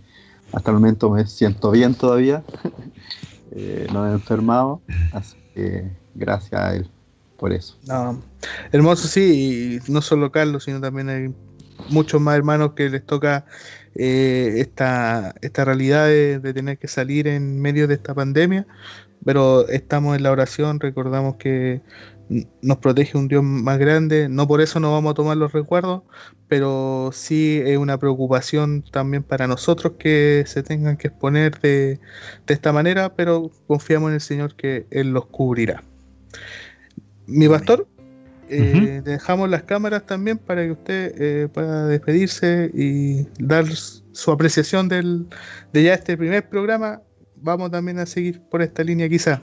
[0.52, 2.44] hasta el momento me siento bien todavía,
[3.52, 4.82] eh, no he enfermado,
[5.12, 5.36] así
[6.14, 6.90] gracias a él
[7.36, 7.76] por eso.
[8.72, 11.34] hermoso, sí, y no solo Carlos, sino también hay
[11.90, 13.44] muchos más hermanos que les toca
[13.94, 18.66] eh, esta, esta realidad de, tener que salir en medio de esta pandemia,
[19.24, 21.80] pero estamos en la oración, recordamos que
[22.28, 26.02] nos protege un Dios más grande, no por eso no vamos a tomar los recuerdos,
[26.48, 32.00] pero sí es una preocupación también para nosotros que se tengan que exponer de,
[32.46, 35.82] esta manera, pero confiamos en el Señor que Él los cubrirá.
[37.26, 37.86] Mi pastor,
[38.48, 44.88] eh, dejamos las cámaras también para que usted eh, pueda despedirse y dar su apreciación
[44.88, 45.26] del,
[45.72, 47.02] de ya este primer programa.
[47.36, 49.42] Vamos también a seguir por esta línea quizá.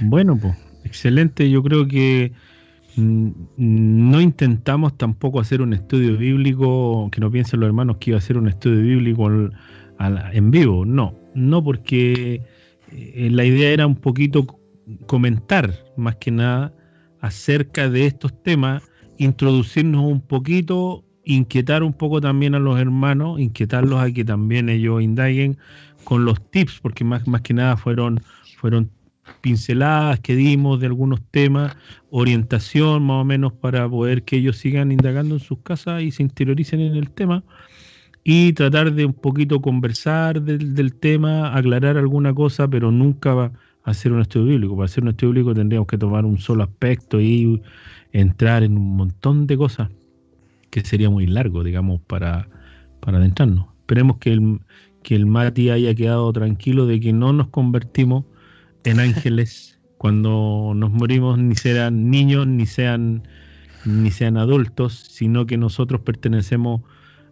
[0.00, 0.54] Bueno, pues
[0.88, 2.32] Excelente, yo creo que
[2.96, 3.28] mm,
[3.58, 8.22] no intentamos tampoco hacer un estudio bíblico, que no piensen los hermanos que iba a
[8.22, 12.40] ser un estudio bíblico en vivo, no, no porque
[12.90, 14.46] eh, la idea era un poquito
[15.04, 16.72] comentar más que nada
[17.20, 18.82] acerca de estos temas,
[19.18, 25.02] introducirnos un poquito, inquietar un poco también a los hermanos, inquietarlos a que también ellos
[25.02, 25.58] indaguen
[26.04, 28.22] con los tips, porque más, más que nada fueron,
[28.56, 28.90] fueron
[29.40, 31.76] pinceladas que dimos de algunos temas,
[32.10, 36.22] orientación más o menos para poder que ellos sigan indagando en sus casas y se
[36.22, 37.42] interioricen en el tema
[38.24, 43.52] y tratar de un poquito conversar del, tema, aclarar alguna cosa, pero nunca va
[43.84, 44.76] a hacer un estudio bíblico.
[44.76, 47.62] Para hacer un estudio bíblico tendríamos que tomar un solo aspecto y
[48.12, 49.88] entrar en un montón de cosas
[50.70, 52.48] que sería muy largo, digamos, para,
[53.00, 53.66] para adentrarnos.
[53.80, 54.60] Esperemos que el,
[55.02, 58.24] que el Mati haya quedado tranquilo de que no nos convertimos
[58.84, 63.26] en ángeles cuando nos morimos ni sean niños ni sean
[63.84, 66.82] ni sean adultos, sino que nosotros pertenecemos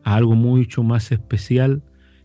[0.05, 1.83] a algo mucho más especial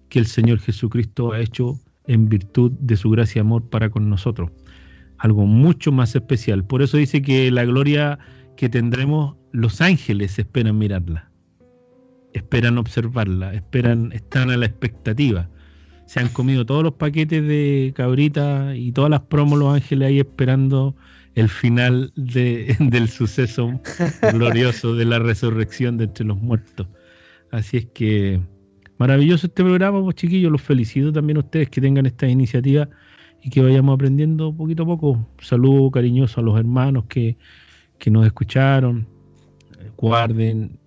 [0.09, 4.09] que el Señor Jesucristo ha hecho en virtud de su gracia y amor para con
[4.09, 4.51] nosotros.
[5.17, 6.63] Algo mucho más especial.
[6.63, 8.19] Por eso dice que la gloria
[8.57, 11.31] que tendremos, los ángeles esperan mirarla,
[12.33, 15.49] esperan observarla, esperan, están a la expectativa
[16.11, 20.19] se han comido todos los paquetes de cabrita y todas las promos Los Ángeles ahí
[20.19, 20.93] esperando
[21.35, 23.79] el final del suceso
[24.33, 26.85] glorioso de la resurrección de entre los muertos.
[27.51, 28.41] Así es que
[28.97, 32.89] maravilloso este programa, pues chiquillos, los felicito también a ustedes que tengan esta iniciativa
[33.41, 35.25] y que vayamos aprendiendo poquito a poco.
[35.39, 37.37] Saludo cariñoso a los hermanos que,
[37.99, 39.07] que nos escucharon,
[39.95, 40.77] guarden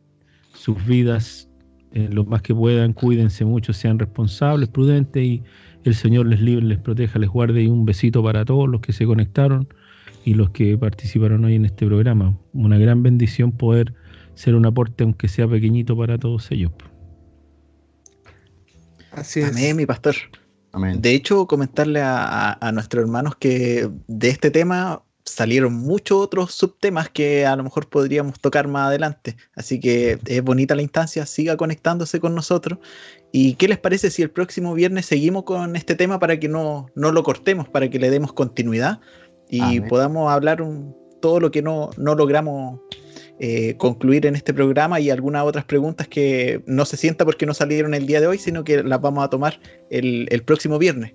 [0.53, 1.49] sus vidas
[1.95, 5.43] eh, lo más que puedan, cuídense mucho, sean responsables, prudentes y
[5.85, 8.93] el Señor les libre, les proteja, les guarde y un besito para todos los que
[8.93, 9.69] se conectaron
[10.25, 12.37] y los que participaron hoy en este programa.
[12.53, 13.95] Una gran bendición poder
[14.35, 16.73] ser un aporte, aunque sea pequeñito, para todos ellos.
[19.13, 19.53] Así es.
[19.53, 20.17] Amén, mi pastor.
[20.73, 21.01] Amén.
[21.01, 27.09] De hecho, comentarle a, a nuestros hermanos que de este tema salieron muchos otros subtemas
[27.09, 29.37] que a lo mejor podríamos tocar más adelante.
[29.55, 32.79] Así que es bonita la instancia, siga conectándose con nosotros.
[33.33, 36.87] ¿Y qué les parece si el próximo viernes seguimos con este tema para que no,
[36.95, 39.01] no lo cortemos, para que le demos continuidad
[39.49, 40.65] y podamos hablar
[41.21, 42.81] todo lo que no, no logramos
[43.41, 47.55] eh, concluir en este programa y algunas otras preguntas que no se sienta porque no
[47.55, 49.61] salieron el día de hoy, sino que las vamos a tomar
[49.91, 51.15] el, el próximo viernes.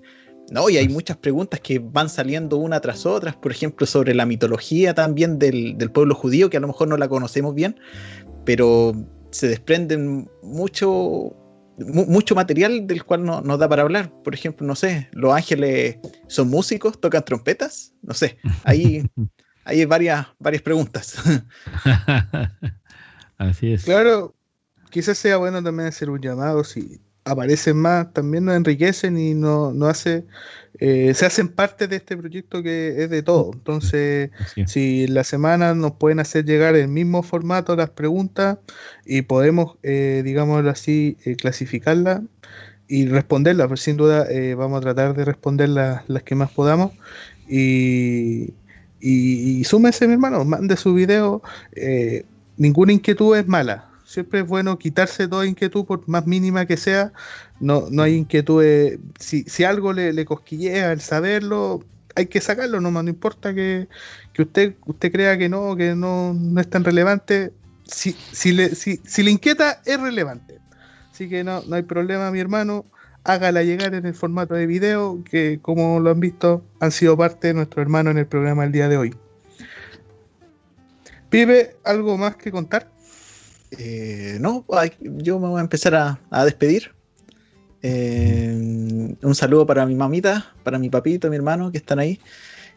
[0.50, 4.26] No, y hay muchas preguntas que van saliendo una tras otra, por ejemplo, sobre la
[4.26, 7.78] mitología también del, pueblo judío, que a lo mejor no la conocemos bien,
[8.44, 8.92] pero
[9.30, 11.36] se desprenden mucho,
[11.78, 14.12] mucho material del cual no, nos da para hablar.
[14.24, 19.08] Por ejemplo, no sé, los ángeles son músicos, tocan trompetas, no sé, ahí
[19.64, 21.14] hay varias, varias preguntas.
[23.38, 23.84] Así es.
[23.84, 24.34] Claro,
[24.90, 27.00] quizás sea bueno también hacer un llamado si
[27.30, 30.24] aparecen más, también nos enriquecen y nos no hace,
[30.78, 33.50] eh, se hacen parte de este proyecto que es de todo.
[33.54, 34.30] Entonces,
[34.66, 38.58] si la semana nos pueden hacer llegar el mismo formato las preguntas
[39.04, 42.22] y podemos, eh, digámoslo así, eh, clasificarlas
[42.88, 46.50] y responderlas, pues sin duda eh, vamos a tratar de responder las, las que más
[46.50, 46.92] podamos.
[47.48, 48.54] Y,
[49.00, 51.42] y, súmese, mi hermano, mande su video.
[51.72, 52.24] Eh,
[52.56, 53.89] ninguna inquietud es mala.
[54.10, 57.12] Siempre es bueno quitarse toda inquietud, por más mínima que sea.
[57.60, 58.64] No, no hay inquietud.
[59.20, 61.84] si, si, algo le, le, cosquillea el saberlo,
[62.16, 63.04] hay que sacarlo nomás.
[63.04, 63.86] No importa que,
[64.32, 67.52] que usted, usted crea que no, que no, no es tan relevante.
[67.84, 70.58] Si, si, le, si, si le inquieta, es relevante.
[71.12, 72.86] Así que no, no hay problema, mi hermano.
[73.22, 77.46] Hágala llegar en el formato de video, que como lo han visto, han sido parte
[77.46, 79.14] de nuestro hermano en el programa el día de hoy.
[81.28, 82.90] Pibe, ¿algo más que contar?
[83.78, 84.64] Eh, no,
[85.00, 86.92] yo me voy a empezar a, despedir.
[87.82, 92.20] Eh, un saludo para mi mamita, para mi papito, mi hermano que están ahí.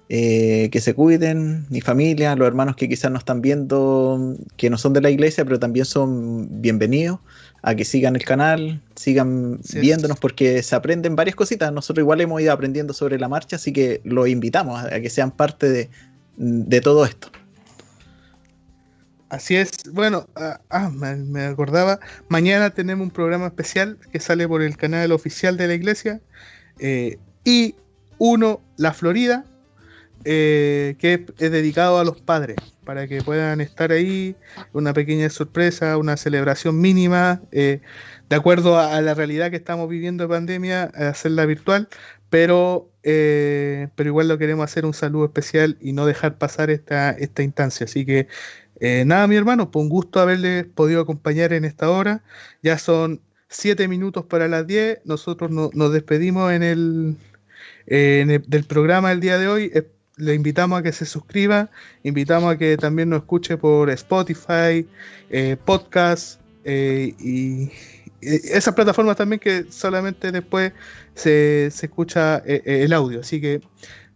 [0.10, 4.78] Eh, que se cuiden, mi familia, los hermanos que quizás no están viendo, que no
[4.78, 7.20] son de la iglesia, pero también son bienvenidos
[7.62, 11.72] a que sigan el canal, sigan viéndonos porque se aprenden varias cositas.
[11.72, 15.32] Nosotros igual hemos ido aprendiendo sobre la marcha, así que los invitamos a que sean
[15.32, 15.90] parte de,
[16.36, 17.32] de todo esto.
[19.34, 22.00] Así es, bueno, ah, ah me, acordaba,
[22.30, 26.22] mañana tenemos un programa especial que sale por el canal oficial de la iglesia
[26.78, 27.74] eh, y
[28.20, 29.44] uno, La Florida,
[30.24, 34.36] eh, que es dedicado a los padres, para que puedan estar ahí,
[34.72, 37.82] una pequeña sorpresa, una celebración mínima, eh,
[38.30, 41.90] de acuerdo a, la realidad que estamos viviendo de pandemia, hacerla virtual,
[42.30, 47.12] pero, eh, pero igual lo queremos hacer un saludo especial y no dejar pasar esta,
[47.12, 47.86] esta instancia.
[47.86, 48.28] Así que
[49.06, 52.24] nada, mi hermano, por un gusto haberles podido acompañar en esta hora.
[52.62, 55.02] Ya son siete minutos para las 10.
[55.06, 57.18] Nosotros nos despedimos en el,
[57.86, 59.72] del programa el día de hoy
[60.18, 61.70] le invitamos a que se suscriba,
[62.04, 64.88] invitamos a que también nos escuche por Spotify,
[65.30, 67.72] eh, podcast eh, y,
[68.22, 70.72] esas plataformas también que solamente después
[71.14, 73.20] se, escucha eh, el audio.
[73.20, 73.60] Así que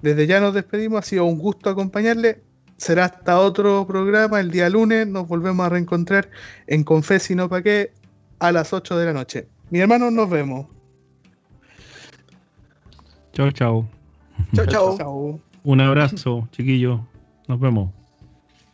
[0.02, 2.42] desde ya nos despedimos, ha sido un gusto acompañarle.
[2.78, 6.30] Será hasta otro programa el día lunes, nos volvemos a reencontrar
[6.68, 7.92] en Confes y no pa' qué
[8.40, 9.48] a las 8 de la noche.
[9.70, 10.68] Mi hermano, nos vemos.
[13.34, 13.90] Chao, chao.
[14.54, 15.40] Chao, chao.
[15.64, 17.06] Un abrazo, chiquillo.
[17.48, 17.92] Nos vemos.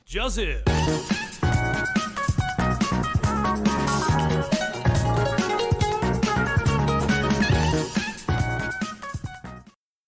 [0.05, 0.63] Joseph.